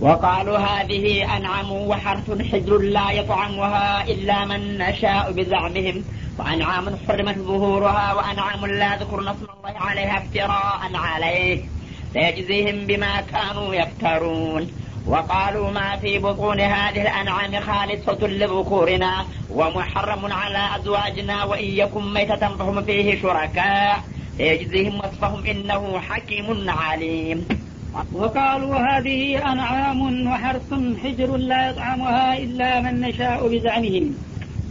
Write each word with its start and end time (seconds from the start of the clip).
وقالوا 0.00 0.58
هذه 0.58 1.36
أنعم 1.36 1.72
وحرث 1.72 2.42
حجر 2.52 2.78
لا 2.78 3.10
يطعمها 3.10 4.04
إلا 4.04 4.44
من 4.44 4.78
نشاء 4.78 5.32
بزعمهم. 5.32 6.04
وأنعام 6.38 6.96
حرمت 7.08 7.38
ظهورها 7.38 8.14
وأنعام 8.14 8.66
لا 8.66 8.96
ذكرن 8.96 9.28
اسم 9.28 9.46
الله 9.56 9.80
عليها 9.80 10.18
افتراء 10.18 10.90
عليه. 10.94 11.64
سيجزيهم 12.12 12.86
بما 12.86 13.20
كانوا 13.20 13.74
يفترون. 13.74 14.72
وقالوا 15.06 15.70
ما 15.70 15.96
في 15.96 16.18
بطون 16.18 16.60
هذه 16.60 17.02
الأنعام 17.02 17.60
خالصة 17.60 18.26
لذكورنا 18.26 19.26
ومحرم 19.50 20.32
على 20.32 20.76
أزواجنا 20.76 21.44
وإن 21.44 21.64
يكن 21.64 22.14
ميتة 22.14 22.56
فهم 22.56 22.82
فيه 22.82 23.22
شركاء. 23.22 24.00
سيجزيهم 24.36 24.98
وصفهم 24.98 25.46
إنه 25.46 26.00
حكيم 26.00 26.70
عليم. 26.70 27.69
وقالوا 28.13 28.75
هذه 28.87 29.21
أنعام 29.51 29.99
وحرث 30.27 30.69
حجر 31.01 31.29
لا 31.51 31.61
يطعمها 31.69 32.27
إلا 32.37 32.69
من 32.81 32.93
نشاء 33.01 33.39
بزعمهم 33.51 34.05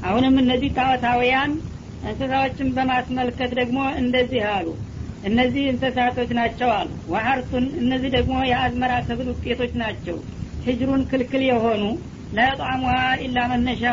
አሁንም 0.07 0.35
እነዚህ 0.43 0.71
ታወታውያን 0.79 1.53
እንስሳዎችን 2.03 2.69
በማስመልከት 2.77 3.51
ደግሞ 3.61 3.79
እንደዚህ 4.03 4.43
አሉ 4.55 4.67
እነዚህ 5.29 5.65
እንስሳቶች 5.71 6.31
ናቸው 6.39 6.71
አሉ 6.79 6.91
ወሀርቱን 7.13 7.67
እነዚህ 7.83 8.11
ደግሞ 8.17 8.35
የአዝመራ 8.51 8.93
ሰብል 9.09 9.29
ውጤቶች 9.33 9.73
ናቸው 9.83 10.17
ህጅሩን 10.67 11.03
ክልክል 11.11 11.43
የሆኑ 11.49 11.83
ለጣዕሙሃ 12.39 12.95
ኢላ 13.27 13.39
መነሻ 13.53 13.85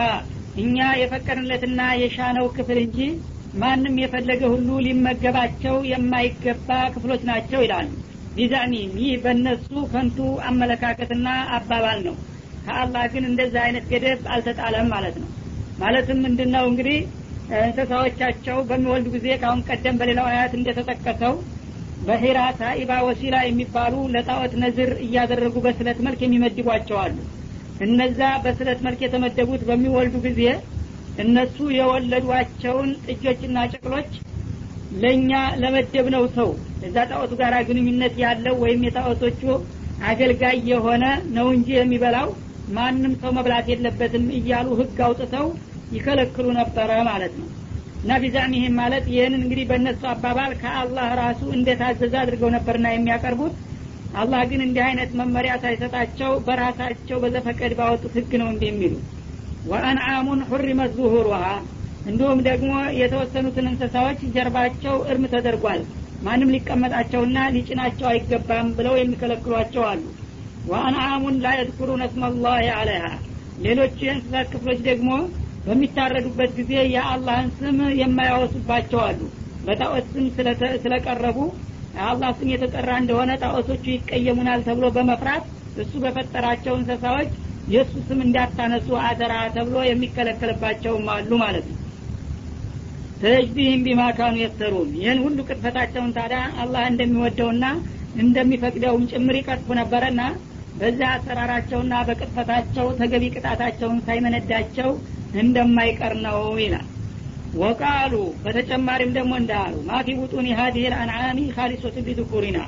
እኛ 0.63 0.77
የፈቀድለትና 1.01 1.81
የሻነው 2.03 2.47
ክፍል 2.57 2.79
እንጂ 2.85 2.99
ማንም 3.61 3.95
የፈለገ 4.03 4.41
ሁሉ 4.53 4.69
ሊመገባቸው 4.87 5.75
የማይገባ 5.91 6.69
ክፍሎች 6.95 7.21
ናቸው 7.31 7.61
ይላሉ 7.65 7.89
ቢዛኒም 8.36 8.92
ይህ 9.02 9.14
በእነሱ 9.22 9.70
ከንቱ 9.92 10.18
አመለካከትና 10.48 11.26
አባባል 11.56 12.00
ነው። 12.06 12.16
ከአላህ 12.64 13.04
ግን 13.12 13.24
እንደዚህ 13.30 13.60
አይነት 13.64 13.84
ገደብ 13.90 14.22
አልተጣለም 14.34 14.88
ማለት 14.94 15.16
ነው። 15.22 15.28
ማለትም 15.78 16.18
ምንድን 16.24 16.50
ነው 16.54 16.64
እንግዲህ 16.70 16.98
እንስሳዎቻቸው 17.58 18.56
በሚወልዱ 18.68 19.08
ጊዜ 19.16 19.26
ካሁን 19.42 19.60
ቀደም 19.68 19.98
በሌላው 20.00 20.26
አያት 20.30 20.52
እንደተጠቀሰው 20.58 21.34
በሂራ 22.06 22.38
ታኢባ 22.58 22.92
ወሲላ 23.06 23.36
የሚባሉ 23.44 23.94
ለጣዖት 24.14 24.54
ነዝር 24.62 24.90
እያደረጉ 25.04 25.56
በስለት 25.66 25.98
መልክ 26.06 26.20
የሚመድቧቸው 26.24 26.98
አሉ። 27.04 27.16
እነዛ 27.80 28.20
በስለት 28.44 28.80
መልክ 28.86 29.00
የተመደቡት 29.04 29.62
በሚወልዱ 29.68 30.16
ጊዜ 30.26 30.42
እነሱ 31.18 31.56
የወለዷቸውን 31.76 32.90
ጥጆችና 33.06 33.58
ጨቅሎች 33.72 34.10
ለእኛ 34.94 35.30
ለመደብነው 35.62 36.24
ሰው 36.36 36.50
እዛ 36.86 36.96
ጣዖቱ 37.10 37.32
ጋር 37.40 37.54
ግንኙነት 37.68 38.14
ያለው 38.24 38.54
ወይም 38.64 38.82
የጣዖቶቹ 38.86 39.42
አገልጋይ 40.02 40.56
የሆነ 40.70 41.04
ነው 41.36 41.46
እንጂ 41.56 41.68
የሚበላው 41.76 42.28
ማንም 42.68 43.12
ሰው 43.20 43.30
መብላት 43.36 43.66
የለበትም 43.72 44.24
እያሉ 44.38 44.68
ህግ 44.80 44.98
አውጥተው 45.06 45.46
ይከለክሉ 45.90 46.46
ነበረ 46.60 46.90
ማለት 47.08 47.34
ነው። 47.40 47.48
እና 48.02 48.16
ቢዛሚህም 48.22 48.74
ማለት 48.80 49.04
ይህንን 49.12 49.42
እንግዲህ 49.44 49.64
በእነሱ 49.70 50.02
አባባል 50.12 50.52
ከአላህ 50.62 51.08
ራሱ 51.20 51.42
እንደታዘዘ 51.56 52.14
አድርገው 52.22 52.50
ነበርና 52.56 52.86
የሚያቀርቡት። 52.92 53.54
አላህ 54.14 54.42
ግን 54.50 54.60
እንዲህ 54.66 54.82
አይነት 54.86 55.10
መመሪያ 55.20 55.52
ሳይሰጣቸው 55.62 56.32
በራሳቸው 56.46 57.16
በዘፈቀድ 57.22 57.72
ባወጡት 57.78 58.12
ህግ 58.18 58.32
ነው 58.42 58.48
እንዲህ 58.52 58.68
የሚሉ 58.70 58.94
ወአንዓሙን 59.64 60.40
ሁሪመት 60.50 60.92
ዙሁሩሃ 60.98 61.42
እንዲሁም 62.06 62.40
ደግሞ 62.48 62.72
የተወሰኑትን 62.98 63.68
እንስሳዎች 63.70 64.20
ጀርባቸው 64.34 64.96
እርም 65.10 65.24
ተደርጓል። 65.32 65.80
ማንም 66.22 66.52
ሊቀመጣቸውና 66.54 67.38
ሊጭናቸው 67.54 68.06
አይገባም 68.10 68.68
ብለው 68.76 68.94
የሚከለክሏቸው 68.98 69.82
አሉ። 69.90 70.02
ወአንዓሙን 70.64 71.36
ላ 71.44 71.48
የذኩሩነ 71.56 72.02
እስመላህ 72.08 72.54
አለይሃ 72.76 73.06
ሌሎች 73.58 73.96
የእንስሳት 74.04 74.46
ክፍሎች 74.52 74.80
ደግሞ 74.88 75.10
በሚታረዱበት 75.66 76.50
ጊዜ 76.58 76.72
የአላህን 76.94 77.48
ስም 77.58 77.78
የማያወሱባቸው 78.00 79.00
አሉ። 79.06 79.20
በጣዖት 79.64 80.06
ስም 80.12 80.26
ስለቀረቡ 80.84 81.38
የአላህ 81.94 82.30
ስም 82.38 82.48
የተጠራ 82.52 82.90
እንደሆነ 83.02 83.32
ጣዖቶቹ 83.42 83.84
ይቀየሙናል 83.92 84.62
ተብሎ 84.66 84.86
በመፍራት 84.96 85.44
እሱ 85.76 85.92
በፈጠራቸው 86.04 86.74
እንስሳዎች 86.78 87.30
የእሱ 87.68 87.94
ስም 88.08 88.20
እንዳታነሱ 88.26 88.88
አደራ 89.06 89.34
ተብሎ 89.56 89.76
የሚከለከልባቸውም 89.88 91.06
አሉ 91.14 91.30
ማለት 91.42 91.66
ነው 91.70 91.78
ተጅቢህም 93.20 93.84
ቢማካኑ 93.86 94.34
የፍተሩን 94.40 94.90
ይህን 94.98 95.20
ሁሉ 95.24 95.38
ቅጥፈታቸውን 95.46 96.10
ታዲያ 96.16 96.40
አላህ 96.62 96.82
እንደሚወደውና 96.90 97.64
እንደሚፈቅደውም 98.16 99.06
ጭምር 99.12 99.36
ይቀጥፉ 99.38 99.68
ነበረና 99.80 100.20
በዚህ 100.76 101.06
አሰራራቸውና 101.12 101.94
በቅጥፈታቸው 102.08 102.86
ተገቢ 102.98 103.24
ቅጣታቸውን 103.34 104.02
ሳይመነዳቸው 104.06 104.90
እንደማይቀር 105.40 106.14
ነው 106.26 106.40
ይላል። 106.62 106.86
ወቃሉ 107.56 108.14
በተጨማሪም 108.42 109.14
ደግሞ 109.16 109.32
እንዳሉ 109.40 109.74
ማፊ 109.88 110.16
ቡጡን 110.20 110.48
ሀዲህ 110.58 110.84
ልአንዓሚ 110.92 111.38
ካሊሶት 111.56 111.96
ቢዝኩሪና 112.06 112.58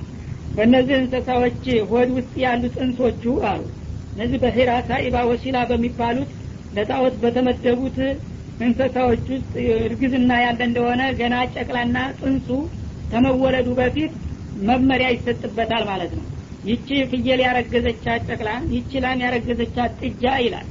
በእነዚህ 0.56 0.96
እንስሳዎች 1.00 1.60
ሆድ 1.90 2.10
ውስጥ 2.16 2.32
ያሉ 2.44 2.62
ጥንሶቹ 2.76 3.22
አሉ። 3.50 3.62
እነዚህ 4.14 4.38
በሂራ 4.44 4.70
ሳኢባ 4.88 5.16
ወሲላ 5.30 5.58
በሚባሉት 5.70 6.30
ለጣዖት 6.72 7.14
በተመደቡት 7.22 7.98
እንስሳዎች 8.60 9.24
ውስጥ 9.32 9.52
እርግዝና 9.82 10.30
ያለ 10.44 10.60
እንደሆነ 10.68 11.02
ገና 11.20 11.34
ጨቅላና 11.54 11.98
ጥንሱ 12.20 12.48
ከመወለዱ 13.12 13.68
በፊት 13.78 14.14
መመሪያ 14.68 15.08
ይሰጥበታል 15.14 15.84
ማለት 15.90 16.12
ነው። 16.18 16.24
ይቺ 16.68 16.88
ፍየል 17.10 17.40
ያረገዘቻት 17.44 18.22
ጨቅላ 18.28 18.48
ይቺ 18.74 19.00
ላም 19.04 19.20
ያረገዘቻት 19.24 19.92
ጥጃ 20.02 20.24
ይላል። 20.44 20.66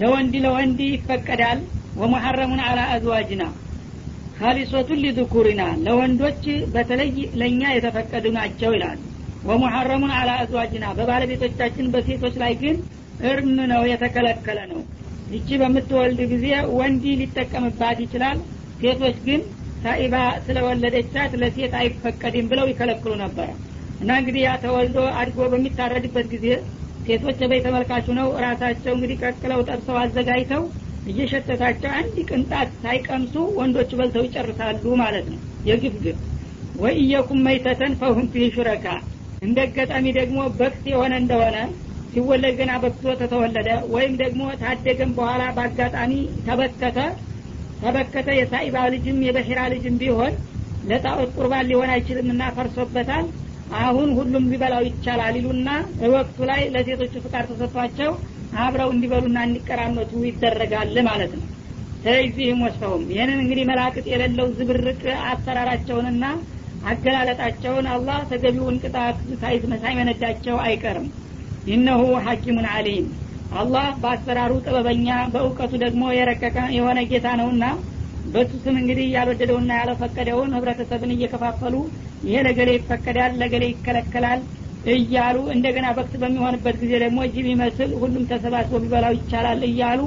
ለወንድ 0.00 0.34
ለወንድ 0.44 0.80
ይፈቀዳል። 0.88 1.60
ወሙሐረሙን 2.00 2.60
አላ 2.64 2.80
አዝዋጅና 2.94 3.42
ካሊሶቱን 4.38 5.00
ሊذኩሪና 5.04 5.62
ለወንዶች 5.84 6.42
በተለይ 6.74 7.10
ለእኛ 7.40 7.62
የተፈቀዱ 7.74 8.26
ናቸው 8.36 8.70
ይላሉ። 8.76 8.98
ወሙሐረሙን 9.48 10.12
አላ 10.18 10.30
አዝዋጅና 10.42 10.86
በባለቤቶቻችን 10.98 11.90
በሴቶች 11.94 12.34
ላይ 12.42 12.52
ግን 12.62 12.76
እርም 13.30 13.50
ነው 13.72 13.82
የተከለከለ 13.90 14.58
ነው 14.72 14.80
ይቺ 15.28 15.48
በምትወልድ 15.60 16.20
ጊዜ 16.32 16.46
ወንዲ 16.76 17.04
ሊጠቀምባት 17.20 17.98
ይችላል። 18.04 18.38
ሴቶች 18.80 19.16
ግን 19.26 19.40
ሳኢባ 19.82 20.14
ስለወለደቻት 20.44 21.32
ለሴት 21.40 21.72
አይፈቀድም 21.80 22.46
ብለው 22.50 22.66
ይከለክሉ 22.70 23.12
ነበረ 23.22 23.48
እና 24.00 24.10
እንግዲህ 24.20 24.42
ያ 24.44 24.52
ተወልዶ 24.62 24.98
አድጎ 25.20 25.38
በሚታረድበት 25.52 26.26
ጊዜ 26.34 26.46
ሴቶች 27.06 27.40
በይ 27.50 27.60
ተመልካቹ 27.66 28.06
ነው 28.18 28.28
ራሳቸው 28.44 28.92
እንግዲህ 28.94 29.18
ቀቅለው 29.24 29.60
ጠብሰው 29.68 29.98
አዘጋጅተው 30.00 30.62
እየሸተታቸው 31.06 31.90
አንድ 31.98 32.16
ቅንጣት 32.28 32.70
ሳይቀምሱ 32.80 33.34
ወንዶች 33.58 33.90
በልተው 33.98 34.24
ይጨርሳሉ 34.26 34.84
ማለት 35.02 35.26
ነው። 35.32 35.38
የግፍ 35.68 35.96
ግፍ። 36.04 36.18
ወኢየኩም 36.74 37.44
መይተተን 37.46 37.92
ፈሁም 38.00 38.26
ፊህ 38.32 38.48
ሹረካ። 38.56 38.86
እንደ 39.42 39.58
ገጣሚ 39.76 40.06
ደግሞ 40.18 40.38
በክት 40.58 40.84
የሆነ 40.92 41.12
እንደሆነ 41.22 41.56
ሲወለድ 42.16 42.54
ገና 42.58 42.72
በክቶ 42.82 43.14
ተተወለደ 43.20 43.70
ወይም 43.94 44.12
ደግሞ 44.20 44.42
ታደገም 44.60 45.10
በኋላ 45.16 45.42
በአጋጣሚ 45.56 46.12
ተበከተ። 46.46 46.98
ተበከተ 47.80 48.28
የሳኢባ 48.36 48.76
ልጅም 48.94 49.18
የበሒራ 49.26 49.60
ልጅም 49.72 49.96
ቢሆን 50.02 50.32
ለጣዖት 50.82 51.30
ቁርባን 51.36 51.68
ሊሆን 51.70 51.90
አይችልም 51.94 52.28
እና 52.34 52.42
ፈርሶበታል። 52.56 53.26
አሁን 53.80 54.08
ሁሉም 54.18 54.46
ሊበላው 54.52 54.82
ይቻላል 54.88 55.36
ይሉና 55.38 55.68
ወቅቱ 56.14 56.38
ላይ 56.50 56.62
ለሴቶቹ 56.74 57.14
ፍቃድ 57.24 57.44
ተሰጥቷቸው 57.50 58.10
አብረው 58.60 58.90
እንዲበሉና 58.94 59.38
እንዲቀራመቱ 59.48 60.22
ይደረጋል 60.28 60.96
ማለት 61.08 61.34
ነው። 61.38 61.46
ስለዚህም 62.02 62.64
ወስፈውም 62.66 63.04
ይህንን 63.12 63.38
እንግዲህ 63.44 63.64
መላቅጥ 63.70 64.06
የሌለው 64.12 64.48
ዝብርቅ 64.58 65.02
አሰራራቸውንና 65.30 66.24
አገላለጣቸውን 66.90 67.86
አላህ 67.94 68.18
ተገቢውን 68.32 68.80
ቅጣት 68.84 69.20
ሳይመነዳቸው 69.84 70.58
አይቀርም 70.66 71.06
ኢነሁ 71.66 72.02
ሐኪሙን 72.26 72.66
አሊም 72.74 73.06
አላህ 73.52 73.86
በአሰራሩ 74.02 74.52
ጥበበኛ 74.64 75.08
በእውቀቱ 75.32 75.72
ደግሞ 75.84 76.02
የረቀቀ 76.16 76.56
የሆነ 76.76 76.98
ጌታ 77.10 77.28
ነውና 77.40 77.64
በሱ 78.24 78.52
ስም 78.62 78.76
እንግዲህ 78.80 79.06
ያልወደደውና 79.14 79.72
ያለፈቀደውን 79.80 80.54
ህብረተሰብን 80.56 81.12
እየከፋፈሉ 81.14 81.74
ይሄ 82.26 82.36
ለገሌ 82.46 82.70
ይፈቀዳል 82.76 83.34
ለገሌ 83.40 83.64
ይከለከላል 83.72 84.40
እያሉ 84.94 85.36
እንደገና 85.54 85.86
በክት 85.96 86.14
በሚሆንበት 86.22 86.76
ጊዜ 86.82 86.92
ደግሞ 87.04 87.18
ጅብ 87.34 87.46
ይመስል 87.52 87.90
ሁሉም 88.02 88.24
ተሰባስቦ 88.32 88.80
ቢበላው 88.82 89.14
ይቻላል 89.18 89.62
እያሉ 89.70 90.00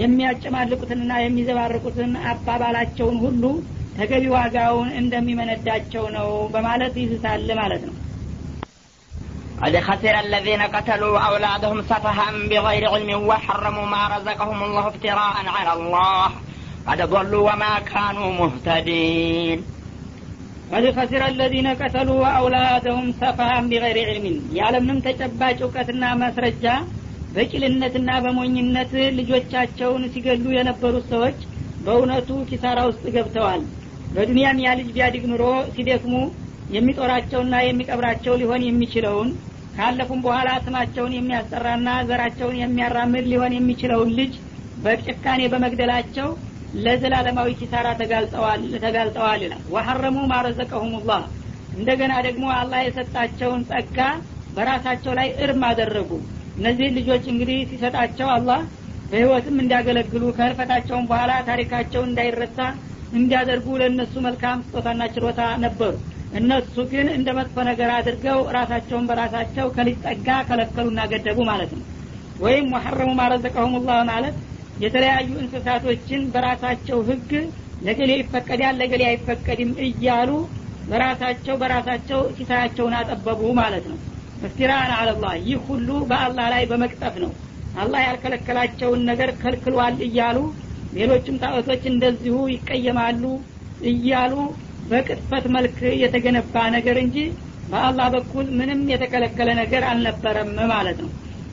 የሚያጨማልቁትንና 0.00 1.12
የሚዘባርቁትን 1.22 2.12
አባባላቸውን 2.32 3.16
ሁሉ 3.24 3.44
ተገቢ 3.96 4.24
ዋጋውን 4.34 4.90
እንደሚመነዳቸው 5.00 6.04
ነው 6.16 6.28
በማለት 6.54 6.94
ይዝታል 7.02 7.48
ማለት 7.60 7.82
ነው 7.88 7.94
قد 9.59 9.75
خسر 9.79 10.15
الذين 10.19 10.61
قتلوا 10.65 11.15
أولادهم 11.25 11.81
سفها 11.81 12.27
بغير 12.51 12.83
علم 12.93 13.09
وحرموا 13.29 13.85
ما 13.85 14.03
رزقهم 14.15 14.59
الله 14.63 14.83
افتراء 14.87 15.35
على 15.55 15.71
الله 15.77 16.27
قد 16.87 16.99
ضلوا 17.13 17.43
وما 17.47 17.73
كانوا 17.91 18.29
مهتدين 18.39 19.59
ቀድ 20.71 20.85
ከሲረ 20.95 21.23
አለዚነ 21.29 21.67
ቀተሉ 21.81 22.09
አውላደሁም 22.35 23.07
ሰፋሃን 23.19 23.65
ቢገይር 23.71 23.97
ዕልሚን 24.03 24.37
ያለምንም 24.57 25.01
ተጨባጭ 25.05 25.57
እውቀትና 25.65 26.03
ማስረጃ 26.21 26.65
በቂልነትና 27.35 28.09
በሞኝነት 28.23 28.91
ልጆቻቸውን 29.17 30.03
ሲገሉ 30.13 30.45
የነበሩት 30.55 31.05
ሰዎች 31.13 31.37
በእውነቱ 31.85 32.29
ኪሳራ 32.51 32.79
ውስጥ 32.89 33.03
ገብተዋል 33.15 33.61
በዱንያም 34.15 34.61
ያ 34.65 34.73
ልጅ 34.79 34.89
ቢያድግ 34.95 35.23
ኑሮ 35.31 35.43
ሲደክሙ 35.75 36.13
የሚጦራቸውና 36.75 37.55
የሚቀብራቸው 37.67 38.35
ሊሆን 38.41 38.61
የሚችለውን 38.67 39.29
ካለፉም 39.80 40.20
በኋላ 40.24 40.48
ስማቸውን 40.64 41.12
የሚያስጠራና 41.16 41.90
ዘራቸውን 42.08 42.56
የሚያራምድ 42.58 43.26
ሊሆን 43.30 43.52
የሚችለውን 43.56 44.10
ልጅ 44.18 44.32
በጭካኔ 44.76 45.40
በመግደላቸው 45.52 46.28
ለዘላለማዊ 46.76 47.48
ኪሳራ 47.60 47.86
ተጋልጠዋል 48.82 49.40
ይላል። 49.44 49.62
ወሐረሙ 49.74 50.18
ማረዘቀሁም 50.32 50.92
ላህ 51.08 51.22
እንደገና 51.74 52.12
ደግሞ 52.26 52.44
አላህ 52.58 52.80
የሰጣቸውን 52.84 53.64
ጸጋ 53.70 53.98
በራሳቸው 54.56 55.12
ላይ 55.18 55.28
እርም 55.44 55.64
አደረጉ። 55.70 56.10
እነዚህ 56.56 56.88
ልጆች 56.98 57.24
እንግዲህ 57.32 57.58
ሲሰጣቸው 57.70 58.28
አላህ 58.36 58.60
በህይወትም 59.10 59.58
እንዲያገለግሉ 59.62 60.24
ከህልፈታቸውን 60.36 61.08
በኋላ 61.10 61.32
ታሪካቸው 61.48 62.02
እንዳይረሳ 62.04 62.58
እንዲያደርጉ 63.12 63.68
ለእነሱ 63.80 64.14
መልካም 64.26 64.64
ስጦታና 64.66 65.04
ችሮታ 65.14 65.42
ነበሩ 65.64 65.92
እነሱ 66.32 66.74
ግን 66.90 67.06
እንደ 67.14 67.28
መጥፎ 67.38 67.56
ነገር 67.68 67.90
አድርገው 67.94 68.40
ራሳቸውን 68.56 69.08
በራሳቸው 69.10 69.66
ጸጋ 70.04 70.28
ከለከሉና 70.48 71.00
ገደቡ 71.12 71.38
ማለት 71.50 71.72
ነው። 71.76 71.84
ወይም 72.38 72.66
ወሐረሙ 72.74 73.10
ማረዘቀሁም 73.18 73.74
ላህ 73.80 74.00
ማለት 74.10 74.36
የተለያዩ 74.76 75.30
እንስሳቶችን 75.42 76.20
በራሳቸው 76.34 76.98
ህግ 77.08 77.30
ለገሌ 77.82 78.10
ይፈቀዳል 78.20 78.78
ለገሌ 78.80 79.02
አይፈቀድም 79.10 79.72
እያሉ 79.86 80.30
በራሳቸው 80.88 81.54
በራሳቸው 81.60 82.20
ሲሳያቸውን 82.36 82.94
አጠበቡ 83.00 83.42
ማለት 83.60 83.84
ነው። 83.90 83.98
እፍቲራን 84.40 84.90
አለላህ 84.98 85.34
ይህ 85.46 85.60
ሁሉ 85.68 85.88
በአላህ 86.10 86.46
ላይ 86.54 86.62
በመቅጠፍ 86.70 87.14
ነው። 87.24 87.32
አላህ 87.74 88.00
ያልከለከላቸውን 88.06 89.00
ነገር 89.10 89.30
ከልክሏል 89.42 89.96
እያሉ 90.06 90.38
ሌሎችም 90.92 91.36
ጣዖቶች 91.42 91.82
እንደዚሁ 91.92 92.36
ይቀየማሉ 92.54 93.22
እያሉ 93.90 94.34
በቅጥፈት 94.90 95.44
መልክ 95.56 95.78
የተገነባ 96.02 96.54
ነገር 96.76 96.96
እንጂ 97.02 97.16
በአላህ 97.68 98.06
በኩል 98.14 98.46
ምንም 98.58 98.80
የተከለከለ 98.92 99.50
ነገር 99.60 99.82
አልነበረም 99.90 100.52
ማለት 100.72 100.98
ነው። 101.04 101.10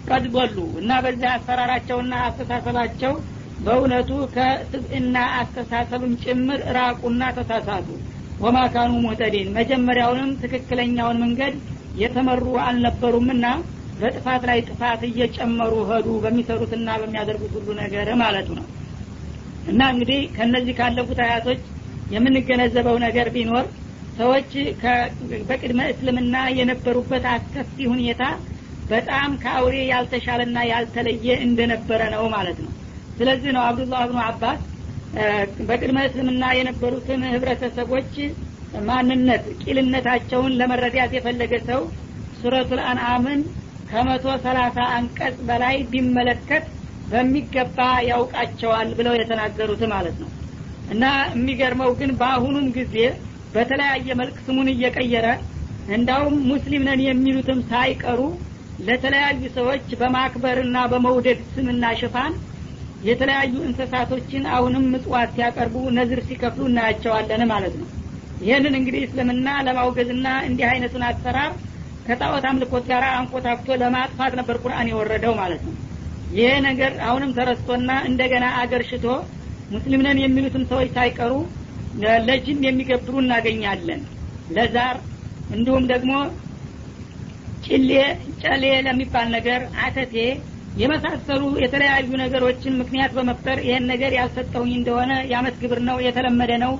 ቀድ 0.07 0.25
በሉ 0.35 0.57
እና 0.81 0.91
በዚህ 1.05 1.27
አሰራራቸውና 1.33 2.13
አስተሳሰባቸው 2.27 3.13
በእውነቱ 3.59 4.09
ከስብዕና 4.35 5.17
አስተሳሰብም 5.39 6.13
ጭምር 6.23 6.59
ራቁና 6.77 7.23
ተሳሳቱ። 7.37 7.87
ወማ 8.39 8.57
ካኑ 8.73 8.91
ሙህተዲን 9.03 9.47
መጀመሪያውንም 9.55 10.31
ትክክለኛውን 10.41 11.21
መንገድ 11.23 11.53
የተመሩ 12.01 12.45
አልነበሩምና 12.65 13.45
በጥፋት 13.99 14.43
ላይ 14.49 14.59
ጥፋት 14.67 15.01
እየጨመሩ 15.07 15.73
ሄዱ 15.89 16.07
በሚሰሩትና 16.23 16.89
በሚያደርጉት 17.01 17.53
ሁሉ 17.57 17.69
ነገር 17.81 18.09
ማለቱ 18.21 18.49
ነው። 18.59 18.67
እና 19.71 19.81
እንግዲህ 19.93 20.19
ከነዚህ 20.35 20.75
ካለፉት 20.79 21.19
አያቶች 21.25 21.61
የምንገነዘበው 22.09 22.97
ነገር 23.05 23.27
ቢኖር 23.35 23.65
ሰዎች 24.17 24.51
በቅድመ 25.49 25.81
እስልምና 25.91 26.35
የነበሩበት 26.59 27.25
አስከፊ 27.33 27.75
ሁኔታ 27.91 28.23
በጣም 28.89 29.29
ከአውሬ 29.41 29.75
ያልተሻለና 29.91 30.57
ያልተለየ 30.71 31.27
እንደነበረ 31.45 32.01
ነው 32.15 32.23
ማለት 32.35 32.59
ነው። 32.65 32.71
ስለዚህ 33.17 33.51
ነው 33.55 33.63
አብዱላህ 33.67 34.01
ብኑ 34.09 34.19
አባስ 34.25 34.61
በቅድመ 35.67 35.99
እስልምና 36.07 36.45
የነበሩትን 36.57 37.21
ህብረተሰቦች 37.33 38.13
ማንነት 38.87 39.45
ቂልነታቸውን 39.61 40.55
ለመረዳት 40.59 41.11
የፈለገ 41.17 41.53
ሰው 41.69 41.81
ሱረቱል 42.39 42.81
አንአምን 42.89 43.39
ከመቶ 43.89 44.25
ሰላሳ 44.45 44.77
አንቀጽ 44.95 45.37
በላይ 45.49 45.75
ቢመለከት 45.91 46.65
በሚገባ 47.07 47.79
ያውቃቸዋል 48.09 48.89
ብለው 48.97 49.13
የተናገሩት 49.17 49.83
ማለት 49.93 50.17
ነው 50.23 50.29
እና 50.87 51.03
የሚገርመው 51.31 51.91
ግን 51.99 52.11
በአሁኑም 52.19 52.67
ጊዜ 52.77 52.95
በተለያየ 53.53 54.09
መልክ 54.19 54.37
ስሙን 54.45 54.67
እየቀየረ 54.73 55.27
እንዳውም 55.87 56.35
ሙስሊም 56.49 56.85
ነን 56.87 57.01
የሚሉትም 57.05 57.59
ሳይቀሩ 57.69 58.19
ለተለያዩ 58.79 59.41
ሰዎች 59.57 59.87
በማክበርና 59.99 60.77
በመውደድ 60.91 61.39
ስምና 61.53 61.85
ሽፋን 62.01 62.33
የተለያዩ 63.01 63.53
እንስሳቶችን 63.67 64.43
አሁንም 64.55 64.85
ምጽዋት 64.93 65.31
ሲያቀርቡ 65.35 65.75
ነዝር 65.97 66.19
ሲከፍሉ 66.27 66.63
እናያቸዋለን 66.69 67.43
ማለት 67.51 67.73
ነው። 67.81 67.87
ይህንን 68.39 68.73
እንግዲህ 68.79 69.01
እስልምና 69.05 69.47
ለማውገዝና 69.67 70.27
እንዲህ 70.47 70.65
አይነቱን 70.71 71.03
አሰራር 71.09 71.51
ከጣዖት 72.05 72.45
አምልኮት 72.49 72.83
ጋር 72.91 73.03
አንኮታክቶ 73.13 73.77
ለማጥፋት 73.81 74.33
ነበር 74.39 74.57
ቁርአን 74.63 74.89
የወረደው 74.91 75.33
ማለት 75.39 75.61
ነው። 75.67 75.73
ይሄ 76.31 76.49
ነገር 76.67 76.93
አሁንም 77.07 77.33
ተረስቶና 77.37 77.91
እንደገና 78.09 78.45
አገር 78.61 78.83
ሽቶ 78.89 79.05
ሙስሊም 79.71 80.03
ነን 80.05 80.19
የሚሉትም 80.21 80.63
ሰዎች 80.71 80.89
ሳይቀሩ 80.97 81.33
ለጅን 82.27 82.59
የሚገብሩ 82.65 83.13
እናገኛለን። 83.21 84.01
ለዛር 84.55 84.97
እንዲሁም 85.49 85.85
ደግሞ 85.91 86.11
ጭሌ 87.65 87.91
ጨሌ 88.43 88.63
ለሚባል 88.85 89.27
ነገር 89.35 89.61
አተቴ 89.85 90.15
የመሳሰሉ 90.81 91.43
የተለያዩ 91.63 92.09
ነገሮችን 92.21 92.77
ምክንያት 92.81 93.11
በመፍጠር 93.17 93.59
ይህን 93.67 93.85
ነገር 93.91 94.11
ያልሰጠውኝ 94.17 94.73
እንደሆነ 94.77 95.11
የአመት 95.31 95.55
ግብር 95.61 95.79
ነው 95.87 95.97
የተለመደ 96.07 96.51
ነው። 96.65 96.73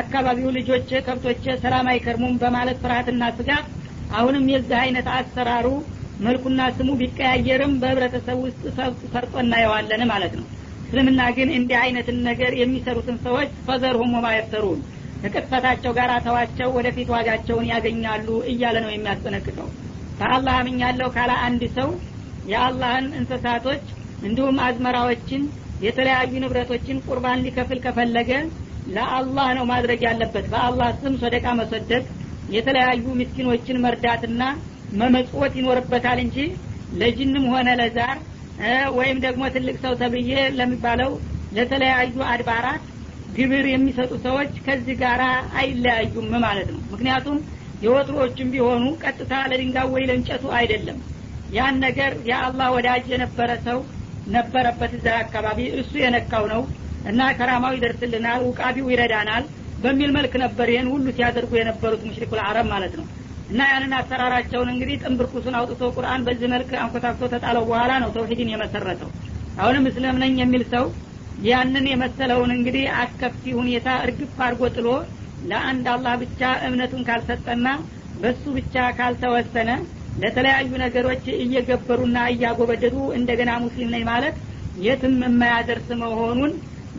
አካባቢው 0.00 0.54
ልጆች 0.56 0.90
ከብቶች 1.06 1.42
ሰላም 1.64 1.88
አይከርሙም 1.92 2.38
በማለት 2.42 2.78
ፍርሀትና 2.84 3.24
ስጋት 3.38 3.66
አሁንም 4.12 4.46
የዚህ 4.52 4.78
አይነት 4.82 5.06
አሰራሩ 5.16 5.66
መልኩና 6.24 6.62
ስሙ 6.76 6.90
ቢቀያየርም 7.00 7.74
በህብረተሰብ 7.82 8.38
ውስጥ 8.46 8.62
ሰርጦ 9.12 9.34
እናየዋለን 9.44 10.02
ማለት 10.12 10.34
ነው 10.40 10.46
እስልምና 10.92 11.22
ግን 11.36 11.50
እንዲህ 11.56 11.76
አይነትን 11.82 12.16
ነገር 12.26 12.52
የሚሰሩትን 12.56 13.16
ሰዎች 13.22 13.50
ፈዘርሁም 13.66 14.10
ወማ 14.16 14.26
የፍተሩን 14.32 14.80
ከቅጥፈታቸው 15.22 15.92
ጋር 15.98 16.10
ተዋቸው 16.24 16.68
ወደፊት 16.76 17.08
ዋጋቸውን 17.14 17.68
ያገኛሉ 17.70 18.26
እያለ 18.50 18.76
ነው 18.84 18.90
የሚያስጠነቅቀው። 18.92 19.68
ከአላህ 20.18 20.54
አምኛለሁ 20.58 21.08
ካለ 21.14 21.32
አንድ 21.46 21.62
ሰው 21.76 21.88
የአላህን 22.52 23.06
እንስሳቶች 23.18 23.84
እንዲሁም 24.22 24.58
አዝመራዎችን 24.66 25.44
የተለያዩ 25.86 26.32
ንብረቶችን 26.42 27.00
ቁርባን 27.06 27.44
ሊከፍል 27.46 27.80
ከፈለገ 27.86 28.30
ለአላህ 28.88 29.48
ነው 29.58 29.66
ማድረግ 29.72 30.02
ያለበት። 30.08 30.46
በአላህ 30.52 30.90
ስም 31.00 31.16
ሶደቃ 31.22 31.46
መሰደቅ 31.60 32.04
የተለያዩ 32.50 33.06
ምስኪኖችን 33.20 33.82
መርዳትና 33.84 34.42
መመጽወት 35.02 35.56
ይኖርበታል 35.60 36.20
እንጂ 36.24 36.38
ለጅንም 36.94 37.46
ሆነ 37.52 37.68
ለዛር 37.80 38.16
ወይም 38.96 39.18
ደግሞ 39.24 39.42
ትልቅ 39.54 39.76
ሰው 39.84 39.94
ተብዬ 40.00 40.30
ለሚባለው 40.58 41.12
ለተለያዩ 41.56 42.16
አድባራት 42.32 42.82
ግብር 43.36 43.66
የሚሰጡ 43.70 44.12
ሰዎች 44.26 44.52
ከዚህ 44.66 44.96
ጋር 45.02 45.20
አይለያዩም 45.60 46.28
ማለት 46.44 46.68
ነው። 46.74 46.80
ምክንያቱም 46.92 47.38
የወትሮዎችም 47.84 48.50
ቢሆኑ 48.54 48.84
ቀጥታ 49.02 49.32
ለድንጋይ 49.50 49.88
ወይ 49.94 50.04
ለእንጨቱ 50.08 50.44
አይደለም። 50.58 50.98
ያን 51.54 51.76
ነገር 51.84 52.12
የአላህ 52.28 52.68
ወዳጅ 52.76 53.04
የነበረ 53.12 53.50
ሰው 53.66 53.78
ነበረበት 54.28 54.92
እዛ 54.98 55.08
አካባቢ 55.22 55.58
እሱ 55.80 55.92
የነካው 56.02 56.44
ነው 56.52 56.62
እና 57.04 57.20
ከራማው 57.38 57.74
ይደርስልናል 57.76 58.40
ውቃቢው 58.48 58.86
ይረዳናል 58.92 59.44
በሚል 59.78 60.10
መልክ 60.16 60.34
ነበር 60.44 60.68
ይህን 60.72 60.88
ሁሉ 60.92 61.06
ሲያደርጉ 61.16 61.52
የነበሩት 61.58 62.02
ሙሽሪኩል 62.08 62.40
አረብ 62.46 62.66
ማለት 62.72 62.94
ነው 62.98 63.06
እና 63.52 63.62
ያንን 63.70 63.92
አሰራራቸውን 63.96 64.68
እንግዲህ 64.72 65.00
ጥንብርኩሱን 65.02 65.56
አውጥቶ 65.58 65.88
ቁርአን 65.96 66.22
በዚህ 66.26 66.48
መልክ 66.52 66.70
አንኮታክቶ 66.82 67.28
ተጣለው 67.32 67.64
በኋላ 67.68 67.92
ነው 68.02 68.10
ተውሂድን 68.14 68.52
የመሰረተው። 68.52 69.10
አሁንም 69.58 69.86
እስልም 69.90 70.18
ነኝ 70.22 70.34
የሚል 70.40 70.62
ሰው 70.72 70.84
ያንን 71.44 71.86
የመሰለውን 71.90 72.50
እንግዲህ 72.56 72.84
አስከፊ 73.00 73.42
ሁኔታ 73.58 73.88
እርግፍ 74.04 74.36
አድርጎ 74.46 74.62
ጥሎ 74.76 74.88
ለአንድ 75.50 75.86
አላህ 75.94 76.14
ብቻ 76.22 76.40
እምነቱን 76.66 77.02
ካልሰጠና 77.08 77.68
በሱ 78.22 78.44
ብቻ 78.58 78.74
ካልተወሰነ 78.98 79.70
ለተለያዩ 80.22 80.70
ነገሮች 80.84 81.24
እየገበሩና 81.38 82.18
እያጎበደዱ 82.32 82.96
እንደገና 83.18 83.52
ሙስሊም 83.64 83.92
ነኝ 83.94 84.04
ማለት 84.10 84.36
የትም 84.78 85.16
የማያደርስ 85.24 85.88
መሆኑን 86.02 86.52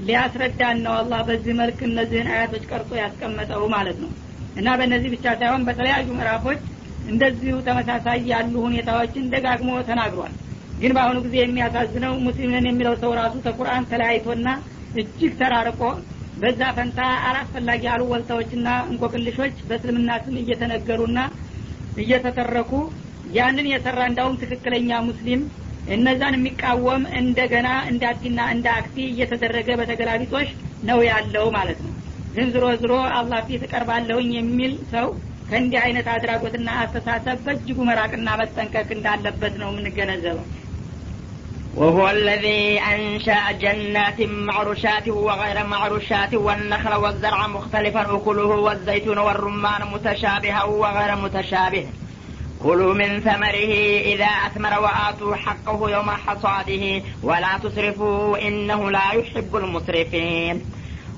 ሊያስረዳን 0.05 0.77
ነው 0.85 0.93
አላህ 0.99 1.19
በዚህ 1.27 1.53
መልክ 1.59 1.79
እነዚህን 1.87 2.29
አያቶች 2.33 2.63
ቀርጾ 2.71 2.91
ያስቀመጠው 3.01 3.63
ማለት 3.75 3.97
ነው 4.03 4.11
እና 4.55 4.69
በእነዚህ 4.79 5.11
ብቻ 5.15 5.25
ሳይሆን 5.39 5.65
በተለያዩ 5.67 6.07
ምዕራፎች 6.17 6.61
እንደዚሁ 7.05 7.55
ተመሳሳይ 7.67 8.19
ያሉ 8.31 8.53
ሁኔታዎችን 8.65 9.29
ደጋግሞ 9.33 9.71
ተናግሯል። 9.89 10.33
ግን 10.77 10.91
በአሁኑ 10.95 11.17
ጊዜ 11.25 11.35
የሚያሳዝነው 11.41 12.13
ሙስሊምን 12.25 12.67
የሚለው 12.69 12.95
ሰው 13.01 13.11
ራሱ 13.19 13.35
ከቁርአን 13.45 13.87
ተለያይቶና 13.91 14.47
እጅግ 15.01 15.33
ተራርቆ 15.39 15.81
በዛ 16.35 16.61
ፈንታ 16.77 16.99
አላስፈላጊ 17.27 17.83
ያሉ 17.89 18.03
ወልታዎችና 18.13 18.69
እንቆቅልሾች 18.91 19.55
በእስልምና 19.67 20.11
ስም 20.23 20.37
እየተነገሩና 20.41 21.19
እየተተረኩ 22.03 22.71
ያንን 23.33 23.67
የሰራ 23.71 23.99
እንዳውም 24.09 24.39
ትክክለኛ 24.41 24.91
ሙስሊም 25.09 25.41
እነዛን 25.93 26.35
የሚቃወም 26.37 27.03
እንደገና 27.19 27.69
እንደ 27.91 28.03
አዲና 28.11 28.41
እንደ 28.55 28.67
አክቲ 28.77 28.97
እየተደረገ 29.09 29.69
በተገላቢጦሽ 29.79 30.49
ነው 30.89 30.99
ያለው 31.09 31.47
ማለት 31.57 31.79
ነው 31.85 31.92
ግን 32.36 32.48
ዝሮ 32.54 32.64
ዝሮ 32.82 32.94
አላህ 33.18 33.40
ፊት 33.48 33.62
እቀርባለሁኝ 33.66 34.30
የሚል 34.38 34.72
ሰው 34.94 35.08
ከእንዲህ 35.50 35.80
አይነት 35.86 36.06
አድራጎትና 36.14 36.70
አስተሳሰብ 36.84 37.38
በእጅጉ 37.46 37.78
መራቅና 37.90 38.28
መጠንቀቅ 38.42 38.88
እንዳለበት 38.98 39.54
ነው 39.62 39.70
የምንገነዘበው 39.72 40.46
وهو 41.76 42.10
الذي 42.10 42.62
أنشأ 42.94 43.52
جنات 43.52 44.18
معروشات 44.48 45.06
وغير 45.08 45.66
معروشات 45.66 46.32
والنخل 46.46 46.94
والزرع 46.94 47.46
مختلفا 47.46 48.02
أكله 48.16 48.50
والزيتون 48.66 49.18
والرمان 49.18 49.82
متشابها 49.94 50.64
وغير 50.64 51.16
متشابه 51.16 51.84
كلوا 52.62 52.94
من 52.94 53.20
ثمره 53.20 53.72
إذا 54.12 54.30
أثمر 54.46 54.72
وآتوا 54.80 55.36
حقه 55.36 55.90
يوم 55.90 56.10
حصاده 56.24 56.84
ولا 57.22 57.58
تسرفوا 57.58 58.48
إنه 58.48 58.90
لا 58.90 59.12
يحب 59.12 59.56
المسرفين 59.56 60.56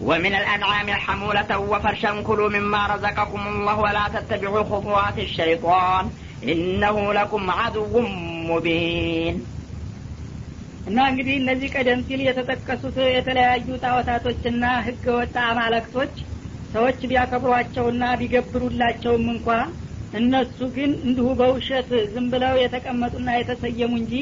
ومن 0.01 0.35
الأنعام 0.35 0.89
حمولة 1.05 1.51
وفرشا 1.71 2.23
كلوا 2.23 2.49
مما 2.49 2.87
رزقكم 2.87 3.43
الله 3.47 3.77
ولا 3.79 4.05
تتبعوا 4.15 4.63
خطوات 4.63 5.17
الشيطان 5.19 6.05
إنه 6.45 6.97
لكم 7.13 7.43
عدو 7.51 7.95
مبين 8.51 9.35
እና 10.89 10.99
እንግዲህ 11.11 11.35
እነዚህ 11.41 11.69
ቀደም 11.77 12.01
ሲል 12.07 12.21
የተጠቀሱት 12.27 12.97
የተለያዩ 13.17 13.67
ጣዖታቶችና 13.83 14.65
ህገ 14.87 15.05
ወጥ 15.19 15.35
አማለክቶች 15.49 16.15
ሰዎች 16.75 16.99
ቢያከብሯቸውና 17.11 18.03
ቢገብሩላቸውም 18.21 19.27
እንኳ 19.35 19.49
እነሱ 20.21 20.59
ግን 20.77 20.91
እንዲሁ 21.07 21.27
በውሸት 21.41 21.91
ዝም 22.15 22.27
ብለው 22.33 22.55
የተቀመጡና 22.63 23.29
የተሰየሙ 23.39 23.93
እንጂ 24.01 24.15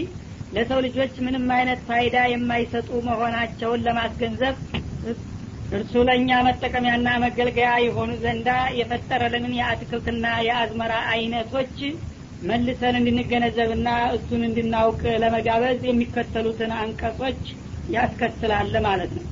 ለሰው 0.57 0.81
ልጆች 0.87 1.15
ምንም 1.27 1.47
አይነት 1.59 1.81
ፋይዳ 1.89 2.17
የማይሰጡ 2.33 2.91
መሆናቸውን 3.09 3.85
ለማስገንዘብ 3.87 4.57
እርሱ 5.74 5.94
ለእኛ 6.08 6.30
መጠቀሚያና 6.48 7.10
መገልገያ 7.24 7.70
የሆኑ 7.84 8.12
ዘንዳ 8.24 8.50
የፈጠረልንን 8.80 9.54
የአትክልትና 9.60 10.26
የአዝመራ 10.48 10.94
አይነቶች 11.14 11.78
መልሰን 12.44 12.96
እንድንገነዘብና 13.00 13.88
እሱን 14.16 14.42
እንድናውቅ 14.48 15.02
ለመጋበዝ 15.24 15.82
የሚከተሉትን 15.88 16.72
አንቀጾች 16.80 17.42
ያስከትላል 17.94 18.74
ማለት 18.88 19.12
ነው። 19.18 19.26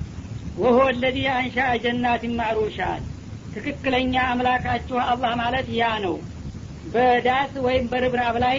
ወሆ 0.58 0.80
ለዚ 1.02 1.20
አንሻ 1.36 1.58
ጀናትን 1.84 2.34
ማዕሩሻት 2.40 3.04
ትክክለኛ 3.54 4.16
አምላካችሁ 4.32 4.98
አላህ 5.06 5.34
ማለት 5.42 5.68
ያ 5.80 5.90
ነው። 6.06 6.16
በዳስ 6.94 7.54
ወይም 7.66 7.86
በርብራብ 7.92 8.38
ላይ 8.46 8.58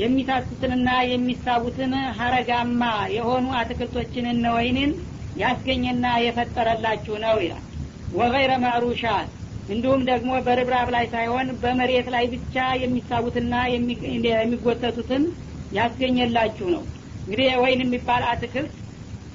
የሚታሱትንና 0.00 0.88
የሚሳቡትን 1.10 1.92
ሀረጋማ 2.18 2.82
የሆኑ 3.16 3.46
አትክልቶችን 3.60 4.26
እነ 4.32 4.44
ወይንን 4.56 4.90
ያስገኘና 5.36 6.06
የፈጠረላችሁ 6.24 7.14
ነው 7.24 7.36
ይላል። 7.44 7.64
ወገይረ 8.12 8.52
ማዕሩሻት 8.62 9.28
እንዲሁም 9.68 10.00
ደግሞ 10.08 10.30
በርብራብ 10.46 10.88
ላይ 10.94 11.04
ሳይሆን 11.12 11.48
በመሬት 11.62 12.06
ላይ 12.14 12.24
ብቻ 12.32 12.54
የሚሳቡትና 12.82 13.54
የሚጎተቱትን 14.36 15.24
ያስገኘላችሁ 15.72 16.68
ነው። 16.74 16.82
እንግዲህ 17.22 17.48
ወይን 17.62 17.82
የሚባል 17.84 18.22
አትክልት 18.30 18.72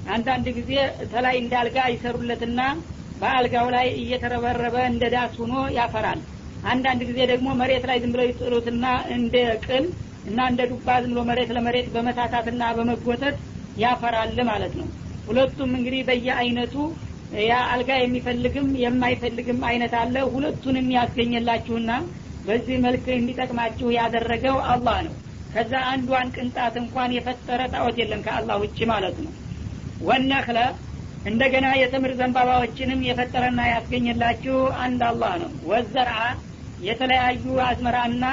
አንዳንድ 0.06 0.46
ጊዜ 0.58 0.72
ተላይ 1.12 1.36
እንደ 1.40 1.52
አልጋ 1.60 1.78
ይሰሩለትና 1.92 2.60
በአልጋው 3.20 3.68
ላይ 3.76 3.86
እየተረበረበ 4.00 4.76
እንደ 4.90 5.04
ዳስ 5.14 5.34
ሆኖ 5.40 5.54
ያፈራል። 5.76 6.20
አንዳንድ 6.64 7.00
ጊዜ 7.08 7.18
ደግሞ 7.32 7.48
መሬት 7.60 7.84
ላይ 7.90 7.98
ዝም 8.02 8.12
ብለው 8.14 8.28
ይጥሉትና 8.28 8.84
እንደ 9.16 9.34
ቅል 9.66 9.84
እና 10.26 10.38
እንደ 10.50 10.62
ዱባ 10.70 10.88
ዝም 11.02 11.12
ብሎ 11.12 11.20
መሬት 11.30 11.50
ለመሬት 11.56 11.88
በመታታትና 11.94 12.62
በመጎተት 12.78 13.36
ያፈራል 13.76 14.38
ማለት 14.50 14.72
ነው 14.80 14.88
ሁለቱም 15.26 15.70
እንግዲህ 15.78 16.02
በየአይነቱ 16.08 16.74
ያ 17.42 17.54
አልጋ 17.72 17.90
የሚፈልግም 17.98 18.66
የማይፈልግም 18.82 19.60
አይነት 19.70 19.94
አለ። 20.00 20.16
ሁለቱንም 20.34 20.88
ያስገኘላችሁና 20.96 21.90
በዚህ 22.46 22.76
መልክ 22.84 23.06
እንዲጠቅማችሁ 23.14 23.88
ያደረገው 23.96 24.58
አላህ 24.72 24.98
ነው። 25.06 25.14
ከዛ 25.54 25.72
አንዷን 25.90 26.28
ቅንጣት 26.36 26.74
እንኳን 26.80 27.14
የፈጠረ 27.16 27.60
ጣዖት 27.72 27.96
የለም 28.00 28.20
ከአላህ 28.26 28.56
ውጭ 28.62 28.78
ማለት 28.92 29.16
ነው። 29.24 29.32
ወነክለ 30.02 30.58
እንደገና 31.26 31.66
የተምር 31.80 32.12
ዘንባባዎችንም 32.18 33.00
የፈጠረና 33.06 33.60
ያስገኘላችሁ 33.70 34.56
አንድ 34.84 35.00
አላህ 35.08 35.32
ነው። 35.42 35.50
ወዘርአ 35.70 36.18
የተለያዩ 36.80 37.44
አዝመራና 37.66 38.24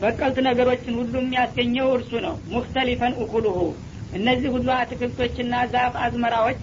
በቀልት 0.00 0.38
ነገሮችን 0.46 0.96
ሁሉም 1.00 1.26
ያስገኘው 1.36 1.88
እርሱ 1.96 2.12
ነው። 2.26 2.34
ሙክተሊፈን 2.54 3.14
እኩሉሁ 3.24 3.56
እነዚህ 4.12 4.50
ሁሉ 4.54 4.68
አትክልቶችና 4.76 5.54
ዛፍ 5.72 5.94
አዝመራዎች 6.04 6.60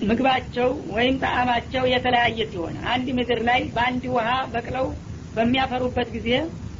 ምግባቸው 0.00 0.68
ወይም 0.94 1.14
ጣዕማቸው 1.22 1.84
የተለያየ 1.92 2.40
ሲሆን 2.50 2.76
አንድ 2.92 3.06
ምድር 3.18 3.40
ላይ 3.48 3.60
በአንድ 3.74 4.04
ውሃ 4.14 4.28
በቅለው 4.52 4.86
በሚያፈሩበት 5.34 6.08
ጊዜ 6.16 6.28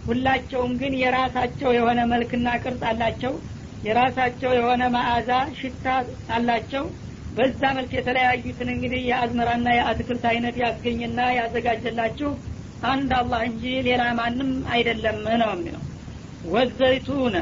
ሁላቸውም 0.07 0.73
ግን 0.81 0.93
የራሳቸው 1.01 1.71
የሆነ 1.77 2.01
መልክና 2.13 2.49
ቅርጽ 2.63 2.83
አላቸው። 2.91 3.33
የራሳቸው 3.83 4.51
የሆነ 4.57 4.83
መዓዛ 4.95 5.31
ሽታ 5.59 5.87
አላቸው። 6.37 6.85
በዛ 7.37 7.63
መልክ 7.77 7.93
የተለያዩትን 7.97 8.69
እንግዲህ 8.75 9.03
የአዝመራና 9.09 9.69
የአትክልት 9.77 10.25
አይነት 10.31 10.57
ያስገኝና 10.63 11.21
ያዘጋጀላችሁ 11.39 12.31
አንድ 12.89 13.11
አላህ 13.19 13.41
እንጂ 13.49 13.65
ሌላ 13.89 14.03
ማንም 14.19 14.51
አይደለም 14.75 15.19
ነው 15.43 15.51
የሚለው። 15.55 15.83
ወዘይቱነ 16.51 17.37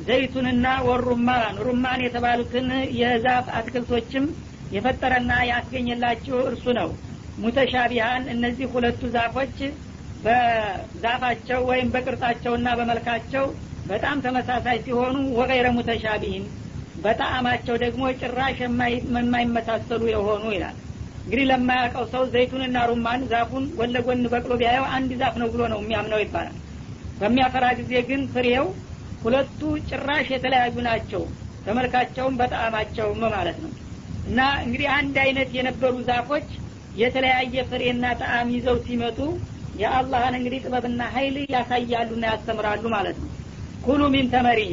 ዘይቱንና 0.00 0.66
ወሩማን 0.86 1.56
ሩማን 1.66 2.00
የተባሉትን 2.04 2.68
የዛፍ 3.00 3.46
አትክልቶችም 3.56 4.24
የፈጠረና 4.72 5.32
ያስገኘላችሁ 5.50 6.36
እርሱ 6.48 6.64
ነው። 6.78 6.88
ሙተሻቢሃን 7.38 8.24
እነዚህ 8.34 8.66
ሁለቱ 8.74 9.02
ዛፎች 9.14 9.56
በዛፋቸው 10.24 11.60
ወይም 11.70 11.88
በቅርጻቸውና 11.94 12.68
በመልካቸው 12.78 13.44
በጣም 13.86 14.16
ተመሳሳይ 14.24 14.78
ሲሆኑ 14.84 15.16
ወገይረ 15.38 15.68
ሙተሻቢህን 15.76 16.44
በጣዕማቸው 17.04 17.76
ደግሞ 17.84 18.02
ጭራሽ 18.20 18.58
የማይመሳሰሉ 18.62 20.02
የሆኑ 20.12 20.44
ይላል። 20.54 20.76
እንግዲህ 21.24 21.46
ለማያውቀው 21.50 22.04
ሰው 22.12 22.22
ዘይቱንና 22.32 22.78
ሩማን 22.90 23.22
ዛፉን 23.32 23.64
ጎን 23.78 23.94
በቅሎ 24.32 24.52
ቢያየው 24.60 24.86
አንድ 24.96 25.10
ዛፍ 25.20 25.34
ነው 25.42 25.48
ብሎ 25.54 25.62
ነው 25.72 25.80
የሚያምነው 25.82 26.20
ይባላል። 26.24 26.56
በሚያፈራ 27.20 27.66
ጊዜ 27.80 27.92
ግን 28.08 28.22
ፍሬው 28.34 28.66
ሁለቱ 29.22 29.60
ጭራሽ 29.88 30.26
የተለያዩ 30.34 30.76
ናቸው። 30.86 31.22
በመልካቸውም 31.64 32.38
በጣዕማቸውም 32.40 33.22
ማለት 33.34 33.58
ነው። 33.64 33.72
እና 34.24 34.40
እንግዲህ 34.64 34.88
አንድ 34.96 35.16
አይነት 35.24 35.50
የነበሩ 35.56 35.94
ዛፎች 36.08 36.48
የተለያየ 36.94 37.64
ፍሬና 37.70 38.04
ጣዕም 38.20 38.48
ይዘው 38.54 38.76
ሲመጡ 38.86 39.18
የአላህን 39.80 40.34
እንግዲህ 40.38 40.62
ጥበብና 40.64 41.02
ሀይል 41.14 41.36
ያሳያሉና 41.54 42.24
ያስተምራሉ 42.30 42.84
ማለት 42.96 43.18
ነው። 43.22 43.30
ኩሉ 43.84 44.00
ሚን 44.14 44.26
ተመሪሂ 44.32 44.72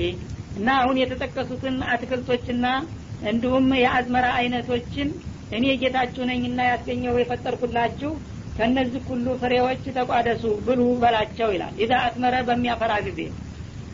እና 0.57 0.69
አሁን 0.81 0.97
የተጠቀሱትን 1.01 1.75
አትክልቶችና 1.91 2.65
እንዲሁም 3.27 3.67
የአዝመራ 3.81 4.25
አይነቶችን 4.39 5.09
እኔ 5.51 5.65
ጌታችሁ 5.81 6.23
ነኝና 6.29 6.59
ያስገኘው 6.69 7.15
የፈጠርኩላችሁ 7.19 8.11
ከእነዚህ 8.57 9.03
ሁሉ 9.09 9.27
ፍሬዎች 9.41 9.83
ተቋደሱ 9.97 10.43
ብሉ 10.67 10.81
በላቸው 11.01 11.49
ይላል። 11.55 11.75
ኢዛ 11.83 11.93
አስመረ 12.05 12.35
በሚያፈራ 12.47 12.93
ጊዜ 13.07 13.19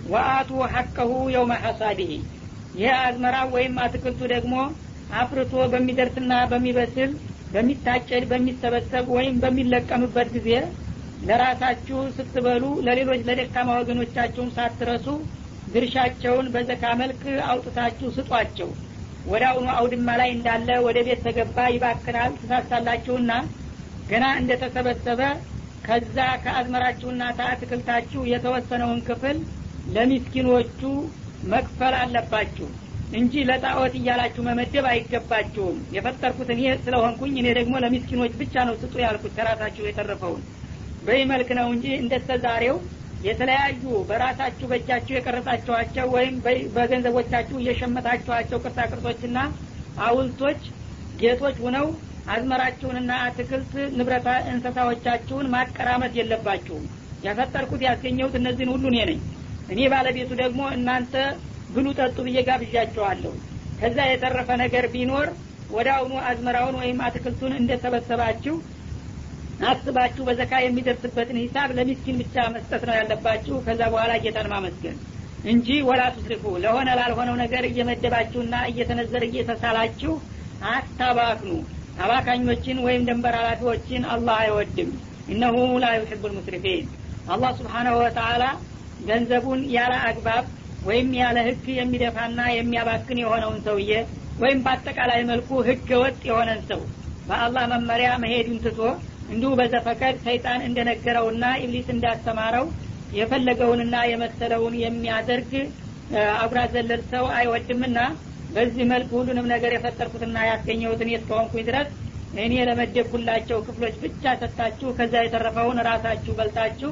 ወአቱ 0.06 0.50
ሐቀሁ 0.74 1.12
የውመ 1.34 1.54
ሐሳዲህ 1.64 2.12
ይህ 2.74 2.94
አዝመራ 3.00 3.36
ወይም 3.54 3.76
አትክልቱ 3.84 4.22
ደግሞ 4.34 4.56
አፍርቶ 5.14 5.54
በሚደርስና 5.74 6.34
በሚበስል 6.52 7.12
በሚታጨድ 7.52 8.24
በሚሰበሰብ 8.32 9.06
ወይም 9.16 9.36
በሚለቀምበት 9.44 10.30
ጊዜ 10.36 10.50
ለራሳችሁ 11.22 12.00
ስትበሉ 12.16 12.64
ለሌሎች 12.86 13.22
ለደካማ 13.28 13.70
ወገኖቻችሁም 13.80 14.54
ሳትረሱ 14.56 15.08
ድርሻቸውን 15.68 16.48
በዘካ 16.54 16.86
መልክ 17.02 17.22
አውጥታችሁ 17.50 18.08
ስጧቸው። 18.18 18.70
ወደ 19.26 19.44
አሁኑ 19.50 19.68
አውድማ 19.76 20.10
ላይ 20.22 20.30
እንዳለ 20.36 20.70
ወደ 20.88 20.98
ቤት 21.08 21.22
ተገባ 21.28 21.58
ይባክናል 21.76 22.32
ትሳሳላችሁና 22.40 23.32
ገና 24.10 24.26
እንደተሰበሰበ 24.40 25.22
ከዛ 25.86 26.18
ከአዝመራችሁና 26.44 27.24
ከአትክልታችሁ 27.38 28.22
የተወሰነውን 28.34 29.00
ክፍል 29.08 29.38
ለሚስኪኖቹ 29.88 30.82
መክፈል 31.44 31.94
አለባችሁ 32.02 32.68
እንጂ 33.12 33.34
ለጣዖት 33.50 33.94
እያላችሁ 34.00 34.42
መመደብ 34.48 34.86
አይገባችሁም። 34.92 35.78
የፈጠርኩት 35.96 36.50
እኔ 36.54 36.62
ስለሆንኩኝ 36.84 37.34
እኔ 37.42 37.48
ደግሞ 37.60 37.74
ለሚስኪኖች 37.84 38.34
ብቻ 38.42 38.64
ነው 38.70 38.76
ስጡ 38.82 38.94
ያልኩት 39.04 39.34
ከራሳችሁ 39.38 39.84
የተረፈውን። 39.88 40.44
በዚህ 41.04 41.26
መልክ 41.32 41.50
ነው 41.60 41.68
እንጂ 41.76 41.86
እንደተ 42.02 42.38
ዛሬው 42.46 42.78
የተለያዩ 43.24 43.82
በራሳችሁ 44.10 44.66
በእጃችሁ 44.72 45.14
የቀረጻችኋቸው 45.16 46.08
ወይም 46.16 46.36
በገንዘቦቻችሁ 46.76 47.58
እየሸመታችኋቸው 47.60 48.62
ቅርጻ 48.64 48.80
ቅርጾችና 48.92 49.38
አውልቶች 50.00 50.62
ጌቶች 51.20 51.58
ሁነው 51.66 51.88
አዝመራችሁንና 52.34 53.12
አትክልት 53.26 53.72
ንብረታ 53.98 54.30
እንስሳዎቻችሁን 54.52 55.52
ማቀራመት 55.56 56.14
የለባችሁም። 56.20 56.86
ያፈጠርኩት 57.24 57.82
ያስገኘሁት 57.88 58.36
እነዚህን 58.40 58.72
ሁሉ 58.74 58.86
እኔ 58.92 59.00
ነኝ 59.10 59.20
እኔ 59.74 59.82
ባለቤቱ 59.94 60.32
ደግሞ 60.42 60.62
እናንተ 60.76 61.14
ብሉ 61.76 61.88
ጠጡ 62.00 62.18
ብዬ 62.28 62.40
ጋብዣቸዋለሁ። 62.48 63.34
ከዛ 63.80 63.98
የተረፈ 64.08 64.50
ነገር 64.64 64.86
ቢኖር 64.94 65.28
ወደ 65.72 65.88
አሁኑ 65.96 66.14
አዝመራውን 66.30 66.76
ወይም 66.82 66.98
አትክልቱን 67.06 67.54
እንደሰበሰባችሁ 67.60 68.56
አስባችሁ 69.68 70.24
በዘካ 70.28 70.54
የሚደርስበትን 70.62 71.38
ሂሳብ 71.42 71.70
ለሚስኪን 71.78 72.18
ብቻ 72.22 72.46
መስጠት 72.56 72.84
ነው 72.88 72.96
ያለባችሁ። 73.00 73.56
ከዛ 73.66 73.82
በኋላ 73.94 74.14
ጌታን 74.24 74.50
ማመስገን 74.54 74.98
እንጂ 75.46 75.68
ወላ 75.88 76.02
ቱስሪፉ 76.16 76.44
ለሆነ 76.64 76.90
ላልሆነው 77.00 77.36
ነገር 77.42 77.64
እየመደባችሁና 77.70 78.56
እየተነዘረ 78.72 79.24
እየተሳላችሁ 79.30 80.14
አታባክኑ። 80.74 81.52
አባካኞችን 82.04 82.78
ወይም 82.86 83.02
ደንበር 83.10 83.36
ኃላፊዎችን 83.40 84.04
አላህ 84.14 84.36
አይወድም። 84.44 84.92
እነሁ 85.34 85.56
ላ 85.84 85.90
ዩሕቡ 85.98 86.24
ልሙስሪፊን 86.32 86.86
አላህ 87.28 87.52
ስብሓናሁ 87.60 87.96
ወተአላ 88.02 88.44
ገንዘቡን 89.02 89.62
ያለ 89.76 89.94
አግባብ 90.08 90.46
ወይም 90.82 91.10
ያለ 91.20 91.38
ህግ 91.48 91.66
የሚደፋና 91.78 92.40
የሚያባክን 92.56 93.22
የሆነውን 93.22 93.60
ሰውዬ 93.68 93.92
ወይም 94.40 94.60
በአጠቃላይ 94.66 95.22
መልኩ 95.32 95.50
ህገ 95.68 95.90
ወጥ 96.04 96.20
የሆነን 96.30 96.62
ሰው 96.70 96.82
በአላህ 97.28 97.66
መመሪያ 97.74 98.10
መሄዱን 98.24 98.60
ትቶ 98.66 98.80
እንዲሁ 99.30 99.52
በዘፈቀድ 99.60 100.16
ሰይጣን 100.26 100.66
እንደነገረውና 100.68 101.46
ኢብሊስ 101.64 101.88
እንዳስተማረው 101.94 102.66
የፈለገውንና 103.18 103.96
የመሰለውን 104.12 104.76
የሚያደርግ 104.84 105.52
አጉራ 106.38 106.62
ዘለል 106.74 107.02
ሰው 107.14 107.26
አይወድምና 107.38 108.00
በዚህ 108.56 108.86
መልክ 108.92 109.12
ሁሉንም 109.18 109.48
ነገር 109.54 109.72
የፈጠርኩትና 109.76 110.38
ያስገኘሁትን 110.50 111.12
እስከሆንኩኝ 111.18 111.64
ድረስ 111.70 111.90
እኔ 112.44 112.54
ለመደብኩላቸው 112.68 113.58
ክፍሎች 113.68 113.96
ብቻ 114.04 114.24
ሰጥታችሁ 114.42 114.90
ከዛ 115.00 115.14
የተረፈውን 115.24 115.80
ራሳችሁ 115.90 116.34
በልታችሁ 116.40 116.92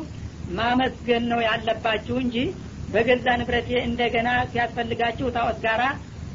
ማመስገን 0.52 1.24
ነው 1.32 1.40
ያለባችሁ 1.48 2.16
እንጂ 2.24 2.38
በገዛ 2.88 3.28
ንብረቴ 3.40 3.70
እንደገና 3.90 4.30
ሲያስፈልጋችሁ 4.52 5.28
ታወት 5.36 5.60
ጋራ 5.66 5.84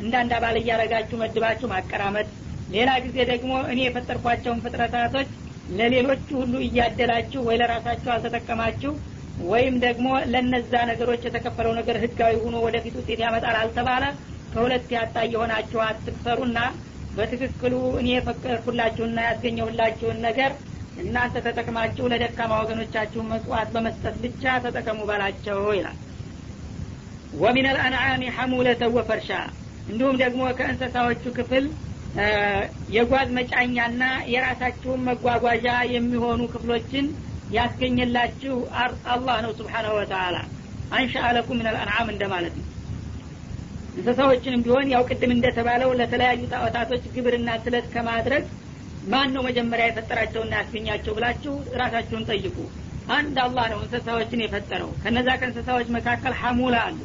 እንዳንድ 0.00 0.30
አባል 0.36 0.56
እያረጋችሁ 0.60 1.16
መድባችሁ 1.22 1.66
ማቀራመጥ። 1.72 2.28
ሌላ 2.68 2.90
ጊዜ 3.04 3.16
ደግሞ 3.32 3.52
እኔ 3.72 3.80
የፈጠርኳቸውን 3.84 4.62
ፍጥረታቶች 4.64 5.28
ለሌሎች 5.76 6.24
ሁሉ 6.38 6.54
እያደላችሁ 6.66 7.40
ወይ 7.48 7.56
ለራሳችሁ 7.60 8.10
አልተጠቀማችሁ 8.14 8.92
ወይም 9.46 9.74
ደግሞ 9.84 10.08
ለነዛ 10.32 10.72
ነገሮች 10.90 11.22
የተከፈለው 11.26 11.72
ነገር 11.78 11.96
ህጋዊ 12.04 12.34
ሆኖ 12.44 12.56
ወደፊት 12.66 12.94
ውጤት 13.00 13.20
ያመጣል 13.24 13.56
አልተባለ 13.62 14.04
ከሁለት 14.52 14.86
ያጣ 14.96 15.16
የሆናችሁ 15.32 15.80
አትክሰሩና 15.86 16.58
በትክክሉ 17.12 17.74
እኔ 18.00 18.08
የፈቀድኩላችሁና 18.14 19.18
ያስገኘሁላችሁን 19.28 20.18
ነገር 20.26 20.52
እናንተ 21.02 21.36
ተጠቅማችሁ 21.46 22.04
ለደካማ 22.12 22.52
ወገኖቻችሁ 22.60 23.22
መጽዋት 23.30 23.68
በመስጠት 23.74 24.14
ብቻ 24.22 24.44
ተጠቀሙ 24.64 25.00
በላቸው 25.10 25.58
ይላል። 25.76 25.98
ወሚን 27.36 27.66
አልአንዓሚ 27.70 28.22
ሐሙለተ 28.36 28.82
ወፈርሻ 28.94 29.30
እንዲሁም 29.88 30.16
ደግሞ 30.22 30.42
ከእንስሳዎቹ 30.58 31.24
ክፍል 31.38 31.64
የጓዝ 32.94 33.28
መጫኛና 33.38 34.02
የራሳችሁን 34.32 35.04
መጓጓዣ 35.08 35.66
የሚሆኑ 35.94 36.42
ክፍሎችን 36.54 37.06
ያስገኘላችሁ 37.56 38.54
አላህ 39.14 39.36
ነው 39.44 39.52
ስብሓናሁ 39.58 39.92
ወተአላ 39.98 40.36
አንሻአ 40.92 41.28
ለኩም 41.36 41.58
ምን 41.60 41.68
አልአንዓም 41.70 42.08
እንደማለት 42.14 42.54
ነው። 42.60 42.66
እንስሳዎችንም 43.96 44.62
ቢሆን 44.64 44.86
ያው 44.94 45.02
ቅድም 45.10 45.32
እንደተባለው 45.34 45.90
ለተለያዩ 46.00 46.40
ጣዖታቶች 46.52 47.04
ግብርና 47.14 47.50
ስለት 47.64 47.86
ከማድረግ 47.94 48.44
ማን 49.06 49.28
ነው 49.34 49.42
መጀመሪያ 49.46 49.84
የፈጠራቸውና 49.88 50.52
ያስገኛቸው 50.58 51.12
ብላችሁ 51.16 51.52
ራሳችሁን 51.80 52.26
ጠይቁ። 52.30 52.56
አንድ 53.16 53.36
አላህ 53.42 53.66
ነው 53.72 53.80
እንስሳዎችን 53.82 54.42
የፈጠረው። 54.44 54.90
ከነዛ 55.02 55.28
ከእንስሳዎች 55.40 55.88
መካከል 55.96 56.32
ሐሙላ 56.40 56.76
አሉ። 56.86 56.98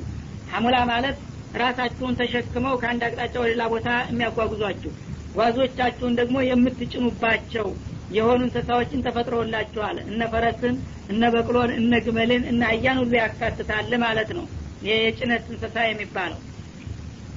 ሐሙላ 0.53 0.77
ማለት 0.91 1.17
ራሳችሁን 1.61 2.17
ተሸክመው 2.19 2.75
ከአንድ 2.81 3.01
አቅጣጫ 3.07 3.35
ወደ 3.43 3.65
ቦታ 3.73 3.89
የሚያጓጉዟችሁ 4.09 4.91
ጓዞቻችሁን 5.35 6.17
ደግሞ 6.19 6.37
የምትጭኑባቸው 6.47 7.67
የሆኑ 8.15 8.39
እንስሳዎችን 8.47 9.03
ተፈጥሮላችኋል። 9.05 9.97
እነ 10.05 10.21
ፈረስን 10.33 10.75
እነ 11.09 11.23
በቅሎን 11.35 11.71
እነ 11.77 11.99
ግመልን 12.05 12.43
እነ 12.51 12.61
አያን 12.71 12.99
ሁሉ 13.01 13.13
ያካትታል 13.21 13.93
ማለት 14.03 14.31
ነው። 14.37 14.45
የጭነት 14.87 15.45
እንስሳ 15.51 15.77
የሚባለው። 15.87 16.39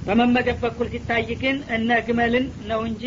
በመመገብ 0.05 0.57
በኩል 0.63 0.87
ሲታይ 0.93 1.29
ግን 1.43 1.57
እነ 1.75 1.99
ግመልን 2.07 2.45
ነው 2.69 2.81
እንጂ 2.89 3.03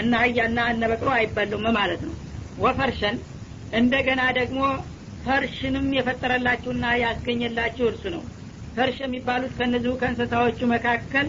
እነ 0.00 0.12
አህያና 0.20 0.58
እነ 0.72 0.82
በቅሎ 0.90 1.10
አይበሉም 1.16 1.66
ማለት 1.78 2.00
ነው። 2.06 2.14
ወፈርሸን 2.58 3.16
እንደገና 3.72 4.22
ደግሞ 4.38 4.60
ፈርሽንም 5.24 5.86
የፈጠረላችሁና 5.96 6.84
ያስገኘላችሁ 7.02 7.84
እርሱ 7.90 8.04
ነው። 8.14 8.22
ፈርሽ 8.76 8.98
የሚባሉት 9.04 9.52
ከእነዚሁ 9.58 9.92
ከእንስሳዎቹ 10.00 10.60
መካከል 10.72 11.28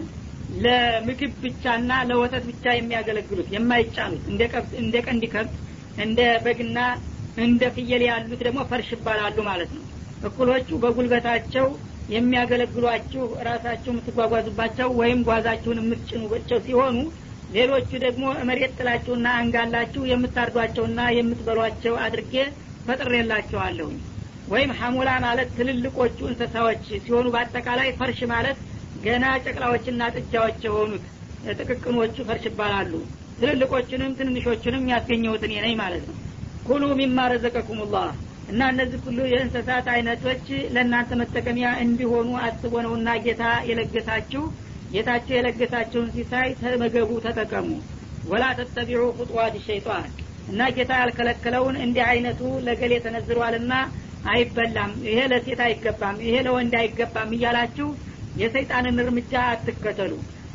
ለምግብ 0.56 1.32
ብቻና 1.42 1.90
ለወተት 2.08 2.44
ብቻ 2.50 2.64
የሚያገለግሉት 2.74 3.48
የማይጫኑት 3.54 4.22
እንደ 4.80 4.94
ቀንድ 5.06 5.24
ከብት 5.34 5.54
እንደ 5.98 6.20
በግና 6.44 6.78
እንደ 7.38 7.62
ፍየል 7.74 8.02
ያሉት 8.08 8.40
ደግሞ 8.46 8.60
ፈርሽ 8.70 8.88
ይባላሉ 8.96 9.38
ማለት 9.48 9.70
ነው። 9.76 9.84
እኩሎቹ 10.22 10.68
በጉልበታቸው 10.82 11.66
የሚያገለግሏችሁ 12.14 13.24
ራሳችሁ 13.48 13.90
የምትጓጓዙባቸው 13.92 14.88
ወይም 15.00 15.20
ጓዛችሁን 15.28 15.80
የምትጭኑባቸው 15.82 16.58
ሲሆኑ 16.66 16.96
ሌሎቹ 17.54 17.90
ደግሞ 18.04 18.24
መሬት 18.48 18.72
ጥላችሁና 18.78 19.28
አንጋላችሁ 19.38 20.02
የምታርዷቸውና 20.10 21.00
የምትበሏቸው 21.16 21.94
አድርጌ 22.04 22.34
ፈጥሬላችኋለሁኝ 22.86 23.96
ወይም 24.48 24.70
ሐሙላ 24.80 25.10
ማለት 25.24 25.48
ትልልቆቹ 25.56 26.18
እንስሳዎች 26.30 26.84
ሲሆኑ 27.04 27.26
በአጠቃላይ 27.34 27.88
ፈርሽ 27.98 28.20
ማለት 28.32 28.58
ገና 29.04 29.24
ጨቅላዎችና 29.44 30.08
ጥጃዎች 30.16 30.60
የሆኑት 30.66 31.04
ጥቅቅኖቹ 31.60 32.16
ፈርሽ 32.28 32.46
ይባላሉ። 32.48 32.92
ትልልቆቹንም 33.36 34.16
ትንንሾቹንም 34.18 34.88
ያስገኘሁት 34.92 35.44
ነኝ 35.54 35.74
ማለት 35.82 36.02
ነው። 36.10 36.16
ኩሉ 36.66 36.84
ሚማ 36.98 37.20
ረዘቀኩሙላህ 37.32 38.08
እና 38.50 38.62
እነዚህ 38.72 39.00
ሁሉ 39.06 39.18
የእንስሳት 39.30 39.86
አይነቶች 39.92 40.44
ለእናንተ 40.74 41.18
መጠቀሚያ 41.20 41.68
እንዲሆኑ 41.84 42.30
አስቦ 42.46 42.72
ነውና 42.86 43.10
ጌታ 43.26 43.44
የለገሳችሁ 43.68 44.42
ጌታቸው 44.90 45.34
የለገሳቸውን 45.36 46.08
ሲሳይ 46.14 46.48
ተመገቡ 46.60 47.10
ተጠቀሙ። 47.26 47.68
ወላ 48.24 48.44
ተተቢዑ 48.58 49.02
ኹጥዋት 49.18 49.54
ሸይጣን 49.66 50.08
እና 50.48 50.60
ጌታ 50.76 50.92
ያልከለከለውን 51.00 51.76
እንዲህ 51.84 52.04
አይነቱ 52.08 52.40
ለገሌ 52.66 52.92
ተነዝሯልና 53.04 53.72
አይበላም 54.30 54.92
ይሄ 55.06 55.18
ለሴት 55.32 55.60
አይገባም 55.66 56.16
ይሄ 56.26 56.34
ለወንድ 56.46 56.74
አይገባም 56.80 57.30
እያላችሁ 57.36 57.88
የሰይጣንን 58.36 59.00
እርምጃ 59.04 59.32
አትከተሉ። 59.52 60.12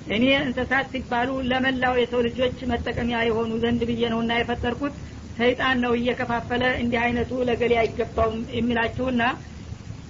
እኔ 0.08 0.26
እንስሳት 0.42 0.88
ሲባሉ 0.94 1.30
ለመላው 1.50 1.94
የሰው 2.00 2.22
ልጆች 2.28 2.58
መጠቀሚያ 2.72 3.20
የሆኑ 3.28 3.52
ዘንድ 3.64 3.82
ብዬ 3.90 4.04
ነውና 4.14 4.34
የፈጠርኩት 4.40 4.96
ሰይጣን 5.38 5.78
ነው 5.84 5.94
እየከፋፈለ 5.98 6.64
እንዲህ 6.82 7.00
አይነቱ 7.06 7.32
ለገሌ 7.50 7.74
አይገባውም 7.82 8.38
የሚላችሁና 8.58 9.24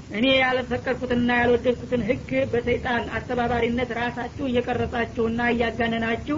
እኔ 0.10 0.26
ያልፈቀድኩትንና 0.38 1.32
ያልወደድኩትን 1.40 2.02
ህግ 2.10 2.30
በሰይጣን 2.52 3.04
አስተባባሪነት 3.18 3.92
ራሳችሁ 4.00 4.46
እየቀረጻችሁና 4.48 5.42
እያጋነናችሁ 5.54 6.38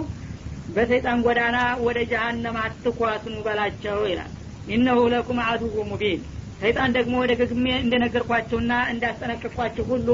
በሰይጣን 0.68 1.22
ጎዳና 1.26 1.58
ወደ 1.86 1.98
ጀሀነም 2.10 2.56
አትኳትኑ 2.62 3.36
በላቸው 3.46 4.00
ይላል። 4.10 4.32
ኢነሁ 4.68 4.98
ለኩም 5.12 5.38
አዱው 5.46 5.76
ሙቢን። 5.90 6.22
ሰይጣን 6.60 6.94
ደግሞ 6.96 7.16
ደግሜ 7.32 7.66
እንደነገርኳችሁና 7.82 8.72
እንዳስጠነቅቅኳችሁ 8.92 9.84
ሁሉ 9.92 10.08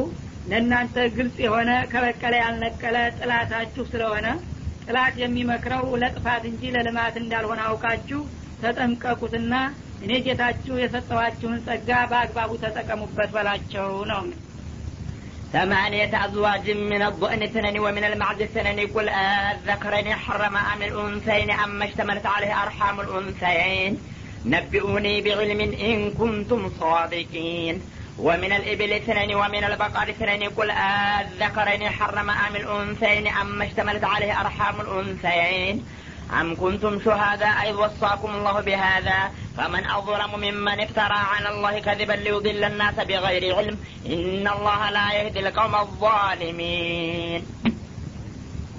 ለእናንተ 0.46 0.96
ግልጽ 1.16 1.36
የሆነ 1.44 1.70
ከበቀለ 1.92 2.34
ያልነቀለ 2.42 2.96
ጥላታችሁ 3.18 3.84
ስለሆነ 3.92 4.26
ጥላት 4.84 5.14
የሚመክረው 5.20 5.84
ለጥፋት 6.02 6.42
እንጂ 6.50 6.72
ለልማት 6.74 7.14
እንዳልሆነ 7.20 7.60
አውቃችሁ 7.68 8.20
ተጠንቀቁትና 8.62 9.54
እኔ 10.03 10.11
ጌታችሁ 10.27 10.75
የሰጠኋችሁን 10.81 11.57
ጸጋ 11.67 11.89
በአግባቡ 12.11 12.51
ተጠቀሙበት 12.65 13.31
በላቸው 13.37 13.89
ነው 14.13 14.23
ثمانية 15.53 16.25
أزواج 16.25 16.65
من 16.71 17.01
الضأن 17.01 17.43
اثنين 17.43 17.79
ومن 17.79 18.03
المعز 18.03 18.41
اثنين 18.41 18.79
قل 18.87 19.09
الذكرين 19.09 20.07
حرم 20.15 20.55
أم 20.71 20.81
الأنثيين 20.81 21.51
أما 21.63 21.85
اشتملت 21.85 22.25
عليه 22.25 22.63
أرحام 22.63 22.99
الأنثيين 22.99 23.91
نبئوني 24.45 25.21
بعلم 25.21 25.61
إن 25.61 26.11
كنتم 26.11 26.61
صادقين 26.79 27.75
ومن 28.19 28.51
الإبل 28.51 28.93
اثنين 28.93 29.35
ومن 29.35 29.63
البقر 29.63 30.09
اثنين 30.09 30.43
قل 30.49 30.69
الذكرين 30.71 31.89
حرم 31.89 32.29
أم 32.45 32.55
الأنثيين 32.55 33.27
أما 33.41 33.65
اشتملت 33.65 34.03
عليه 34.03 34.41
أرحام 34.41 34.75
الأنثيين 34.81 35.75
أم 36.33 36.55
كنتم 36.55 36.99
شهداء 36.99 37.69
إذ 37.69 37.75
وصاكم 37.75 38.29
الله 38.29 38.61
بهذا 38.61 39.19
فمن 39.57 39.83
أظلم 39.87 40.31
ممن 40.37 40.77
افترى 40.79 41.19
على 41.31 41.49
الله 41.49 41.79
كذبا 41.79 42.13
ليضل 42.15 42.63
الناس 42.63 42.95
بغير 43.09 43.43
علم 43.55 43.75
إن 44.05 44.45
الله 44.47 44.89
لا 44.89 45.07
يهدي 45.13 45.39
القوم 45.39 45.75
الظالمين 45.77 47.41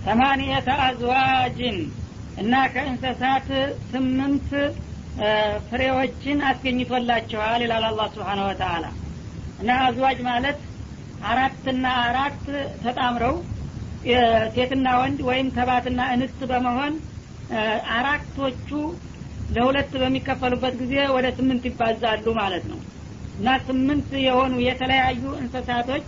ثمانية 0.07 0.69
أزواج 0.91 1.59
እና 2.43 2.55
ከእንስሳት 2.75 3.49
ስምንት 3.93 4.51
ፍሬዎችን 5.69 6.39
አስገኝቶላችኋል 6.51 7.61
ይላል 7.65 7.85
አላህ 7.89 8.07
ስብሓን 8.15 8.41
ወተአላ 8.49 8.85
እና 9.63 9.71
አዝዋጅ 9.87 10.19
ማለት 10.29 10.59
አራትና 11.31 11.87
አራት 12.09 12.45
ተጣምረው 12.85 13.35
ሴትና 14.55 14.87
ወንድ 15.01 15.19
ወይም 15.31 15.49
ተባትና 15.59 16.01
እንስት 16.15 16.41
በመሆን 16.51 16.95
አራቶቹ 17.96 18.70
ለሁለት 19.50 19.92
በሚከፈሉበት 20.02 20.76
ጊዜ 20.82 20.94
ወደ 21.16 21.28
ስምንት 21.38 21.64
ይባዛሉ 21.70 22.28
ማለት 22.40 22.64
ነው። 22.72 22.80
እና 23.38 23.48
ስምንት 23.68 24.10
የሆኑ 24.26 24.54
የተለያዩ 24.68 25.24
እንስሳቶች 25.42 26.08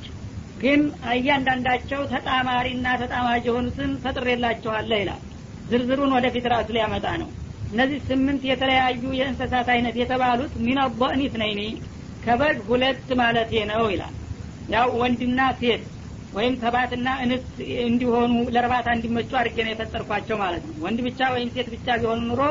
ግን 0.62 0.82
እያንዳንዳቸው 1.16 2.02
ተጣማሪና 2.14 2.88
ተጣማጅ 3.02 3.44
የሆኑትን 3.50 3.92
ፈጥሬላቸዋለሁ 4.04 4.98
ይላል። 5.02 5.22
ዝርዝሩን 5.70 6.16
ወደፊት 6.18 6.46
ራሱ 6.54 6.70
ሊያመጣ 6.76 7.08
ነው። 7.22 7.30
እነዚህ 7.72 8.00
ስምንት 8.10 8.42
የተለያዩ 8.50 9.04
የእንስሳት 9.18 9.70
አይነት 9.74 9.96
የተባሉት 10.02 10.54
ሚነቦእኒት 10.66 11.34
ነይኒ 11.42 11.62
ከበግ 12.24 12.58
ሁለት 12.70 13.08
ማለት 13.22 13.52
ነው 13.72 13.84
ይላል። 13.94 14.16
ያው 14.70 14.88
ወንድና 15.02 15.42
ሴት 15.60 15.84
ወይም 16.38 16.56
ተባትና 16.62 17.08
እንስት 17.24 17.54
እንዲሆኑ 17.86 18.34
ለእርባታ 18.56 18.88
እንዲመቹ 18.96 19.30
አድርጌ 19.40 19.58
ነው 19.66 19.72
የፈጠርኳቸው 19.74 20.38
ማለት 20.44 20.64
ነው። 20.68 20.76
ወንድ 20.84 21.00
ብቻ 21.08 21.30
ወይም 21.36 21.50
ሴት 21.56 21.70
ብቻ 21.76 21.88
ቢሆኑ 22.02 22.20
ኑሮ 22.30 22.42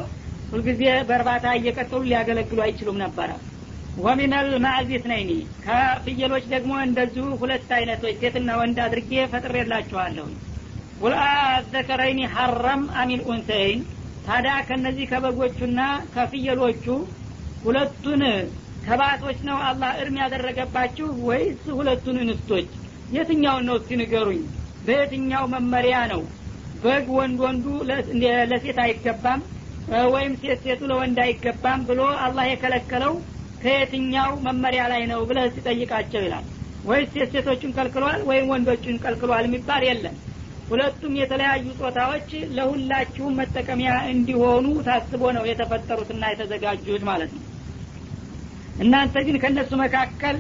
ሁልጊዜ 0.52 0.80
በእርባታ 1.08 1.46
እየቀጠሉ 1.58 2.02
ሊያገለግሉ 2.08 2.58
አይችሉም 2.66 2.98
ነበረ። 3.04 3.30
ወሚነል 3.98 4.50
ማዕዚት 4.64 5.04
ነይኒ። 5.10 5.30
ከፍየሎች 5.64 6.44
ደግሞ 6.52 6.72
እንደዚሁ 6.86 7.26
ሁለት 7.40 7.70
አይነቶች 7.76 8.16
ሴትና 8.22 8.50
ወንድ 8.60 8.78
አድርጌ 8.86 9.12
ፈጥሬላችኋለሁ 9.32 10.26
ቁልአዘከረይኒ 11.00 12.20
ሐረም 12.34 12.82
አሚል 13.00 13.22
ኡንሰይን። 13.28 13.80
ታዲያ 14.26 14.54
ከነዚህ 14.68 15.06
ከበጎቹና 15.10 15.80
ከፍየሎቹ 16.14 16.84
ሁለቱን 17.64 18.22
ተባቶች 18.86 19.38
ነው 19.48 19.58
አላህ 19.68 19.92
እርም 20.00 20.16
ያደረገባችሁ 20.22 21.06
ወይስ 21.28 21.62
ሁለቱን 21.78 22.18
እንስቶች 22.24 22.68
የትኛውን 23.14 23.64
ነው 23.68 23.76
እስቲ 23.78 23.90
ንገሩኝ? 24.00 24.40
በየትኛው 24.86 25.44
መመሪያ 25.54 25.96
ነው? 26.12 26.20
በግ 26.82 27.06
ወንድ 27.18 27.38
ወንዱ 27.44 27.66
ለሴት 28.50 28.78
አይገባም? 28.84 29.40
ወይም 30.14 30.32
ሴት 30.40 30.60
ሴቱ 30.64 30.80
ለወንድ 30.90 31.18
አይገባም 31.24 31.80
ብሎ 31.88 32.00
አላህ 32.24 32.44
የከለከለው 32.48 33.12
ከየትኛው 33.62 34.30
መመሪያ 34.46 34.82
ላይ 34.92 35.02
ነው 35.10 35.20
ብለህ 35.28 35.46
ሲጠይቃቸው 35.54 36.22
ይላል። 36.26 36.46
ወይስ 36.84 37.08
ሴት 37.14 37.30
ሴቶችን 37.34 37.74
ከልክሏል 37.76 38.20
ወይም 38.28 38.50
ወንዶችን 38.52 39.00
ከልክሏል 39.04 39.44
የሚባል 39.48 39.84
የለም። 39.88 40.16
ሁለቱም 40.70 41.12
የተለያዩ 41.20 41.66
ጾታዎች 41.80 42.28
ለሁላችሁም 42.56 43.36
መጠቀሚያ 43.40 43.90
እንዲሆኑ 44.12 44.66
ታስቦ 44.86 45.22
ነው 45.36 45.44
የተፈጠሩትና 45.50 46.24
የተዘጋጁት 46.32 47.02
ማለት 47.10 47.30
ነው። 47.36 47.42
እናንተ 48.84 49.16
ግን 49.26 49.36
ከእነሱ 49.42 49.72
መካከል 49.82 50.36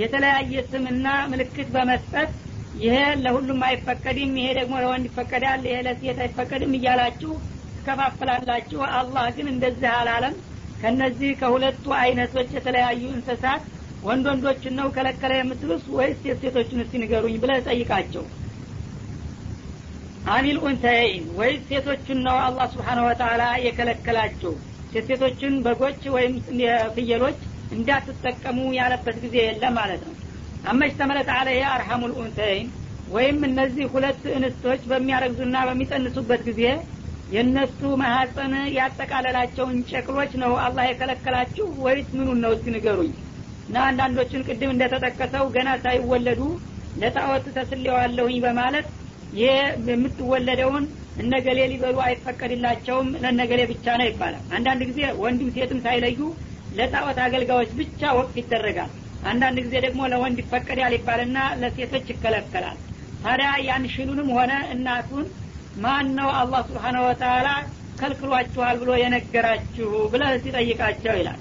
የተለያየ 0.00 0.62
ስምና 0.68 1.06
ምልክት 1.30 1.68
በመስጠት 1.74 2.30
ይሄ 2.74 2.94
ለሁሉም 3.22 3.60
አይፈቀድም 3.68 4.32
ይሄ 4.40 4.48
ደግሞ 4.58 4.74
ለወንድ 4.82 5.06
ይፈቀዳል 5.08 5.62
ይሄ 5.68 5.78
ለሴት 5.86 6.18
አይፈቀድም 6.24 6.74
እያላችሁ 6.78 7.32
ትከፋፍላላችሁ። 7.76 8.80
አላህ 8.92 9.26
ግን 9.36 9.48
እንደዚህ 9.52 9.90
አላለም። 9.98 10.34
ከነዚህ 10.80 11.30
ከሁለቱ 11.40 11.86
አይነቶች 11.98 12.50
የተለያዩ 12.56 13.02
እንስሳት 13.14 13.64
ወንድ 14.02 14.26
ወንዶችን 14.30 14.74
ነው 14.78 14.86
ከለከለ 14.94 15.32
የምትሉስ 15.38 15.82
ወይስ 15.96 16.18
ሴት 16.22 16.38
ሴቶችን? 16.44 16.82
እስቲ 16.84 16.92
ንገሩኝ 17.02 17.34
ብለ 17.42 17.52
ጠይቃቸው። 17.66 18.24
አኒል 20.26 20.58
ኡንተይን 20.64 21.24
ወይስ 21.38 21.60
ሴቶችን 21.68 22.18
ነው 22.26 22.36
አላህ 22.46 22.66
ስብሓን 22.72 23.00
ወተላ 23.06 23.42
የከለከላቸው? 23.66 24.52
ሴቶችን 25.02 25.54
በጎች 25.64 26.02
ወይም 26.14 26.32
ፍየሎች 26.96 27.40
እንዳትጠቀሙ 27.70 28.58
ያለበት 28.78 29.16
ጊዜ 29.24 29.36
የለም 29.42 29.74
ማለት 29.80 30.02
ነው። 30.06 30.14
አመች 30.64 30.92
ተመለት 30.98 31.28
አለህ 31.36 31.60
አርሐሙ 31.72 32.02
ልኡንተይን 32.10 32.68
ወይም 33.08 33.38
እነዚህ 33.48 33.84
ሁለት 33.94 34.22
እንስቶች 34.36 34.82
በሚያረግዙና 34.90 35.56
በሚጠንሱበት 35.68 36.42
ጊዜ 36.48 36.62
የእነሱ 37.32 37.80
ማህፀን 38.00 38.54
ያጠቃለላቸውን 38.76 39.76
ጨቅሎች 39.90 40.32
ነው 40.42 40.52
አላህ 40.64 40.84
የከለከላችሁ 40.88 41.66
ወይስ 41.84 42.08
ምኑን 42.16 42.38
ነው? 42.44 42.52
እስቲ 42.56 42.66
ንገሩኝ። 42.74 43.12
እና 43.66 43.76
አንዳንዶችን 43.88 44.44
ቅድም 44.48 44.72
እንደተጠቀሰው 44.74 45.44
ገና 45.56 45.68
ሳይወለዱ 45.84 46.40
ለጣዖት 47.00 47.44
ተስሌዋለሁኝ 47.56 48.38
በማለት 48.44 48.86
ይህ 49.32 49.58
የምትወለደውን 49.90 50.84
እነገሌ 51.22 51.58
ሊበሉ 51.72 51.96
አይፈቀድላቸውም 52.06 53.08
ለነገሌ 53.22 53.60
ብቻ 53.70 53.86
ነው 54.00 54.06
ይባላል። 54.08 54.44
አንዳንድ 54.56 54.82
ጊዜ 54.90 55.00
ወንድም 55.22 55.50
ሴትም 55.56 55.80
ሳይለዩ 55.86 56.18
ለጣዖት 56.78 57.18
አገልጋዮች 57.24 57.70
ብቻ 57.78 58.10
ወቅት 58.18 58.34
ይደረጋል። 58.40 58.90
አንዳንድ 59.24 59.58
ጊዜ 59.64 59.74
ደግሞ 59.86 60.00
ለወንድ 60.12 60.38
ይፈቀዳል 60.42 60.94
ይባልና 60.96 61.38
ለሴቶች 61.60 62.06
ይከለከላል። 62.12 62.78
ታዲያ 63.24 63.50
ያን 63.66 63.84
ሽሉንም 63.94 64.28
ሆነ 64.36 64.52
እናቱን 64.74 65.26
ማን 65.82 66.06
ነው 66.18 66.28
አላህ 66.38 66.60
ስብሓነሁ 66.68 67.02
ወተላ 67.08 67.48
ከልክሏችኋል 68.00 68.76
ብሎ 68.82 68.90
የነገራችሁ 69.00 69.90
ብለህ 70.12 70.32
ሲጠይቃቸው 70.44 71.14
ይላል። 71.20 71.40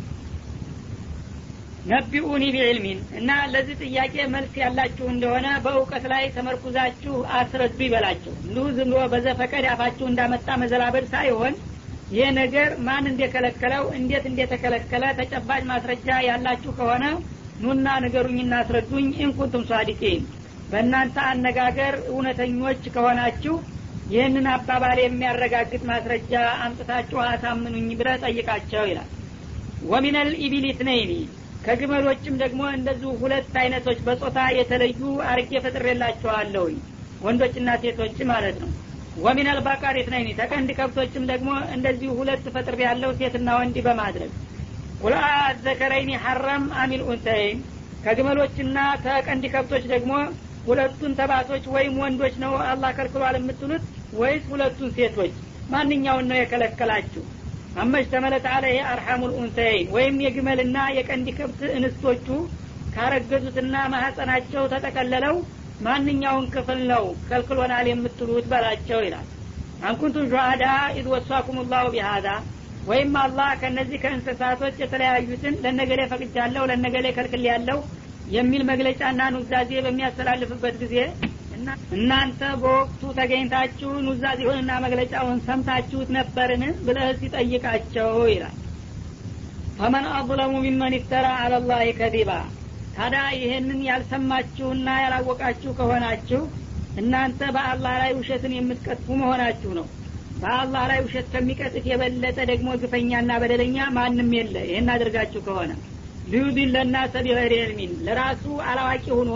ነቢኡኒ 1.89 2.43
ቢዕልሚን 2.53 2.99
እና 3.19 3.29
ለዚህ 3.51 3.75
ጥያቄ 3.83 4.15
መልስ 4.33 4.53
ያላችሁ 4.61 5.05
እንደሆነ 5.11 5.47
በእውቀት 5.63 6.05
ላይ 6.11 6.23
ተመርኩዛችሁ 6.35 7.13
አስረዱ 7.37 7.79
ይበላቸው። 7.85 8.33
እንዲሁ 8.41 8.65
ዝም 8.77 8.89
ብሎ 8.89 9.05
በዘፈቀድ 9.13 9.65
አፋችሁ 9.71 10.05
እንዳመጣ 10.09 10.57
መዘላበድ 10.61 11.05
ሳይሆን 11.13 11.53
ይህ 12.11 12.29
ነገር 12.37 12.69
ማን 12.85 13.05
እንደከለከለው 13.09 13.83
እንዴት 13.97 14.23
እንደተከለከለ 14.29 15.03
ተጨባጭ 15.19 15.61
ማስረጃ 15.69 16.07
ያላችሁ 16.27 16.71
ከሆነ 16.77 17.05
ኑና 17.59 17.87
ንገሩኝና 18.03 18.53
አስረዱኝ። 18.61 19.07
ኢንኩንቱም 19.23 19.63
ሳዲቂን። 19.69 20.23
በእናንተ 20.71 21.17
አነጋገር 21.29 21.93
እውነተኞች 22.11 22.81
ከሆናችሁ 22.95 23.55
ይህንን 24.09 24.45
አባባል 24.53 24.99
የሚያረጋግጥ 25.01 25.81
ማስረጃ 25.89 26.33
አምጥታችሁ 26.63 27.19
አሳምኑኝ 27.25 27.87
ብለ 27.99 28.09
ጠይቃቸው 28.23 28.85
ይላል። 28.89 29.09
ወሚነል 29.89 30.31
ኢቢሊት 30.45 30.79
ነይኒ 30.89 31.11
ከግመሎችም 31.65 32.35
ደግሞ 32.41 32.61
እንደዚሁ 32.75 33.11
ሁለት 33.21 33.55
አይነቶች 33.61 33.99
በጾታ 34.05 34.39
የተለዩ 34.57 34.99
አርጌ 35.29 35.51
ፈጥሬላቸዋለሁኝ 35.65 36.77
ወንዶችና 37.21 37.69
ሴቶች 37.83 38.17
ማለት 38.31 38.57
ነው 38.63 38.71
ወሚነል 39.17 39.59
ባቃሪት 39.65 40.07
ነይኒ 40.13 40.29
ተቀንድ 40.39 40.69
ከብቶችም 40.77 41.23
ደግሞ 41.31 41.49
እንደዚሁ 41.75 42.11
ሁለት 42.19 42.45
ፈጥር 42.55 42.75
ያለው 42.83 43.11
ሴትና 43.19 43.49
ወንድ 43.59 43.77
በማድረግ 43.87 44.31
ቁልአ 45.01 45.23
ዘከረይኒ 45.65 46.11
ሐረም 46.23 46.63
አሚል 46.81 47.01
ኡንተይን። 47.07 47.59
ከግመሎችና 48.03 48.77
ተቀንድ 49.05 49.43
ከብቶች 49.53 49.83
ደግሞ 49.93 50.11
ሁለቱን 50.67 51.13
ተባቶች 51.19 51.63
ወይም 51.75 51.93
ወንዶች 52.01 52.35
ነው 52.43 52.53
አላህ 52.65 52.91
ከልክሏል 52.97 53.35
የምትሉት? 53.39 53.83
ወይስ 54.13 54.43
ሁለቱን 54.51 54.89
ሴቶች? 54.97 55.33
ማንኛውን 55.69 56.27
ነው 56.29 56.37
የከለከላችሁ? 56.39 57.23
አመሽ 57.75 58.05
ተመለት 58.13 58.45
አለህ 58.53 58.77
አርሐሙ 58.91 59.21
ልኡንተይን 59.31 59.87
ወይም 59.95 60.15
የግመልና 60.25 60.77
የቀንድ 60.97 61.27
ከብት 61.37 61.61
እንስቶቹ 61.77 62.27
ካረገዙትና 62.95 63.75
ማህፀናቸው 63.93 64.63
ተጠቀለለው 64.73 65.35
ማንኛውን 65.85 66.45
ክፍል 66.53 66.79
ነው 66.91 67.03
ከልክሎናል 67.27 67.87
የምትሉት 67.89 68.45
በላቸው 68.51 68.99
ይላል። 69.05 69.27
አንኩንቱም 69.81 70.25
ሸሃዳ 70.31 70.63
ኢድ 70.95 71.07
ወሷኩም 71.13 71.59
ላሁ 71.71 71.85
ቢሃዛ 71.93 72.27
ወይም 72.89 73.13
አላህ 73.21 73.49
ከእነዚህ 73.61 74.01
ከእንስሳቶች 74.03 74.75
የተለያዩትን 74.81 75.55
ለነገሌ 75.63 76.01
ፈቅጃለሁ 76.11 76.63
ለነገሌ 76.71 77.07
ከልክል 77.17 77.43
ያለው 77.49 77.79
የሚል 78.31 78.63
መግለጫና 78.69 79.21
ኑዛዜ 79.35 79.71
በሚያስተላልፍበት 79.85 80.75
ጊዜ 80.83 80.95
እናንተ 81.95 82.41
በወቅቱ 82.61 83.01
ተገኝታችሁ 83.17 83.89
ኑዛዜውንና 84.05 84.71
መግለጫውን 84.83 85.39
ሰምታችሁት 85.47 86.09
ነበርን 86.17 86.63
ብለህ 86.85 87.09
ሲጠይቃቸው 87.21 88.11
ይላል። 88.33 88.55
ፈመን 89.79 90.05
አظለሙ 90.13 90.53
ሚመን 90.65 90.95
ይፍተራ 90.97 91.27
አለላህ 91.41 91.81
ከዚባ 91.99 92.31
ታዲያ 92.99 93.21
ይህንን 93.37 93.81
ያልሰማችሁና 93.87 94.87
ያላወቃችሁ 95.01 95.71
ከሆናችሁ 95.77 96.41
እናንተ 96.95 97.41
በአላህ 97.55 97.93
ላይ 98.01 98.11
ውሸትን 98.17 98.53
የምትቀጥፉ 98.55 99.07
መሆናችሁ 99.21 99.71
ነው። 99.77 99.85
በአላህ 100.35 100.83
ላይ 100.91 100.99
ውሸት 101.05 101.27
ከሚቀጥፍ 101.33 101.85
የበለጠ 101.89 102.37
ደግሞ 102.51 102.69
ግፈኛና 102.81 103.31
በደለኛ 103.41 103.77
ማንም 103.97 104.29
የለ። 104.37 104.55
ይህን 104.67 104.91
አድርጋችሁ 104.93 105.41
ከሆነ 105.47 105.71
ሊዩድለና 106.27 106.95
ሰቢገይር 107.13 107.53
ዕልሚን 107.59 107.93
ለራሱ 108.07 108.43
አላዋቂ 108.69 109.05
ሆኖ 109.17 109.31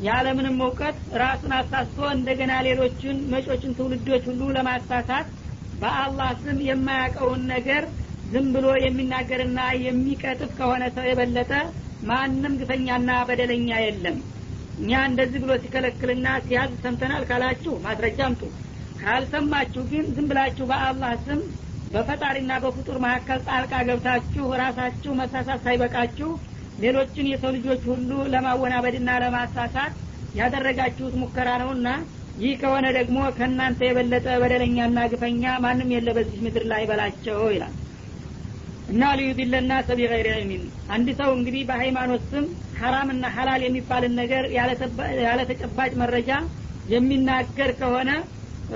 ያለምንም 0.00 0.58
እውቀት 0.64 0.96
ራሱን 1.22 1.52
አሳስቶ 1.58 1.98
እንደገና 2.14 2.52
ሌሎችን 2.68 3.16
መጮችን 3.32 3.76
ትውልዶች 3.78 4.24
ሁሉ 4.30 4.42
ለማሳሳት 4.56 5.28
በአላህ 5.80 6.30
ስም 6.42 6.58
የማያውቀውን 6.68 7.42
ነገር 7.54 7.84
ዝም 8.32 8.46
ብሎ 8.54 8.66
የሚናገርና 8.84 9.60
የሚቀጥፍ 9.84 10.52
ከሆነ 10.58 10.84
ሰው 10.96 11.06
የበለጠ 11.08 11.52
ማንም 12.04 12.54
ግፈኛና 12.60 13.10
በደለኛ 13.28 13.70
የለም። 13.84 14.16
እኛ 14.78 14.92
እንደዚህ 15.08 15.40
ብሎ 15.42 15.52
ሲከለክልና 15.62 16.28
ሲያዝ 16.46 16.72
ሰምተናል 16.84 17.24
ካላችሁ 17.28 17.74
ማስረጃ 17.84 18.18
አምጡ። 18.28 18.42
ካልሰማችሁ 19.00 19.82
ግን 19.92 20.06
ዝም 20.16 20.26
ብላችሁ 20.30 20.64
በአላህ 20.70 21.12
ስም 21.26 21.40
በፈጣሪና 21.90 22.52
በፍጡር 22.62 22.96
መካከል 23.04 23.40
ጣልቃ 23.48 23.72
ገብታችሁ 23.88 24.44
ራሳችሁ 24.62 25.12
መሳሳት 25.20 25.60
ሳይበቃችሁ 25.66 26.30
ሌሎችን 26.78 27.30
የሰው 27.30 27.50
ልጆች 27.56 27.82
ሁሉ 27.90 28.10
ለማወናበድና 28.32 29.10
ለማሳሳት 29.24 29.94
ያደረጋችሁት 30.34 31.14
ሙከራ 31.20 31.48
ነውና 31.62 31.88
ይህ 32.36 32.54
ከሆነ 32.62 32.86
ደግሞ 32.96 33.18
ከእናንተ 33.36 33.80
የበለጠ 33.86 34.28
በደለኛና 34.42 35.00
ግፈኛ 35.12 35.52
ማንም 35.64 35.92
የለ 35.94 36.08
በዚህ 36.16 36.38
ምድር 36.46 36.64
ላይ 36.72 36.82
በላቸው 36.90 37.40
ይላል 37.54 37.74
እና 38.88 39.02
ሊዩድለና 39.18 39.72
ሰቢ 39.88 40.00
ገይር 40.10 40.26
ዕልሚን 40.32 40.64
አንድ 40.94 41.08
ሰው 41.20 41.30
እንግዲህ 41.36 41.62
በሃይማኖት 41.68 42.24
ስም 42.32 42.46
ሐራምና 42.80 43.24
ሐላል 43.36 43.62
የሚባልን 43.64 44.14
ነገር 44.20 44.44
ያለ 45.26 45.40
ተጨባጭ 45.50 45.92
መረጃ 46.02 46.30
የሚናገር 46.88 47.70
ከሆነ 47.78 48.10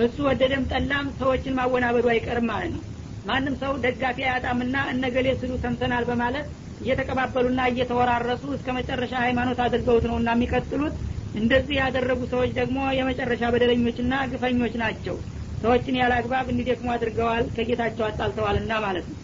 እሱ 0.04 0.16
ወደደም 0.28 0.62
ጠላም 0.72 1.06
ሰዎችን 1.20 1.56
ማወናበዱ 1.58 2.06
አይቀርም 2.12 2.48
ማለት 2.52 2.72
ነው። 2.74 2.82
ማንም 3.24 3.54
ሰው 3.62 3.72
ደጋፊ 3.84 4.18
አያጣምና 4.26 4.76
እነገሌ 4.92 5.28
ስሉ 5.40 5.52
ሰምተናል 5.64 6.04
በማለት 6.10 6.46
እየተቀባበሉና 6.82 7.60
እየተወራረሱ 7.70 8.44
እስከ 8.56 8.68
መጨረሻ 8.78 9.12
ሃይማኖት 9.24 9.60
አድርገውት 9.64 10.04
ነው 10.10 10.16
እና 10.20 10.30
የሚቀጥሉት። 10.36 10.96
እንደዚህ 11.34 11.76
ያደረጉ 11.82 12.20
ሰዎች 12.32 12.50
ደግሞ 12.58 12.78
የመጨረሻ 12.98 13.42
በደለኞችና 13.54 14.14
ግፈኞች 14.32 14.76
ናቸው። 14.84 15.16
ሰዎችን 15.62 15.98
ያለ 16.00 16.12
አግባብ 16.18 16.46
እንዲደክሙ 16.52 16.88
አድርገዋል 16.94 17.46
ከጌታቸው 17.56 18.04
አጣልተዋልና 18.08 18.72
ማለት 18.86 19.06
ነው 19.10 19.16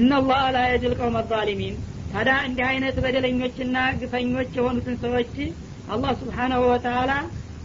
ኢነላህ 0.00 0.42
ላ 0.56 0.60
የጅል 0.72 0.94
ቀውመ 1.00 1.18
ዛሊሚን 1.32 1.74
ታዲያ 2.12 2.34
እንዲህ 2.48 2.64
አይነት 2.72 2.96
በደለኞችና 3.04 3.76
ግፈኞች 4.00 4.50
የሆኑትን 4.58 4.96
ሰዎች 5.04 5.34
አላህ 5.94 6.12
ስብሓናሁ 6.22 6.60
ወተላ 6.72 7.12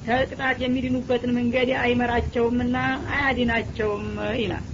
ከቅጣት 0.05 0.57
የሚድኑበትን 0.63 1.31
መንገድ 1.37 1.69
አይመራቸውምና 1.83 2.75
አያድናቸውም 3.17 4.07
ይላል 4.41 4.65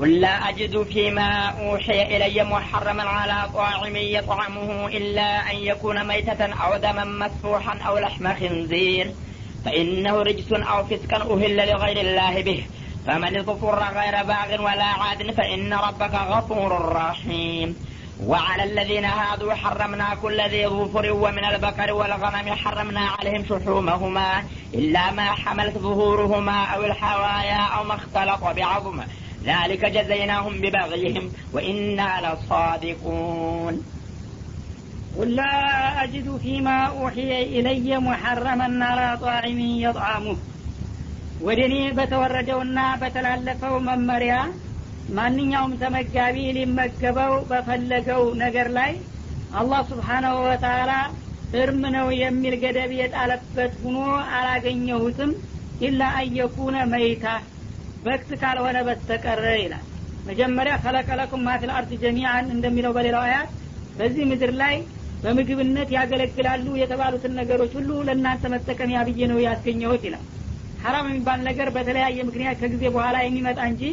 قل 0.00 0.20
لا 0.20 0.34
أجد 0.48 0.82
فيما 0.84 1.28
أوحي 1.60 2.02
إلي 2.14 2.44
محرما 2.44 3.02
على 3.16 3.38
طاعم 3.54 3.96
يطعمه 4.16 4.86
إلا 4.88 5.50
أن 5.50 5.56
يكون 5.70 6.06
ميتة 6.06 6.40
أو 6.64 6.76
دما 6.76 7.04
مسفوحا 7.20 7.74
أو 7.88 7.98
لحم 7.98 8.34
خنزير 8.34 9.06
فإنه 9.64 10.22
رجس 10.22 10.50
أو 10.52 10.78
فسقا 10.84 11.18
أهل 11.32 11.56
لغير 11.70 11.98
الله 12.00 12.34
به 12.42 12.60
فمن 13.07 13.37
اضطر 13.37 13.83
غير 13.99 14.23
باغ 14.23 14.61
ولا 14.61 14.83
عاد 14.83 15.31
فإن 15.31 15.73
ربك 15.73 16.13
غفور 16.13 16.95
رحيم. 16.95 17.75
وعلى 18.25 18.63
الذين 18.63 19.05
هادوا 19.05 19.53
حرمنا 19.53 20.15
كل 20.21 20.41
ذي 20.41 20.67
ظفر 20.67 21.11
ومن 21.13 21.45
البقر 21.45 21.93
والغنم 21.93 22.55
حرمنا 22.55 22.99
عليهم 22.99 23.45
شحومهما 23.49 24.43
إلا 24.73 25.11
ما 25.11 25.23
حملت 25.23 25.77
ظهورهما 25.77 26.65
أو 26.65 26.85
الحوايا 26.85 27.61
أو 27.61 27.83
ما 27.83 27.95
اختلط 27.95 28.43
بعظم. 28.43 29.01
ذلك 29.43 29.85
جزيناهم 29.85 30.61
ببغيهم 30.61 31.31
وإنا 31.53 32.09
لصادقون. 32.21 33.83
قل 35.17 35.35
لا 35.35 36.03
أجد 36.03 36.37
فيما 36.37 36.85
أوحي 36.85 37.43
إلي 37.43 37.99
محرما 37.99 38.85
على 38.85 39.17
طاعم 39.17 39.59
يطعمه. 39.59 40.37
ወደ 41.41 41.59
እኔ 41.67 41.75
በተወረደውና 41.97 42.79
በተላለፈው 43.01 43.75
መመሪያ 43.87 44.33
ማንኛውም 45.09 45.71
ተመጋቢ 45.81 46.35
ሊመገበው 46.57 47.33
በፈለገው 47.49 48.23
ነገር 48.43 48.67
ላይ 48.77 48.91
አላህ 49.51 49.81
ስብሓናሁ 49.89 50.35
ወተላ 50.45 50.91
እርም 51.61 51.81
ነው 51.95 52.07
የሚል 52.19 52.53
ገደብ 52.63 52.91
የጣለበት 52.99 53.73
ሁኖ 53.83 53.97
አላገኘሁትም 54.37 55.31
ኢላ 55.87 56.01
አየኩነ 56.19 56.77
መይታ 56.93 57.25
በክት 58.05 58.29
ካልሆነ 58.41 58.77
በስተቀር 58.87 59.41
ይላል። 59.63 59.85
መጀመሪያ 60.25 60.73
ከለቀለኩም 60.83 61.45
ማፊል 61.47 61.71
አርድ 61.77 61.91
ጀሚአን 62.03 62.45
እንደሚለው 62.55 62.93
በሌላው 62.97 63.23
አያት 63.27 63.49
በዚህ 63.97 64.25
ምድር 64.31 64.53
ላይ 64.61 64.75
በምግብነት 65.23 65.89
ያገለግላሉ 65.95 66.67
የተባሉትን 66.81 67.35
ነገሮች 67.39 67.73
ሁሉ 67.79 67.89
ለእናንተ 68.07 68.45
መጠቀሚያ 68.53 68.99
ብዬ 69.07 69.27
ነው 69.31 69.39
ያስገኘሁት 69.47 70.03
ይላል 70.07 70.23
ሀራም 70.83 71.07
የሚባል 71.09 71.39
ነገር 71.47 71.67
በተለያየ 71.75 72.19
ምክንያት 72.29 72.57
ከጊዜ 72.61 72.83
በኋላ 72.93 73.17
የሚመጣ 73.23 73.59
እንጂ 73.71 73.83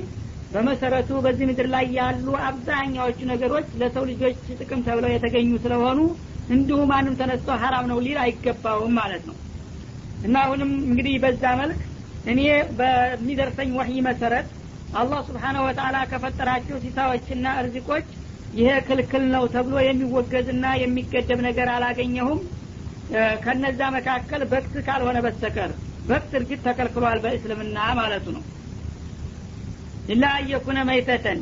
በመሰረቱ 0.52 1.10
በዚህ 1.24 1.46
ምድር 1.48 1.66
ላይ 1.72 1.86
ያሉ 1.98 2.26
አብዛኛዎቹ 2.48 3.18
ነገሮች 3.32 3.66
ለሰው 3.80 4.04
ልጆች 4.10 4.38
ጥቅም 4.60 4.80
ተብለው 4.86 5.10
የተገኙ 5.12 5.50
ስለሆኑ 5.64 5.98
እንዲሁ 6.48 6.78
ማንም 6.90 7.16
ተነስቶ 7.20 7.56
ሀራም 7.62 7.86
ነው 7.90 7.98
ሊል 8.04 8.18
አይገባውም 8.22 8.94
ማለት 9.00 9.24
ነው። 9.30 9.36
እና 10.22 10.36
አሁንም 10.44 10.70
እንግዲህ 10.86 11.16
በዛ 11.24 11.42
መልክ 11.60 11.80
እኔ 12.24 12.40
በሚደርሰኝ 12.78 13.70
ወህይ 13.78 13.98
መሰረት 14.08 14.48
አላህ 14.92 15.20
ስብሓነሁ 15.28 15.62
ወተላ 15.66 15.96
ከፈጠራቸው 16.10 16.76
ሲሳዎችና 16.84 17.46
እርዚቆች 17.62 18.06
ይሄ 18.52 18.68
ክልክል 18.86 19.24
ነው 19.34 19.44
ተብሎ 19.54 19.76
የሚወገዝና 19.86 20.66
የሚገደብ 20.82 21.40
ነገር 21.48 21.68
አላገኘሁም። 21.74 22.40
ከነዛ 23.44 23.80
መካከል 23.96 24.42
በክት 24.50 24.74
ካልሆነ 24.86 25.18
በስተቀር 25.26 25.70
በክት 26.08 26.32
እርግጥ 26.38 26.60
ተከልክሏል 26.66 27.18
በእስልምና 27.24 27.78
ማለቱ 27.98 28.26
ነው። 28.36 28.42
ኢላ 30.12 30.24
አየኩነ 30.36 30.78
መይተተን 30.88 31.40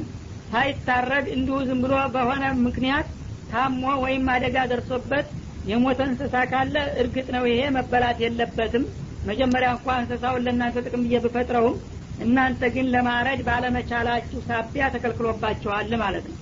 ሳይታረድ 0.51 1.27
እንዲሁ 1.35 1.57
ዝም 1.69 1.81
ብሎ 1.85 1.95
በሆነ 2.15 2.45
ምክንያት 2.67 3.09
ታሞ 3.51 3.83
ወይም 4.05 4.25
አደጋ 4.35 4.57
ደርሶበት 4.71 5.27
የሞተ 5.71 6.01
እንስሳ 6.09 6.35
ካለ 6.51 6.75
እርግጥ 7.03 7.27
ነው 7.37 7.45
ይሄ 7.51 7.61
መበላት 7.77 8.19
የለበትም። 8.25 8.85
መጀመሪያ 9.29 9.69
እንኳ 9.75 9.87
እንስሳውን 10.01 10.45
ለእናንተ 10.47 10.83
ጥቅም 10.87 11.05
ብዬ 11.07 11.17
ብፈጥረውም 11.25 11.77
እናንተ 12.25 12.69
ግን 12.75 12.87
ለማረድ 12.93 13.41
ባለመቻላችሁ 13.49 14.39
ሳቢያ 14.49 14.85
ተከልክሎባችኋል 14.95 15.91
ማለት 16.03 16.27
ነው። 16.31 16.37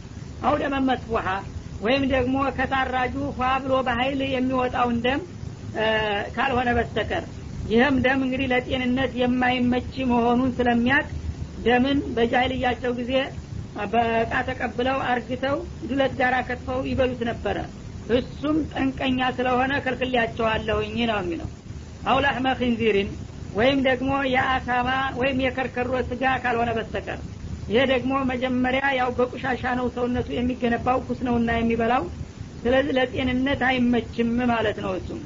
አው 0.44 0.56
ደመ 0.62 0.76
መስፉሐ 0.88 1.26
ወይም 1.84 2.04
ደግሞ 2.12 2.36
ከታራጁ 2.58 3.14
ፏ 3.38 3.48
ብሎ 3.62 3.74
በሀይል 3.86 4.20
የሚወጣውን 4.34 4.98
ደም 5.06 5.22
ካልሆነ 6.36 6.68
በስተቀር 6.76 7.24
ይህም 7.64 7.96
ደም 8.04 8.20
እንግዲህ 8.24 8.48
ለጤንነት 8.52 9.12
የማይመች 9.20 9.92
መሆኑን 10.10 10.50
ስለሚያቅ 10.56 11.06
ደምን 11.64 11.98
በጃይልያቸው 12.16 12.92
ጊዜ 12.98 13.12
በእቃ 13.92 14.32
ተቀብለው 14.48 14.98
አርግተው 15.10 15.56
ዱለት 15.88 16.12
ጋር 16.20 16.34
ከትፈው 16.48 16.80
ይበሉት 16.90 17.22
ነበረ። 17.30 17.56
እሱም 18.14 18.56
ጠንቀኛ 18.72 19.20
ስለሆነ 19.36 19.72
ከልክልያቸዋለሁኝ 19.84 20.96
ነው 21.10 21.18
የሚለው። 21.20 21.48
አውላህመ 22.06 22.46
ኪንዚሪን 22.58 23.08
ወይም 23.54 23.78
ደግሞ 23.88 24.10
የአሳማ 24.34 24.88
ወይም 25.20 25.38
የከርከሮ 25.44 25.90
ስጋ 26.10 26.24
ካልሆነ 26.44 26.70
በስተቀር። 26.78 27.20
ይሄ 27.68 27.82
ደግሞ 27.92 28.12
መጀመሪያ 28.30 28.84
ያው 28.98 29.10
በቁሻሻ 29.18 29.62
ነው 29.78 29.86
ሰውነቱ 29.94 30.28
የሚገነባው 30.36 30.98
ኩስ 31.06 31.20
ነውና 31.28 31.50
የሚበላው። 31.58 32.04
ስለዚህ 32.62 32.92
ለጤንነት 32.98 33.62
አይመችም 33.68 34.30
ማለት 34.52 34.78
ነው 34.84 34.92
እሱም 34.98 35.20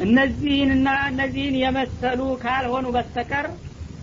እነዚህንና 0.00 0.88
እነዚህን 1.10 1.56
የመሰሉ 1.62 2.20
ካልሆኑ 2.42 2.86
በስተቀር 2.94 3.46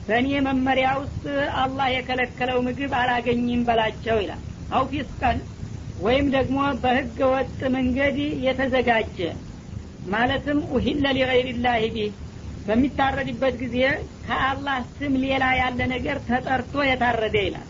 በእኔ 0.08 0.28
መመሪያ 0.48 0.90
ውስጥ 1.02 1.24
አላህ 1.62 1.88
የከለከለው 1.94 2.60
ምግብ 2.68 2.92
አላገኝም 3.00 3.62
በላቸው 3.68 4.18
ይላል። 4.22 4.42
አው 4.72 4.84
ፊስቀን 4.92 5.38
ወይም 6.00 6.26
ደግሞ 6.36 6.58
በህገ 6.82 7.20
ወጥ 7.34 7.60
መንገድ 7.76 8.18
የተዘጋጀ 8.46 9.20
ማለትም 10.06 10.60
ኡሂለ 10.74 11.06
ሊገይርላህ 11.18 11.82
ቢህ 11.96 12.12
በሚታረድበት 12.66 13.56
ጊዜ 13.62 13.78
ከአላህ 14.26 14.78
ስም 14.96 15.14
ሌላ 15.24 15.44
ያለ 15.60 15.80
ነገር 15.94 16.18
ተጠርቶ 16.28 16.74
የታረደ 16.88 17.38
ይላል። 17.46 17.68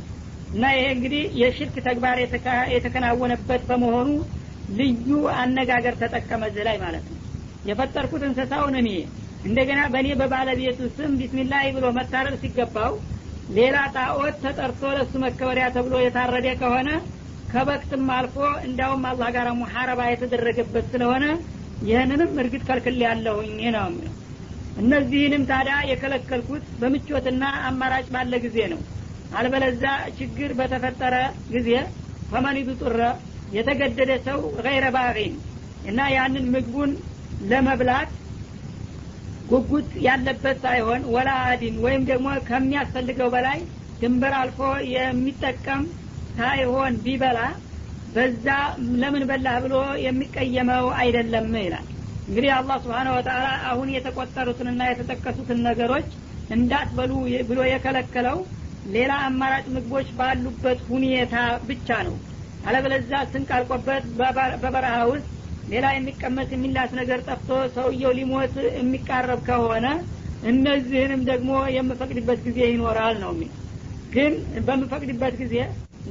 እና 0.53 0.65
ይሄ 0.75 0.85
እንግዲህ 0.95 1.23
የሽርክ 1.41 1.75
ተግባር 1.87 2.17
የተከናወነበት 2.75 3.63
በመሆኑ 3.69 4.09
ልዩ 4.71 5.09
አነጋገር 5.37 5.95
ተጠቀመ 6.01 6.43
ላይ 6.67 6.77
ማለት 6.83 7.05
ነው 7.07 7.16
የፈጠርኩት 7.67 8.23
እንስሳውን 8.27 8.75
እኔ። 8.81 8.89
እንደገና 9.43 9.81
በእኔ 9.93 10.07
በባለቤቱ 10.19 10.79
ስም 10.95 11.11
ቢስሚላህ 11.19 11.63
ብሎ 11.75 11.85
መታረድ 11.97 12.35
ሲገባው 12.41 12.93
ሌላ 13.49 13.75
ጣዖት 13.95 14.35
ተጠርቶ 14.43 14.81
ለሱ 14.97 15.13
መከበሪያ 15.23 15.65
ተብሎ 15.75 15.95
የታረደ 16.01 16.47
ከሆነ 16.61 16.89
ከበክትም 17.51 18.07
አልፎ 18.15 18.35
እንዲያውም 18.65 19.03
አላህ 19.11 19.29
ጋር 19.35 19.47
ሙሐረባ 19.59 20.01
የተደረገበት 20.09 20.87
ስለሆነ 20.93 21.25
ይህንንም 21.81 22.31
እርግጥ 22.41 22.61
ከልክል 22.69 22.97
ያለሁኝ 23.05 23.59
ነው። 23.75 23.89
እነዚህንም 24.81 25.43
ታዲያ 25.51 25.75
የከለከልኩት 25.89 26.65
በምቾትና 26.81 27.43
አማራጭ 27.69 28.05
ባለ 28.15 28.33
ጊዜ 28.45 28.57
ነው። 28.73 28.81
አልበለዛ 29.37 29.83
ችግር 30.19 30.51
በተፈጠረ 30.59 31.15
ጊዜ 31.53 31.69
ፈመኒዱ 32.31 32.69
ጡረ 32.81 33.01
የተገደደ 33.55 34.11
ሰው 34.27 34.39
ገይረ 34.59 34.85
ባቂን 34.95 35.33
እና 35.89 35.99
ያንን 36.15 36.45
ምግቡን 36.53 36.91
ለመብላት 37.43 38.11
ጉጉት 39.49 39.89
ያለበት 40.05 40.57
ሳይሆን 40.63 41.01
ወላ 41.13 41.29
አዲን 41.49 41.75
ወይም 41.85 42.01
ደግሞ 42.09 42.27
ከሚያስፈልገው 42.47 43.29
በላይ 43.35 43.59
ድንበር 44.01 44.33
አልፎ 44.39 44.59
የሚጠቀም 44.93 45.83
ሳይሆን 46.35 46.95
ቢበላ 47.05 47.39
በዛ 48.15 48.47
ለምን 49.01 49.23
በላህ 49.29 49.55
ብሎ 49.63 49.75
የሚቀየመው 50.05 50.85
አይደለም 50.99 51.47
ይላል። 51.59 51.85
እንግዲህ 52.27 52.51
አላህ 52.57 52.77
ስብሓነ 52.83 53.07
ወተላ 53.15 53.41
አሁን 53.69 53.89
የተቆጠሩትንና 53.95 54.81
የተጠቀሱትን 54.89 55.59
ነገሮች 55.67 56.09
እንዳትበሉ 56.49 57.11
ብሎ 57.49 57.59
የከለከለው 57.69 58.37
ሌላ 58.87 59.13
አማራጭ 59.27 59.65
ምግቦች 59.75 60.09
ባሉበት 60.17 60.79
ሁኔታ 60.89 61.35
ብቻ 61.69 61.97
ነው። 62.07 62.15
አለበለዛ 62.67 63.11
ስንቅ 63.31 63.49
አልቆበት 63.57 64.03
በበረሃ 64.61 64.95
ውስጥ 65.11 65.27
ሌላ 65.67 65.85
የሚቀመስ 65.93 66.49
የሚላስ 66.53 66.91
ነገር 66.99 67.19
ጠፍቶ 67.27 67.49
ሰውየው 67.75 68.13
ሊሞት 68.19 68.55
የሚቃረብ 68.77 69.39
ከሆነ 69.47 69.87
እነዚህንም 70.51 71.21
ደግሞ 71.29 71.51
የምፈቅድበት 71.75 72.39
ጊዜ 72.47 72.59
ይኖራል 72.71 73.15
ነው 73.23 73.31
የሚል። 73.35 73.51
ግን 74.13 74.33
በምፈቅድበት 74.67 75.33
ጊዜ 75.41 75.55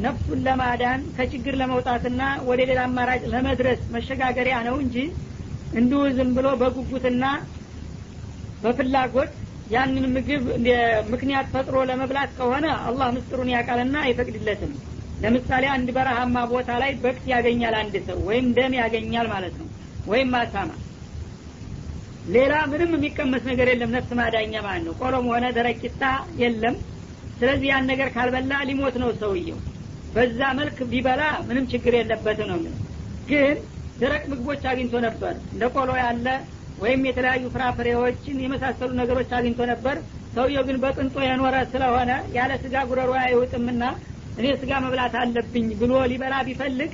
ነፍሱን 0.04 0.40
ለማዳን 0.46 1.02
ከችግር 1.16 1.54
ለመውጣትና 1.60 2.22
ወደ 2.48 2.60
ሌላ 2.70 2.80
አማራጭ 2.88 3.22
ለመድረስ 3.34 3.80
መሸጋገሪያ 3.94 4.56
ነው 4.66 4.76
እንጂ 4.82 4.96
እንዲሁ 5.72 6.00
ዝም 6.16 6.30
ብሎ 6.36 6.48
በጉጉትና 6.60 7.24
በፍላጎት 8.62 9.32
ያንን 9.70 10.04
ምግብ 10.14 10.42
ምክንያት 11.12 11.46
ፈጥሮ 11.54 11.76
ለመብላት 11.88 12.30
ከሆነ 12.36 12.66
አላህ 12.88 13.08
ምስጢሩን 13.16 13.52
ያውቃልና 13.54 13.96
አይፈቅድለትም 14.04 14.72
ለምሳሌ 15.22 15.64
አንድ 15.74 15.88
በረሃማ 15.96 16.38
ቦታ 16.50 16.70
ላይ 16.82 16.90
በቅት 17.02 17.24
ያገኛል 17.32 17.74
አንድ 17.80 17.94
ሰው 18.08 18.18
ወይም 18.28 18.48
ደም 18.56 18.72
ያገኛል 18.80 19.28
ማለት 19.32 19.54
ነው 19.60 19.68
ወይም 20.06 20.28
ማሳማ። 20.34 20.72
ሌላ 22.34 22.54
ምንም 22.70 22.92
የሚቀመስ 22.96 23.42
ነገር 23.50 23.68
የለም 23.72 23.94
ነፍስ 23.96 24.10
ማዳኛ 24.18 24.54
ማለት 24.66 24.84
ነው። 24.86 24.94
ቆሎም 25.00 25.26
ሆነ 25.32 25.46
ደረቂታ 25.58 26.02
የለም። 26.40 26.76
ስለዚህ 27.38 27.68
ያን 27.70 27.88
ነገር 27.90 28.08
ካልበላ 28.14 28.52
ሊሞት 28.68 28.96
ነው 29.02 29.10
ሰውየው። 29.20 29.58
በዛ 30.14 30.40
መልክ 30.58 30.78
ቢበላ 30.90 31.22
ምንም 31.48 31.64
ችግር 31.72 31.94
የለበት 31.98 32.38
ነው 32.50 32.58
ግን 33.28 33.56
ደረቅ 34.00 34.22
ምግቦች 34.30 34.62
አግኝቶ 34.70 34.96
ነበር 35.06 35.34
እንደ 35.52 35.64
ቆሎ 35.74 35.90
ያለ 36.00 36.26
ወይም 36.78 37.02
የተለያዩ 37.08 37.44
ፍራፍሬዎችን 37.54 38.42
የመሳሰሉ 38.44 38.90
ነገሮች 39.00 39.30
አግኝቶ 39.36 39.60
ነበር። 39.72 39.96
ሰውየው 40.34 40.64
ግን 40.68 40.76
በቅንጦ 40.82 41.16
የኖረ 41.24 41.56
ስለሆነ 41.72 42.10
ያለ 42.34 42.52
ስጋ 42.62 42.82
ጉረሮ 42.88 43.12
አይውጥምና 43.22 43.82
እኔ 44.36 44.46
ስጋ 44.60 44.72
መብላት 44.84 45.14
አለብኝ 45.20 45.68
ብሎ 45.80 45.92
ሊበላ 46.10 46.34
ቢፈልግ 46.48 46.90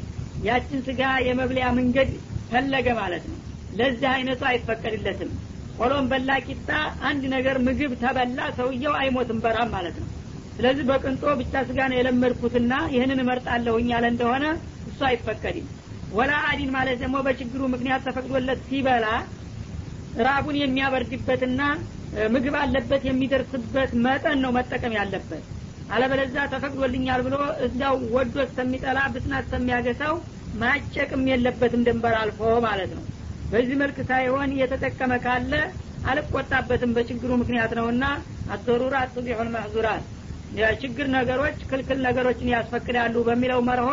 ያችን 0.46 0.80
ስጋ 0.86 1.00
የመብለያ 1.26 1.66
መንገድ 1.78 2.10
ፈለገ 2.50 2.88
ማለት 3.00 3.24
ነው። 3.30 3.38
ለዚህ 3.78 4.08
አይነቱ 4.12 4.42
አይፈቀድለትም። 4.50 5.30
ቆሎም 5.78 6.06
በላ 6.10 6.30
ቂጣ 6.46 6.68
አንድ 7.08 7.22
ነገር 7.34 7.56
ምግብ 7.66 7.92
ተበላ 8.02 8.40
ሰውየው 8.58 8.94
አይሞትም 9.00 9.38
በራም 9.44 9.70
ማለት 9.76 9.96
ነው። 10.02 10.08
ስለዚህ 10.56 10.84
በቅንጦ 10.90 11.24
ብቻ 11.40 11.54
ስጋ 11.68 11.80
ነው 11.90 11.96
የለመድኩትና 11.98 12.72
ይህንን 12.94 13.22
እመርጣለሁኝ 13.22 13.86
ያለ 13.94 14.04
እንደሆነ 14.12 14.44
እሱ 14.90 15.00
አይፈቀድም። 15.10 15.68
ወላ 16.12 16.32
አዲን 16.48 16.70
ማለት 16.76 16.96
ደግሞ 17.02 17.16
በችግሩ 17.26 17.62
ምክንያት 17.74 18.04
ተፈቅዶለት 18.08 18.60
ሲበላ 18.68 19.06
ራቡን 20.26 20.56
የሚያበርድበትና 20.60 21.60
ምግብ 22.34 22.54
አለበት 22.62 23.02
የሚደርስበት 23.08 23.90
መጠን 24.04 24.38
ነው 24.44 24.50
መጠቀም 24.56 24.96
ያለበት 24.98 25.44
አለበለዛ 25.90 26.36
ተፈቅዶልኛል 26.52 27.20
ብሎ 27.26 27.36
እዛው 27.66 27.96
ወዶ 28.14 28.36
እስከሚጠላ 28.44 28.98
ብስናት 29.14 29.44
እስከሚያገሳው 29.46 30.14
ማጨቅም 30.54 31.22
የለበትም 31.30 31.84
ድንበር 31.86 32.14
አልፎ 32.20 32.40
ማለት 32.66 32.90
ነው። 32.96 33.04
በዚህ 33.52 33.76
መልክ 33.82 33.98
ሳይሆን 34.10 34.50
እየተጠቀመ 34.54 35.12
ካለ 35.24 35.52
አልቆጣበትም 36.10 36.94
በችግሩ 36.96 37.30
ምክንያት 37.42 37.72
ነውና 37.78 38.04
አተሩራት 38.54 39.10
ቱቢሑል 39.16 39.48
መሕዙራት 39.54 40.04
የችግር 40.58 41.06
ነገሮች 41.16 41.58
ክልክል 41.68 41.98
ነገሮችን 42.06 42.52
ያስፈቅዳሉ 42.54 43.14
በሚለው 43.28 43.60
መርሆ 43.68 43.90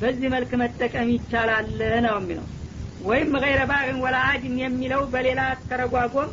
በዚህ 0.00 0.28
መልክ 0.34 0.50
መጠቀም 0.62 1.08
ይቻላል 1.14 1.68
ነው 2.06 2.16
የሚለው። 2.18 2.46
ወይም 3.08 3.32
ገይረ 3.42 3.60
ባግን 3.70 3.98
ወላ 4.04 4.16
አድን 4.30 4.54
የሚለው 4.62 5.02
በሌላ 5.12 5.40
ተረጓጎም 5.68 6.30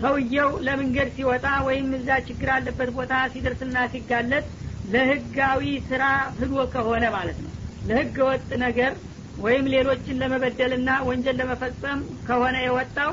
ሰውየው 0.00 0.50
ለመንገድ 0.66 1.08
ሲወጣ 1.16 1.46
ወይም 1.68 1.86
እዛ 1.98 2.08
ችግር 2.28 2.48
አለበት 2.54 2.90
ቦታ 2.96 3.12
ሲደርስና 3.32 3.84
ሲጋለጥ 3.92 4.44
ለህጋዊ 4.92 5.62
ስራ 5.88 6.02
ህዶ 6.38 6.54
ከሆነ 6.74 7.04
ማለት 7.14 7.38
ነው። 7.44 7.52
ለህገ 7.88 8.16
ወጥ 8.28 8.48
ነገር 8.64 8.92
ወይም 9.38 9.64
ሌሎችን 9.72 10.20
ለመበደልና 10.22 10.90
ወንጀል 11.08 11.36
ለመፈጸም 11.40 11.98
ከሆነ 12.28 12.56
የወጣው 12.64 13.10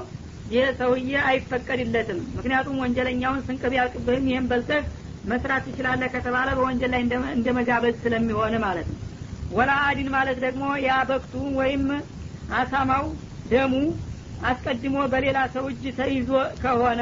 ይህ 0.52 0.68
ሰውዬ 0.80 1.14
አይፈቀድለትም። 1.30 2.20
ምክንያቱም 2.36 2.80
ወንጀለኛውን 2.84 3.44
ስንቅ 3.48 3.64
ቢያልቅብህም 3.72 4.28
ይህም 4.32 4.48
በልተህ 4.52 4.84
መስራት 5.26 5.64
ትችላለህ 5.68 6.10
ከተባለ 6.16 6.50
በወንጀል 6.58 6.92
ላይ 6.94 7.02
እንደ 7.36 7.50
መጋበዝ 7.58 7.96
ስለሚሆን 8.04 8.56
ማለት 8.66 8.88
ነው። 8.92 9.00
ወላ 9.52 9.72
አዲን 9.88 10.10
ማለት 10.16 10.38
ደግሞ 10.46 10.64
ያ 10.86 10.94
በክቱ 11.10 11.34
ወይም 11.60 11.84
አሳማው 12.60 13.06
ደሙ 13.52 13.74
አስቀድሞ 14.50 14.98
በሌላ 15.12 15.40
ሰው 15.54 15.66
እጅ 15.72 15.84
ተይዞ 15.98 16.30
ከሆነ 16.64 17.02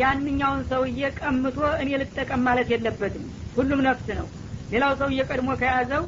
ያንኛውን 0.00 0.60
ሰውዬ 0.70 1.00
ቀምቶ 1.18 1.58
እኔ 1.82 1.90
ልጠቀም 2.02 2.42
ማለት 2.48 2.68
የለበትም። 2.72 3.24
ሁሉም 3.56 3.80
ነፍስ 3.86 4.08
ነው። 4.18 4.26
ሌላው 4.72 4.92
ሰውዬ 5.00 5.20
ቀድሞ 5.30 5.50
ከያዘው 5.60 6.04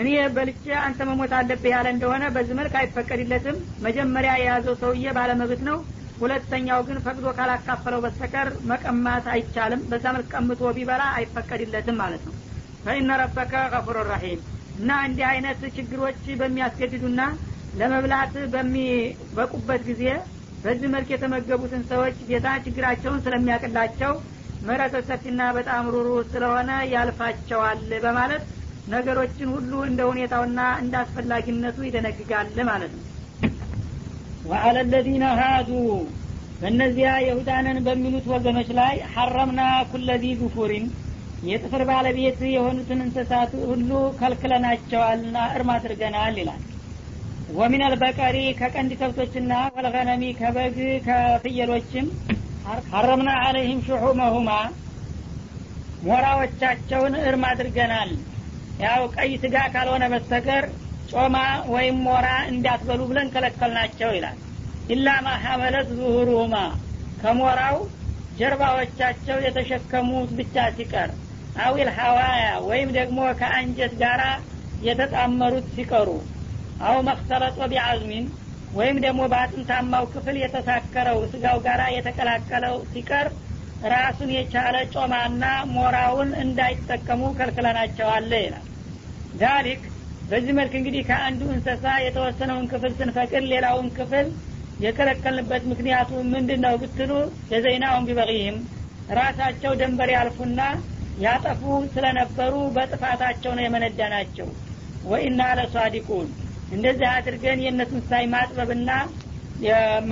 እኔ 0.00 0.08
በልቼ 0.34 0.64
አንተ 0.84 0.98
መሞት 1.10 1.32
አለብህ 1.36 1.70
ያለ 1.74 1.86
እንደሆነ 1.94 2.24
በዚህ 2.34 2.56
መልክ 2.58 2.74
አይፈቀድለትም። 2.80 3.56
መጀመሪያ 3.86 4.32
የያዘው 4.38 4.74
ሰውዬ 4.82 5.14
ባለመብት 5.18 5.62
ነው። 5.68 5.78
ሁለተኛው 6.20 6.80
ግን 6.88 6.98
ፈቅዶ 7.06 7.26
ካላካፈለው 7.38 8.02
በስተቀር 8.04 8.48
መቀማት 8.70 9.24
አይቻልም። 9.32 9.80
በዛ 9.90 10.04
መልክ 10.16 10.28
ቀምቶ 10.34 10.70
ቢበላ 10.76 11.02
አይፈቀድለትም 11.16 11.98
ማለት 12.02 12.22
ነው። 12.28 12.34
ፈኢነ 12.84 13.10
ረበከ 13.22 13.54
ገፉር 13.72 13.98
ረሒም። 14.10 14.40
እና 14.78 14.90
እንዲህ 15.06 15.26
አይነት 15.32 15.60
ችግሮች 15.76 16.22
በሚያስገድዱና 16.40 17.20
ለመብላት 17.76 18.34
በሚበቁበት 18.52 19.82
ጊዜ 19.88 20.04
በዚህ 20.64 20.88
መልክ 20.94 21.08
የተመገቡትን 21.12 21.82
ሰዎች 21.90 22.16
ጌታ 22.30 22.48
ችግራቸውን 22.64 23.22
ስለሚያቅላቸው 23.24 24.12
ምህረተ 24.62 24.96
ሰፊና 25.08 25.42
በጣም 25.56 25.84
ሩሩ 25.94 26.08
ስለሆነ 26.30 26.70
ያልፋቸዋል 26.92 27.82
በማለት 28.04 28.44
ነገሮችን 28.86 29.48
ሁሉ 29.54 29.72
እንደ 29.88 30.00
ሁኔታውና 30.10 30.60
እንደ 30.82 30.94
አስፈላጊነቱ 31.02 31.78
ይደነግጋል 31.86 32.58
ማለት 32.70 32.92
ነው። 32.96 33.04
ወአለ 34.44 34.76
ለዚነ 34.92 35.24
ሃዱ 35.40 35.70
በእነዚያ 36.60 37.08
የሁዳንን 37.24 37.78
በሚሉት 37.86 38.26
ወገኖች 38.34 38.68
ላይ 38.78 38.94
ሐረምና 39.14 39.60
ኩለዚ 39.90 40.24
ዙፉሪን 40.40 40.86
የጥፍር 41.42 41.82
ባለቤት 41.90 42.40
የሆኑትን 42.54 43.02
እንስሳት 43.04 43.52
ሁሉ 43.70 43.90
ከልክለናቸዋልና 44.20 45.38
እርም 45.56 45.70
አድርገናል 45.74 46.36
ይላል 46.42 46.62
ወሚን 47.54 47.82
አልበቀሪ 47.86 48.36
ከቀንድ 48.58 48.92
ከብቶችና 49.00 49.52
ወልገነሚ 49.74 50.22
ከበግ 50.38 50.76
ከፍየሎችም 51.06 52.06
ሐረምና 52.92 53.30
አለይህም 53.42 53.80
ሹሑመሁማ 53.88 54.50
ሞራዎቻቸውን 56.06 57.14
እርም 57.22 57.44
አድርገናል። 57.50 58.10
ያው 58.82 59.02
ቀይ 59.14 59.30
ስጋ 59.42 59.56
ካልሆነ 59.74 60.04
በስተቀር 60.12 60.64
ጮማ 61.12 61.36
ወይም 61.74 61.96
ሞራ 62.06 62.26
እንዳትበሉ 62.50 63.00
ብለን 63.10 63.30
ከለከልናቸው 63.34 64.10
ይላል። 64.16 64.38
ኢላ 64.94 65.08
ማ 65.24 65.36
ሐመለት 65.44 65.88
ዙሁሩሁማ 65.98 66.56
ከሞራው 67.22 67.78
ጀርባዎቻቸው 68.40 69.38
የተሸከሙት 69.46 70.30
ብቻ 70.38 70.66
ሲቀር 70.76 71.10
አዊል 71.64 71.90
ሐዋያ 71.98 72.46
ወይም 72.68 72.90
ደግሞ 72.98 73.18
ከአንጀት 73.40 73.92
ጋራ 74.02 74.22
የተጣመሩት 74.86 75.68
ሲቀሩ 75.76 76.08
አው 76.80 76.96
መክተለጦ 77.08 77.58
ቢአዝሚን 77.72 78.26
ወይም 78.72 78.96
ደግሞ 79.04 79.20
በአጥንታማው 79.32 80.04
ክፍል 80.14 80.36
የተሳከረው 80.40 81.18
ስጋው 81.32 81.58
ጋራ 81.66 81.82
የተቀላቀለው 81.94 82.76
ሲቀር 82.90 83.28
ራሱን 83.92 84.30
የቻለ 84.34 84.76
ጮማና 84.94 85.44
ሞራውን 85.74 86.30
እንዳይጠቀሙ 86.42 87.22
ከልክለናቸዋለ 87.38 88.32
ይላል። 88.44 88.66
ዛሊክ 89.34 89.82
በዚህ 90.28 90.52
መልክ 90.58 90.72
እንግዲህ 90.78 91.02
ከአንዱ 91.08 91.42
እንስሳ 91.54 91.84
የተወሰነውን 92.04 92.68
ክፍል 92.72 92.92
ስንፈቅድ 92.98 93.44
ሌላውን 93.52 93.88
ክፍል 93.98 94.28
የከለከልንበት 94.78 95.62
ምክንያቱ 95.72 96.10
ምንድን 96.32 96.60
ነው 96.66 96.74
ብትሉ 96.82 97.12
የዘይናውን 97.52 98.06
ቢበቂህም 98.08 98.56
ራሳቸው 99.08 99.72
ደንበር 99.80 100.10
ያልፉና 100.14 100.60
ያጠፉ 101.16 101.62
ስለነበሩ 101.92 102.54
በጥፋታቸው 102.74 103.52
ነው 103.56 103.64
የመነዳ 103.64 104.00
ናቸው 104.14 104.48
ወኢና 105.04 105.42
ለሷዲቁን 105.58 106.26
እንደዚህ 106.70 107.08
አድርገን 107.12 107.60
የእነሱን 107.64 108.02
ሳይ 108.08 108.24
ማጥበብና 108.32 108.90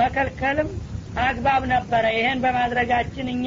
መከልከልም 0.00 0.68
አግባብ 1.24 1.62
ነበረ። 1.72 2.04
ይሄን 2.16 2.38
በማድረጋችን 2.44 3.26
እኛ 3.34 3.46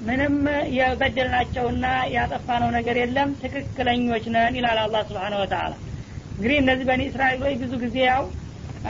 ምንም 0.00 0.34
የበደልናቸውና 0.76 1.86
ያጠፋነው 2.14 2.70
ነገር 2.76 2.96
የለም። 3.00 3.30
ትክክለኞች 3.42 4.26
ነን 4.34 4.54
ይላል 4.58 4.78
አላህ 4.84 5.02
ስብሓን 5.08 5.34
ወተላ 5.40 5.72
እንግዲህ 6.32 6.56
እነዚህ 6.62 6.86
በኒ 6.90 7.02
እስራኤሎች 7.08 7.54
ብዙ 7.62 7.72
ጊዜ 7.82 7.96
ያው 8.06 8.22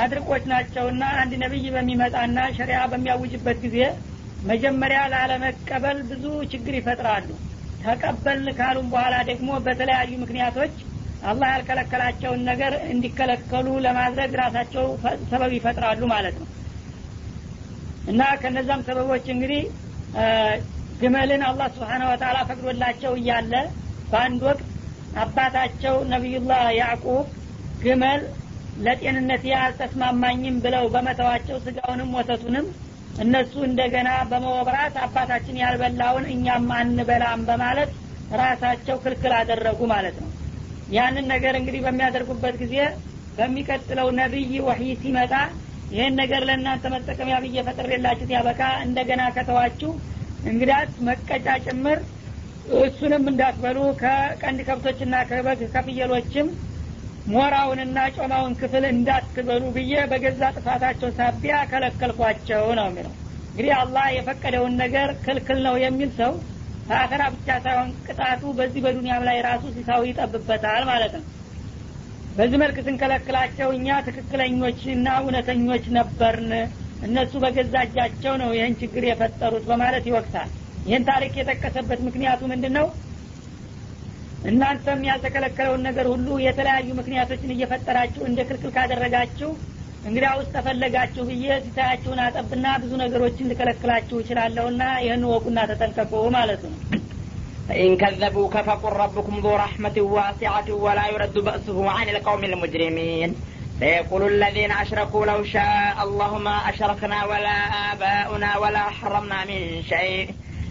አድርቆች 0.00 0.42
ናቸውና 0.50 1.04
አንድ 1.20 1.32
ነቢይ 1.42 1.64
በሚመጣና 1.76 2.38
ሸሪያ 2.58 2.80
በሚያውጅበት 2.92 3.56
ጊዜ 3.64 3.78
መጀመሪያ 4.42 5.00
ላለመቀበል 5.12 5.98
ብዙ 6.10 6.24
ችግር 6.52 6.74
ይፈጥራሉ። 6.78 7.26
ተቀበልን 7.82 8.54
ካሉም 8.58 8.86
በኋላ 8.92 9.16
ደግሞ 9.30 9.50
በተለያዩ 9.66 10.12
ምክንያቶች 10.22 10.74
አላህ 11.22 11.48
ያልከለከላቸውን 11.52 12.40
ነገር 12.50 12.72
እንዲከለከሉ 12.92 13.66
ለማድረግ 13.86 14.32
ራሳቸው 14.42 14.84
ሰበብ 15.30 15.52
ይፈጥራሉ 15.56 16.02
ማለት 16.12 16.36
ነው። 16.40 16.48
እና 18.10 18.22
ከነዛም 18.42 18.84
ሰበቦች 18.86 19.26
እንግዲህ 19.34 19.62
ግመልን 21.00 21.42
አላህ 21.48 21.68
ስብሓነ 21.76 22.02
ወተላ 22.10 22.38
ፈቅዶላቸው 22.48 23.12
እያለ 23.20 23.52
በአንድ 24.10 24.40
ወቅት 24.48 24.62
አባታቸው 25.22 25.94
ነቢዩላህ 26.12 26.64
ያዕቁብ 26.80 27.26
ግመል 27.84 28.22
ለጤንነት 28.78 29.44
አልተስማማኝም 29.60 30.56
ብለው 30.64 30.84
በመተዋቸው 30.94 31.56
ስጋውንም 31.64 32.12
ወተቱንም 32.18 32.66
እነሱ 33.18 33.54
እንደገና 33.68 34.10
በመወብራት 34.30 34.94
አባታችን 35.06 35.60
ያልበላውን 35.62 36.26
እኛም 36.34 36.68
አንበላም 36.78 37.40
በማለት 37.48 37.90
ራሳቸው 38.40 38.96
ክልክል 39.04 39.32
አደረጉ 39.38 39.80
ማለት 39.92 40.16
ነው 40.22 40.30
ያንን 40.90 41.26
ነገር 41.32 41.54
እንግዲህ 41.58 41.80
በሚያደርጉበት 41.86 42.54
ጊዜ 42.62 42.76
በሚቀጥለው 43.36 44.08
ነቢይ 44.20 44.54
ወህይ 44.68 44.90
ሲመጣ 45.02 45.34
ይህን 45.92 46.14
ነገር 46.20 46.42
ለእናንተ 46.48 46.84
መጠቀሚያ 46.94 47.36
ብዬ 47.44 47.62
ፈጥሬላችሁት 47.68 48.32
ያበቃ 48.34 48.60
እንደገና 48.86 49.22
ከተዋችሁ 49.36 49.90
እንግዳት 50.50 50.92
መቀጫ 51.08 51.46
ጭምር 51.64 51.98
እሱንም 52.80 53.24
እንዳትበሉ 53.30 53.78
ከቀንድ 54.02 54.60
ከብቶችና 54.68 55.14
ከበግ 55.30 55.60
ከፍየሎችም 55.74 56.48
ሞራውንና 57.32 57.98
ጮማውን 58.16 58.54
ክፍል 58.60 58.84
እንዳትበሉ 58.90 59.62
ብዬ 59.74 59.94
በገዛ 60.10 60.42
ጥፋታቸው 60.56 61.10
ሳቢያ 61.18 61.56
ከለከልኳቸው 61.72 62.64
ነው 62.78 62.86
የሚለው። 62.90 63.12
እንግዲህ 63.50 63.72
አላህ 63.80 64.06
የፈቀደውን 64.16 64.74
ነገር 64.82 65.08
ክልክል 65.24 65.58
ነው 65.66 65.74
የሚል 65.84 66.10
ሰው 66.20 66.32
በአኸራ 66.90 67.22
ብቻ 67.34 67.48
ሳይሆን 67.64 67.90
ቅጣቱ 68.06 68.42
በዚህ 68.58 68.80
በዱኒያም 68.84 69.26
ላይ 69.28 69.36
ራሱ 69.46 69.64
ሲሳው 69.74 70.02
ይጠብበታል 70.08 70.84
ማለት 70.88 71.12
ነው። 71.18 71.24
በዚህ 72.36 72.58
መልክ 72.62 72.76
ስንከለክላቸው 72.86 73.68
እኛ 73.76 73.98
ትክክለኞችና 74.06 75.08
እውነተኞች 75.22 75.84
ነበርን። 75.96 76.52
እነሱ 77.02 77.32
በገዛ 77.44 77.74
እጃቸው 77.86 78.34
ነው 78.42 78.50
ይህን 78.56 78.74
ችግር 78.80 79.04
የፈጠሩት 79.08 79.64
በማለት 79.70 80.04
ይወቅሳል። 80.10 80.50
ይህን 80.86 81.06
ታሪክ 81.08 81.32
የጠቀሰበት 81.38 82.00
ምክንያቱ 82.08 82.40
ምንድን 82.52 82.74
ነው 82.78 82.86
እናንተም 84.44 85.00
ያልተከለከለውን 85.08 85.82
ነገር 85.88 86.06
ሁሉ 86.12 86.28
የተለያዩ 86.44 86.88
ምክንያቶችን 87.00 87.54
እየፈጠራችሁ 87.54 88.22
እንደ 88.28 88.40
ክልክል 88.48 88.70
ካደረጋችሁ 88.76 89.50
እንግዲህ 90.07 90.31
ውስጥ 90.39 90.51
ተፈለጋችሁ 90.55 91.23
ብዬ 91.29 91.45
ሲታያችሁን 91.65 92.19
አጠብና 92.25 92.65
ብዙ 92.81 92.91
ነገሮችን 93.03 93.49
ልከለክላችሁ 93.51 94.17
ይችላለሁና 94.21 94.83
ይህን 95.05 95.23
ወቁና 95.33 95.59
ተጠንቀቁ 95.71 96.13
ማለት 96.37 96.63
ነው 96.69 96.75
فإن 97.67 97.97
كذبوك 97.97 98.55
فقل 98.61 98.93
ربكم 99.03 99.35
ذو 99.39 99.55
رحمة 99.55 99.97
واسعة 100.15 100.69
ولا 100.85 101.05
يرد 101.07 101.35
بأسه 101.39 101.77
عن 101.89 102.09
القوم 102.09 102.43
المجرمين 102.43 103.29
سيقول 103.79 104.23
الذين 104.27 104.71
أشركوا 104.83 105.25
لو 105.25 105.43
شاء 105.45 105.95
الله 106.03 106.37
ما 106.37 106.69
أشركنا 106.71 107.25
ولا 107.25 107.57
آباؤنا 107.91 108.57
ولا 108.57 108.79
حرمنا 108.89 109.39
من 109.45 109.59
شيء 109.83 110.25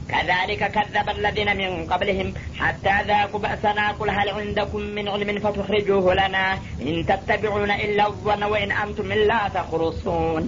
كذلك 0.08 0.62
كذب 0.70 1.06
الذين 1.10 1.50
من 1.56 1.86
قبلهم 1.86 2.28
حتى 2.60 2.94
ذاقوا 3.08 3.40
بأسنا 3.40 3.84
قل 3.90 4.10
هل 4.10 4.28
عندكم 4.30 4.80
من 4.96 5.08
علم 5.08 5.28
فتخرجوه 5.38 6.06
لنا 6.14 6.46
إن 6.82 6.94
تتبعون 7.06 7.70
إلا 7.84 8.04
الظن 8.06 8.42
وإن 8.44 8.70
أنتم 8.74 9.12
إلا 9.12 9.40
تخرصون 9.48 10.42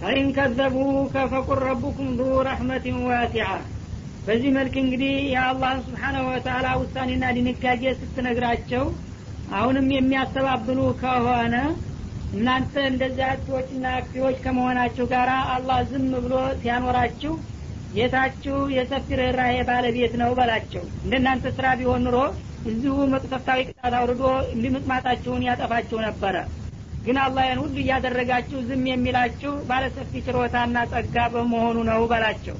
فإن 0.00 0.32
كذبوك 0.32 1.14
فقل 1.32 1.58
ربكم 1.70 2.06
ذو 2.18 2.40
رحمة 2.50 2.86
واسعة 3.08 3.58
በዚህ 4.26 4.50
መልክ 4.56 4.74
እንግዲህ 4.82 5.14
የአላህን 5.32 5.80
ስብሓናሁ 5.86 6.22
ወተላ 6.34 6.66
ውሳኔና 6.82 7.24
ድንጋጌ 7.36 7.82
ስትነግራቸው 7.98 8.84
አሁንም 9.58 9.88
የሚያስተባብሉ 9.94 10.78
ከሆነ 11.02 11.56
እናንተ 12.36 12.74
እንደዚህ 12.92 13.24
አክቲዎችና 13.32 13.84
አክቲዎች 13.98 14.36
ከመሆናቸው 14.44 15.06
ጋር 15.12 15.28
አላህ 15.56 15.80
ዝም 15.90 16.06
ብሎ 16.24 16.32
ሲያኖራችሁ 16.62 17.34
ጌታችሁ 17.89 18.57
የሰፊ 18.73 19.07
ርኅራሄ 19.19 19.55
ባለቤት 19.69 20.13
ነው 20.21 20.31
በላቸው። 20.37 20.83
እንደናንተ 20.99 21.45
ስራ 21.55 21.67
ቢሆን 21.79 22.03
ኑሮ 22.05 22.17
እዚሁ 22.65 22.95
መቅሰፍታዊ 23.13 23.59
ቅጣት 23.69 23.93
አውርዶ 23.99 24.23
እንዲምጥማጣችሁን 24.53 25.45
ያጠፋችሁ 25.47 25.99
ነበረ። 26.07 26.35
ግን 27.03 27.17
አላህ 27.23 27.43
ያን 27.47 27.61
ሁሉ 27.63 27.75
እያደረጋችሁ 27.83 28.59
ዝም 28.67 28.83
የሚላችሁ 28.89 29.53
ባለሰፊ 29.69 30.21
ችሮታና 30.25 30.77
ጸጋ 30.91 31.15
በመሆኑ 31.33 31.77
ነው 31.89 32.01
በላቸው። 32.11 32.57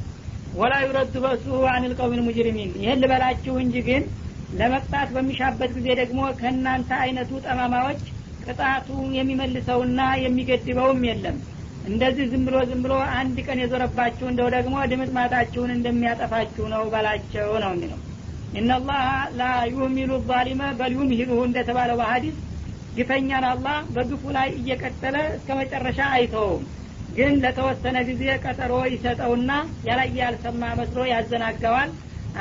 ወላ 0.53 0.73
ዩረዱ 0.83 1.15
በእሱ 1.25 1.47
አኒል 1.71 1.93
ቀውሚል 1.99 2.21
ሙጅሪሚን። 2.27 2.71
ይህን 2.81 3.01
ልበላችሁ 3.03 3.55
እንጂ 3.63 3.75
ግን 3.89 4.03
ለመቅጣት 4.51 5.09
በሚሻበት 5.15 5.71
ጊዜ 5.77 5.87
ደግሞ 6.01 6.19
ከእናንተ 6.39 6.89
አይነቱ 7.01 7.31
ጠማማዎች 7.45 8.01
ቅጣቱ 8.43 8.87
የሚመልሰውና 9.17 10.01
የሚገድበውም 10.23 11.01
የለም 11.09 11.37
እንደዚህ 11.83 12.25
ዝም 12.31 12.43
ብሎ 12.47 12.57
ዝም 12.69 12.81
ብሎ 12.85 12.93
አንድ 13.17 13.37
ቀን 13.45 13.59
የዞረባችሁ 13.61 14.25
እንደው 14.29 14.47
ደግሞ 14.55 14.75
ድምጥማጣችሁን 14.91 15.71
እንደሚያጠፋችሁ 15.75 16.65
ነው 16.73 16.83
በላቸው 16.93 17.51
ነው 17.63 17.71
የሚለው። 17.73 17.99
ኢነላህ 18.53 19.03
ላ 19.39 19.43
ዩሚሉ 19.73 20.11
ዛሊመ 20.29 20.61
በል 20.79 20.93
ዩምሂሉሁ 20.97 21.39
እንደተባለው 21.47 21.97
በሀዲስ 21.99 22.37
ግፈኛን 22.95 23.45
አላህ 23.49 23.77
በግፉ 23.95 24.23
ላይ 24.37 24.49
እየቀጠለ 24.59 25.17
እስከ 25.35 25.49
መጨረሻ 25.59 25.99
አይተውም። 26.15 26.63
ግን 27.17 27.33
ለተወሰነ 27.43 27.97
ጊዜ 28.09 28.23
ቀጠሮ 28.43 28.73
ይሰጠውና 28.93 29.51
ያላየ 29.87 30.17
ያልሰማ 30.23 30.63
መስሎ 30.79 31.05
ያዘናጋዋል። 31.11 31.91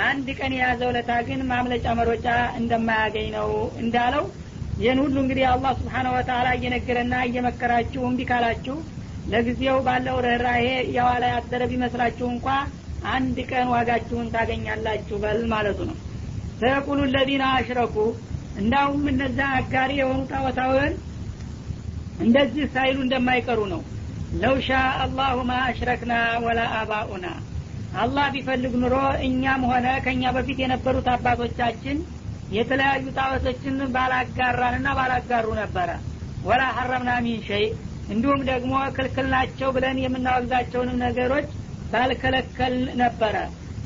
አንድ 0.07 0.27
ቀን 0.39 0.53
የያዘው 0.57 0.91
ለታ 0.97 1.13
ግን 1.29 1.41
ማምለጫ 1.51 1.87
መሮጫ 2.01 2.27
እንደማያገኝ 2.59 3.29
ነው 3.37 3.51
እንዳለው። 3.83 4.25
ይህን 4.79 4.99
ሁሉ 5.05 5.17
እንግዲህ 5.23 5.45
አላህ 5.53 5.73
ስብሓነ 5.79 6.09
ወተላ 6.17 6.49
እየነገረና 6.59 7.15
እየመከራችሁ 7.29 8.03
እምቢ 8.09 8.27
ካላችሁ 8.31 8.77
ለጊዜው 9.29 9.79
ባለው 9.87 10.17
ርኅራሄ 10.27 10.65
የዋላ 10.97 11.25
ያደረ 11.33 11.63
ቢመስላችሁ 11.71 12.27
እንኳ 12.35 12.47
አንድ 13.11 13.37
ቀን 13.51 13.67
ዋጋችሁን 13.73 14.31
ታገኛላችሁ 14.35 15.17
በል 15.25 15.41
ማለቱ 15.53 15.81
ነው። 15.91 15.97
ሰየቁሉ 16.61 17.01
ለዚነ 17.15 17.45
አሽረኩ። 17.57 17.97
እንዳውም 18.57 19.05
እነዛ 19.13 19.39
አጋሪ 19.59 19.91
የሆኑ 19.99 20.21
ጣዖታውን 20.31 20.95
እንደዚህ 22.19 22.65
ሳይሉ 22.75 22.97
እንደማይቀሩ 23.05 23.61
ነው። 23.75 23.83
ለው 24.35 24.57
ሻ 24.65 24.71
አላሁ 25.03 25.37
ማ 25.49 25.59
አሽረክና 25.67 26.15
ወላ 26.45 26.61
አባኡና። 26.79 27.27
አላህ 28.01 28.27
ቢፈልግ 28.35 28.73
ኑሮ 28.83 28.95
እኛም 29.27 29.63
ሆነ 29.71 29.87
ከእኛ 30.05 30.25
በፊት 30.37 30.59
የነበሩት 30.63 31.07
አባቶቻችን 31.15 31.99
የተለያዩ 32.51 33.05
ጣዖቶችን 33.17 33.77
ባላጋራንና 33.95 34.89
ባላጋሩ 34.99 35.47
ነበረ። 35.61 35.89
ወላ 36.45 36.63
ሐረምና 36.77 37.13
ሚን 37.25 37.41
ሸይ 37.49 37.65
እንዲሁም 38.09 38.43
ደግሞ 38.51 38.75
ክልክል 38.97 39.27
ናቸው 39.35 39.71
ብለን 39.77 39.97
የምናወግዛቸውንም 40.03 41.01
ነገሮች 41.05 41.49
ባልከለከል 41.93 42.75
ነበረ። 43.01 43.37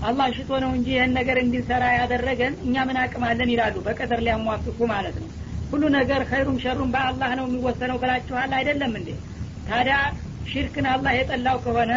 አላህ 0.02 0.28
ሽቶ 0.36 0.50
ነው 0.62 0.70
እንጂ 0.76 0.88
ይህን 0.94 1.12
ነገር 1.18 1.36
እንዲሰራ 1.42 1.84
ያደረገን 1.98 2.54
እኛ 2.64 2.84
ምን 2.88 2.96
አቅማለን 3.02 3.52
ይላሉ። 3.52 3.76
በቀደር 3.86 4.20
ሊያሟፍኩ 4.26 4.78
ማለት 4.92 5.16
ነው። 5.22 5.28
ሁሉ 5.70 5.82
ነገር 5.96 6.22
ኸይሩም 6.30 6.56
ሸሩም 6.64 6.90
በአላህ 6.94 7.30
ነው 7.38 7.46
የሚወሰነው 7.48 8.00
ብላችኋል 8.02 8.50
አይደለም 8.58 8.92
እንዴ? 8.98 9.10
ታዲያ 9.68 9.96
ሽርክን 10.50 10.86
አላህ 10.92 11.12
የጠላው 11.16 11.58
ከሆነ 11.64 11.92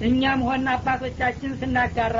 እኛም 0.00 0.40
ሆነ 0.48 0.66
አባቶቻችን 0.74 1.58
ስናጋራ 1.60 2.18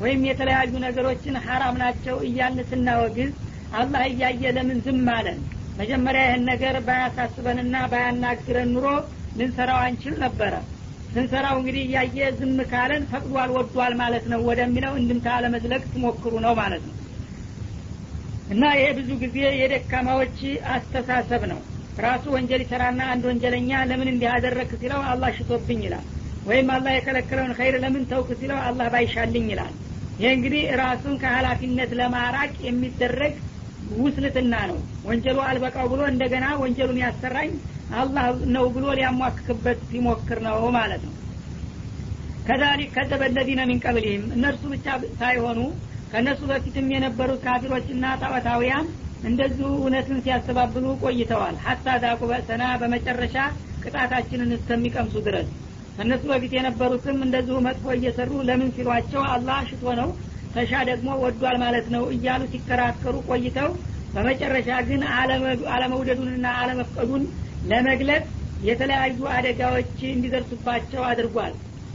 ወይም 0.00 0.20
የተለያዩ 0.28 0.72
ነገሮችን 0.84 1.36
ሀራም 1.46 1.76
ናቸው 1.82 2.16
እያልን 2.28 2.66
ስናወግዝ 2.70 3.30
አላህ 3.74 4.02
እያየ 4.10 4.52
ለምን 4.56 4.78
ዝም 4.84 5.08
አለን 5.14 5.40
መጀመሪያ 5.78 6.22
ይህን 6.26 6.44
ነገር 6.50 6.76
ባያሳስበንና 6.86 7.76
ባያናግረን 7.92 8.70
ኑሮ 8.74 8.86
ልንሰራው 9.38 9.80
አንችል 9.84 10.14
ነበረ። 10.24 10.54
ስንሰራው 11.12 11.56
እንግዲህ 11.58 11.82
እያየ 11.86 12.26
ዝም 12.38 12.58
ካለን 12.70 13.02
ፈቅዷል 13.10 13.50
ወዷል 13.56 13.92
ማለት 14.00 14.24
ነው 14.32 14.40
ወደሚለው 14.48 14.94
እንድምታ 15.00 15.36
ለመዝለቅ 15.44 15.82
ትሞክሩ 15.92 16.32
ነው 16.46 16.52
ማለት 16.60 16.82
ነው። 16.88 16.94
እና 18.50 18.64
ይሄ 18.76 18.86
ብዙ 18.98 19.10
ጊዜ 19.22 19.38
የደካማዎች 19.60 20.38
አስተሳሰብ 20.74 21.42
ነው። 21.52 21.60
ራሱ 22.04 22.24
ወንጀል 22.34 22.62
ይሰራና 22.64 23.00
አንድ 23.12 23.24
ወንጀለኛ 23.28 23.70
ለምን 23.90 24.08
እንዲህ 24.12 24.28
አደረክ 24.34 24.70
ሲለው 24.80 25.00
አላህ 25.10 25.30
ሽቶብኝ 25.38 25.80
ይላል። 25.86 26.04
ወይም 26.46 26.68
አላህ 26.74 26.92
የከለከለውን 26.94 27.54
ኸይር 27.58 27.76
ለምን 27.82 28.04
ተውክ 28.10 28.28
ሲለው 28.40 28.58
አላህ 28.68 28.86
ባይሻልኝ 28.94 29.46
ይላል። 29.52 29.72
ይህ 30.20 30.30
እንግዲህ 30.36 30.62
ራሱን 30.82 31.14
ከሀላፊነት 31.22 31.90
ለማራቅ 31.98 32.52
የሚደረግ 32.66 33.34
ውስልትና 33.98 34.54
ነው። 34.70 34.78
ወንጀሉ 35.04 35.38
አልበቃው 35.46 35.86
ብሎ 35.92 36.00
እንደገና 36.10 36.46
ወንጀሉን 36.62 37.00
ያሰራኝ 37.02 37.50
አላህ 37.98 38.26
ነው 38.54 38.64
ብሎ 38.74 38.86
ሊያሟክክበት 38.98 39.78
ሲሞክር 39.90 40.40
ነው 40.46 40.58
ማለት 40.76 41.02
ነው። 41.06 41.14
ከዛሊክ 42.48 42.90
ከዘበ 42.96 43.22
ለዚነ 43.32 43.60
ሚን 43.68 43.80
እነርሱ 44.34 44.62
ብቻ 44.74 44.86
ሳይሆኑ 45.20 45.60
ከእነሱ 46.12 46.40
በፊትም 46.50 46.86
የነበሩት 46.92 47.40
ካፊሮችና 47.44 48.04
ጣዖታውያን 48.20 48.86
እንደዚሁ 49.22 49.68
እውነትን 49.78 50.18
ሲያስተባብሉ 50.24 50.84
ቆይተዋል። 51.02 51.56
ሀታ 51.64 51.96
ዛቁ 52.02 52.20
በእሰና 52.30 52.64
በመጨረሻ 52.80 53.36
ቅጣታችንን 53.82 54.54
እስከሚቀምሱ 54.56 55.16
ድረስ። 55.26 55.48
ከእነሱ 55.96 56.24
በፊት 56.30 56.52
የነበሩትም 56.56 57.18
እንደዚሁ 57.26 57.56
መጥፎ 57.66 57.86
እየሰሩ 57.94 58.32
ለምን 58.48 58.68
ሲሏቸው 58.76 59.22
አላህ 59.32 59.58
ሽቶ 59.70 59.84
ነው 60.00 60.08
ተሻ 60.58 60.72
ደግሞ 60.88 61.08
ወዷል 61.22 61.56
ማለት 61.62 61.86
ነው 61.94 62.04
እያሉ 62.14 62.42
ሲከራከሩ 62.52 63.16
ቆይተው 63.28 63.70
በመጨረሻ 64.14 64.68
ግን 64.88 65.02
አለመውደዱንና 65.70 66.46
አለመፍቀዱን 66.60 67.24
ለመግለጽ 67.70 68.24
የተለያዩ 68.68 69.18
አደጋዎች 69.34 69.98
እንዲደርሱባቸው 70.12 71.02
አድርጓል። 71.10 71.52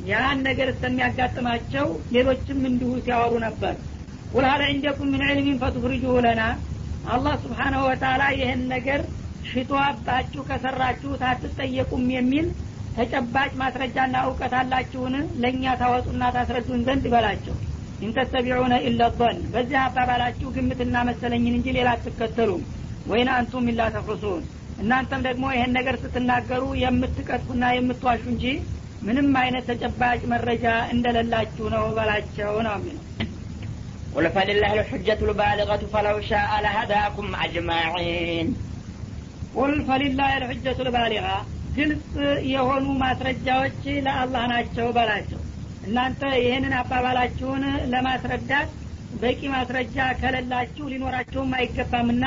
ያን 0.08 0.38
ነገር 0.48 0.68
እስከሚያጋጥማቸው 0.72 1.88
ሌሎችም 2.16 2.62
እንዲሁ 2.70 2.92
ሲያወሩ 3.06 3.34
ነበር። 3.46 3.74
ቁል 4.34 4.46
ሀለ 4.52 4.64
እንደኩም 4.74 5.10
ምን 5.14 5.24
ዕልሚን 5.30 5.60
ፈቱፍሪጁሁ 5.64 6.14
ለና 6.26 6.42
አላህ 7.14 7.36
ስብሓናሁ 7.44 7.82
ወተላ 7.90 8.24
ይህን 8.40 8.62
ነገር 8.74 9.02
ሽቶ 9.50 9.72
አባችሁ 9.88 10.42
ከሰራችሁ 10.50 11.12
አትጠየቁም 11.32 12.06
የሚል 12.16 12.48
ተጨባጭ 12.98 13.52
ማስረጃና 13.62 14.16
እውቀት 14.26 14.54
አላችሁን? 14.60 15.14
ለእኛ 15.44 15.64
ታወጡና 15.82 16.24
ታስረዱን 16.36 16.84
ዘንድ 16.88 17.06
ይበላቸው 17.10 17.56
ኢንተተቢዑነ 18.06 18.74
ኢለ 18.88 19.02
ظን 19.20 19.38
በዚህ 19.54 19.78
አባባላችሁ 19.84 20.48
ግምትና 20.56 20.96
መሰለኝን 21.10 21.58
እንጂ 21.58 21.68
ሌላ 21.78 21.90
አትከተሉም። 21.96 22.64
ወይን 23.12 23.30
አንቱም 23.36 23.68
ኢላ 23.72 23.82
ተፍርሱን 23.96 24.44
እናንተም 24.82 25.22
ደግሞ 25.28 25.46
ይህን 25.56 25.74
ነገር 25.78 25.96
ስትናገሩ 26.04 26.64
የምትቀጥፉና 26.84 27.64
የምትዋሹ 27.76 28.24
እንጂ 28.34 28.46
ምንም 29.08 29.30
አይነት 29.40 29.66
ተጨባጭ 29.72 30.22
መረጃ 30.34 30.66
እንደሌላችሁ 30.94 31.66
ነው 31.76 31.86
በላቸው 31.98 32.54
ነው 32.68 32.76
የሚለው። 32.78 33.04
قل 34.16 34.26
فلله 34.30 34.74
الحجة 34.76 35.20
البالغة 35.22 35.82
فلو 35.94 36.18
شاء 36.22 36.52
لهداكم 36.62 37.28
أجمعين 37.46 38.48
قل 39.56 39.72
فلله 39.84 40.32
الحجة 40.40 40.78
البالغة 40.82 41.38
ግልጽ 41.78 42.12
የሆኑ 42.54 42.86
ማስረጃዎች 43.02 43.78
ለአላህ 44.06 44.44
ናቸው 44.52 44.88
በላቸው። 44.98 45.40
እናንተ 45.84 46.22
ይህንን 46.42 46.74
አባባላችሁን 46.80 47.64
ለማስረዳት 47.94 48.70
በቂ 49.14 49.42
ማስረጃ 49.54 49.98
ከሌላችሁ 50.20 50.86
ሊኖራቸውም 50.92 51.52
አይገባምና 51.58 52.26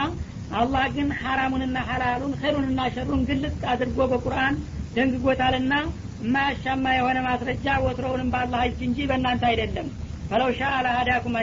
አላህ 0.52 0.84
ግን 0.96 1.08
ሐራሙንና 1.20 1.76
ሐላሉን 1.88 2.34
ኸይሩንና 2.40 2.80
ሸሩን 2.94 3.22
ግልጽ 3.30 3.56
አድርጎ 3.72 3.98
በቁርአን 4.12 4.56
ደንግጎታልና 4.94 5.74
የማያሻማ 6.20 6.84
የሆነ 6.96 7.18
ማስረጃ 7.26 7.66
ወትሮውንም 7.84 8.30
በአላህ 8.34 8.60
እጅ 8.68 8.80
እንጂ 8.88 8.98
በእናንተ 9.10 9.44
አይደለም። 9.50 9.88
ፈለው 10.30 10.50
ሻ 10.58 10.70
ለሀዳኩም 10.86 11.36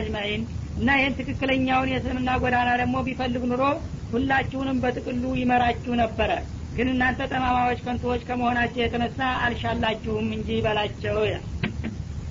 እና 0.78 0.90
ይህን 0.98 1.18
ትክክለኛውን 1.18 1.92
የእስልምና 1.92 2.30
ጎዳና 2.44 2.70
ደግሞ 2.82 2.96
ቢፈልግ 3.08 3.44
ኑሮ 3.52 3.64
ሁላችሁንም 4.12 4.82
በጥቅሉ 4.84 5.24
ይመራችሁ 5.40 5.94
ነበረ። 6.02 6.32
ግን 6.76 6.88
እናንተ 6.94 7.22
ጠማማዎች 7.32 7.82
ከንቶዎች 7.86 8.22
ከመሆናቸው 8.28 8.82
የተነሳ 8.84 9.20
አልሻላችሁም 9.44 10.30
እንጂ 10.38 10.50
በላቸው 10.66 11.18
ይላል 11.26 11.44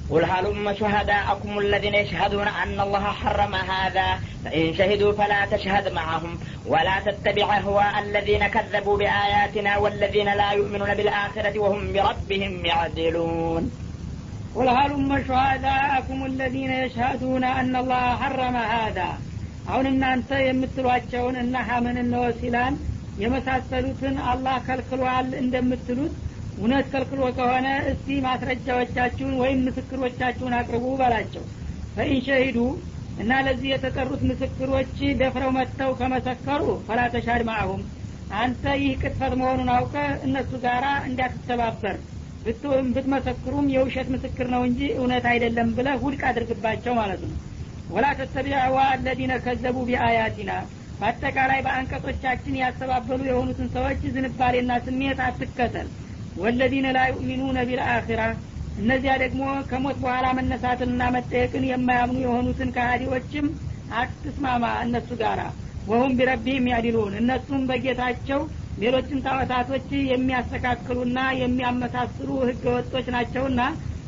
قل 0.09 0.25
هلم 0.25 0.73
شهداءكم 0.73 1.59
الذين 1.59 1.95
يشهدون 1.95 2.47
أن 2.47 2.79
الله 2.79 2.99
حرم 2.99 3.55
هذا 3.55 4.19
فإن 4.45 4.73
شهدوا 4.73 5.11
فلا 5.11 5.45
تشهد 5.45 5.93
معهم 5.93 6.39
ولا 6.65 6.99
تتبع 7.05 7.57
أهواء 7.57 7.93
الذين 7.99 8.47
كذبوا 8.47 8.97
بآياتنا 8.97 9.77
والذين 9.77 10.29
لا 10.33 10.51
يؤمنون 10.51 10.93
بالآخرة 10.93 11.59
وهم 11.59 11.93
بربهم 11.93 12.65
يعدلون 12.65 13.63
قل 14.55 14.67
هلم 14.69 15.23
شهداءكم 15.27 16.25
الذين 16.25 16.71
يشهدون 16.71 17.43
أن 17.43 17.75
الله 17.75 18.15
حرم 18.15 18.55
هذا 18.75 19.09
አሁን 19.71 19.85
እናንተ 19.91 20.29
የምትሏቸውን 20.39 21.35
እነ 21.41 21.55
ሐምን 21.69 21.97
እነ 22.03 22.13
ወሲላን 22.25 22.75
የመሳሰሉትን 23.23 24.15
አላህ 24.31 24.55
ከልክሏል 24.67 25.27
እንደምትሉት 25.41 26.13
እውነት 26.56 26.86
ከልክሎ 26.92 27.22
ከሆነ 27.36 27.68
እስቲ 27.90 28.16
ማስረጃዎቻችሁን 28.26 29.34
ወይም 29.42 29.60
ምስክሮቻችሁን 29.66 30.56
አቅርቡ 30.58 30.86
በላቸው። 31.00 31.44
ፈኢን 31.96 32.20
ሸሂዱ 32.26 32.58
እና 33.16 33.32
ለዚህ 33.46 33.68
የተጠሩት 33.72 34.22
ምስክሮች 34.28 34.92
ደፍረው 35.20 35.50
መጥተው 35.56 35.90
ከመሰከሩ 35.98 36.62
ፈላ 36.86 37.00
ተሻድ 37.14 37.42
ማአሁም 37.48 37.82
አንተ 38.34 38.64
ይህ 38.80 38.92
ቅጥፈት 39.02 39.32
መሆኑን 39.40 39.70
አውቀ 39.74 39.94
እነሱ 40.26 40.52
ጋር 40.64 40.84
እንዳትተባበር። 41.08 41.96
ብትመሰክሩም 42.88 43.66
የውሸት 43.72 44.08
ምስክር 44.14 44.46
ነው 44.54 44.62
እንጂ 44.68 44.80
እውነት 44.96 45.24
አይደለም 45.32 45.68
ብለ 45.76 45.88
ውድቅ 46.02 46.22
አድርግባቸው 46.30 46.94
ማለት 47.00 47.20
ነው። 47.26 47.34
ወላ 47.88 48.06
ተተቢዕ 48.18 48.56
አዋ 48.62 48.76
አለዚነ 48.92 49.32
ከዘቡ 49.44 49.76
ቢአያቲና። 49.88 50.52
በአጠቃላይ 51.00 51.60
በአንቀጾቻችን 51.66 52.58
ያስተባበሉ 52.60 53.20
የሆኑትን 53.28 53.68
ሰዎች 53.76 54.00
ዝንባሌና 54.14 54.72
ስሜት 54.86 55.20
አትከተል 55.26 55.88
ወለዚነ 56.36 56.86
ላ 56.96 57.00
ዩእሚኑነ 57.10 57.58
ቢልአኺራ 57.68 58.22
እነዚያ 58.76 59.14
ደግሞ 59.22 59.40
ከሞት 59.70 59.96
በኋላ 60.02 60.26
መነሳትንና 60.38 61.02
መጠየቅን 61.16 61.64
የማያምኑ 61.70 62.18
የሆኑትን 62.24 62.72
ከሃዲዎችም 62.76 63.46
አትስማማ 63.94 64.64
እነሱ 64.84 65.10
ጋራ። 65.20 65.40
ወሁም 65.86 66.12
ቢረቢህም 66.18 66.66
ያዲሉን 66.72 67.14
እነሱም 67.20 67.62
በጌታቸው 67.70 68.40
ሌሎችን 68.82 69.22
ጣዖታቶች 69.26 69.88
የሚያስተካክሉና 70.12 71.18
የሚያመሳስሉ 71.40 72.28
ህገ 72.48 72.64
ወጦች 72.76 73.06
ናቸውና 73.14 73.60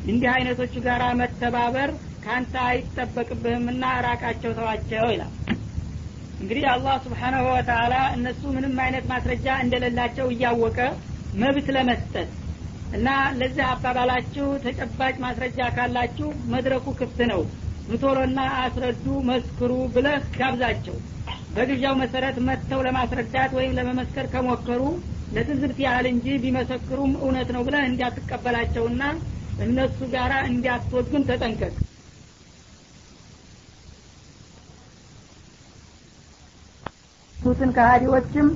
እንዲህ 0.05 0.29
አይነቶቹ 0.33 0.73
ጋራ 0.85 1.03
መተባበር 1.19 1.91
ካንተ 2.25 2.53
አይጠበቅብህምና 2.69 3.83
ራቃቸው 4.05 4.51
ተዋቸው 4.57 5.05
ይላል። 5.13 5.33
እንግዲህ 6.39 6.65
አላህ 6.71 6.95
ስብሓናሁ 7.03 7.43
ወተላ 7.51 7.93
እነሱ 8.15 8.41
ምንም 8.55 8.79
አይነት 8.85 9.05
ማስረጃ 9.11 9.47
እንደሌላቸው 9.63 10.27
እያወቀ 10.33 10.79
መብት 11.35 11.67
ለመስጠት 11.75 12.29
እና 12.95 13.07
ለዚህ 13.39 13.63
አባባላችሁ 13.69 14.47
ተጨባጭ 14.65 15.15
ማስረጃ 15.23 15.67
ካላችሁ 15.75 16.27
መድረኩ 16.53 16.85
ክፍት 16.99 17.19
ነው። 17.31 17.41
ምቶሎና 17.89 18.39
አስረዱ 18.61 19.05
መስክሩ 19.29 19.71
ብለህ 19.95 20.23
ጋብዛቸው። 20.37 20.95
በግዣው 21.55 21.93
መሰረት 21.99 22.37
መጥተው 22.47 22.79
ለማስረዳት 22.87 23.51
ወይም 23.57 23.75
ለመመስከር 23.77 24.25
ከሞከሩ 24.33 24.81
ለትዝብት 25.35 25.79
ያህል 25.85 26.05
እንጂ 26.11 26.35
ቢመሰክሩም 26.43 27.13
እውነት 27.21 27.49
ነው 27.55 27.63
ብለህ 27.67 27.83
እንዲያትቀበላቸውና 27.89 29.03
እነሱ 29.65 29.97
ጋራ 30.13 30.33
እንዲያትወግን 30.49 31.25
ተጠንቀቅ። 31.29 31.73
ቱትን 37.35 37.71
ከሃዲዎችም 37.75 38.47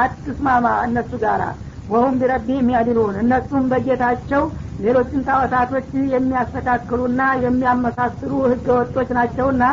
አትስማማ 0.00 0.66
እነሱ 0.86 1.12
ጋራ 1.22 1.42
ወሁም 1.88 2.14
ቢረቢህም 2.20 2.68
ያድሉን 2.74 3.16
እነሱም 3.22 3.64
በጌታቸው 3.72 4.42
ሌሎችን 4.84 5.20
ጣዖታቶች 5.28 5.86
የሚያስተካክሉና 6.14 7.22
የሚያመሳስሉ 7.44 8.32
ህገወጦች 8.52 9.10
ናቸውና 9.18 9.64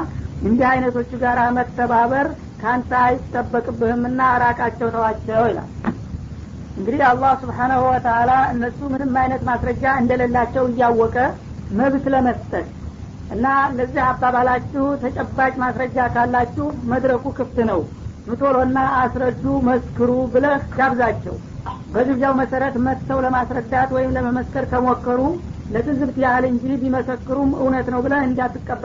እንዲህ 0.44 0.66
አይነቶቹ 0.72 1.12
ጋር 1.24 1.40
መተባበር 1.58 2.28
ካንተ 2.62 2.92
አይጠበቅብህምና 3.06 4.22
ራቃቸው 4.44 4.90
ተዋቸው 4.96 5.42
ይላል። 5.50 5.70
እንግዲህ 6.78 7.02
አላህ 7.10 7.32
ስብሓናሁ 7.42 7.82
ወተላ 7.88 8.32
እነሱ 8.54 8.80
ምንም 8.94 9.18
አይነት 9.22 9.42
ማስረጃ 9.50 9.84
እንደሌላቸው 10.02 10.64
እያወቀ 10.70 11.16
መብት 11.80 12.06
ለመስጠት 12.14 12.70
እና 13.34 13.46
ለዚህ 13.78 14.02
አባባላችሁ 14.08 14.86
ተጨባጭ 15.04 15.54
ማስረጃ 15.64 16.08
ካላችሁ 16.16 16.68
መድረኩ 16.92 17.26
ክፍት 17.38 17.58
ነው። 17.72 17.82
ምቶሎና 18.28 18.80
አስረዱ 19.00 19.46
መስክሩ 19.68 20.12
ብለህ 20.34 20.62
ጋብዛቸው 20.78 21.36
በግብዣው 21.94 22.34
መሰረት 22.42 22.76
መጥተው 22.86 23.20
ለማስረዳት 23.26 23.90
ወይም 23.96 24.14
ለመመስከር 24.16 24.66
ከሞከሩ 24.72 25.20
ለትዝብት 25.70 26.18
ያህል 26.24 26.46
እንጂ 26.50 26.64
ቢመሰክሩም 26.82 27.52
እውነት 27.62 27.88
ነው 27.94 28.00
ብለህ 28.06 28.22
እንዳትቀበል 28.28 28.82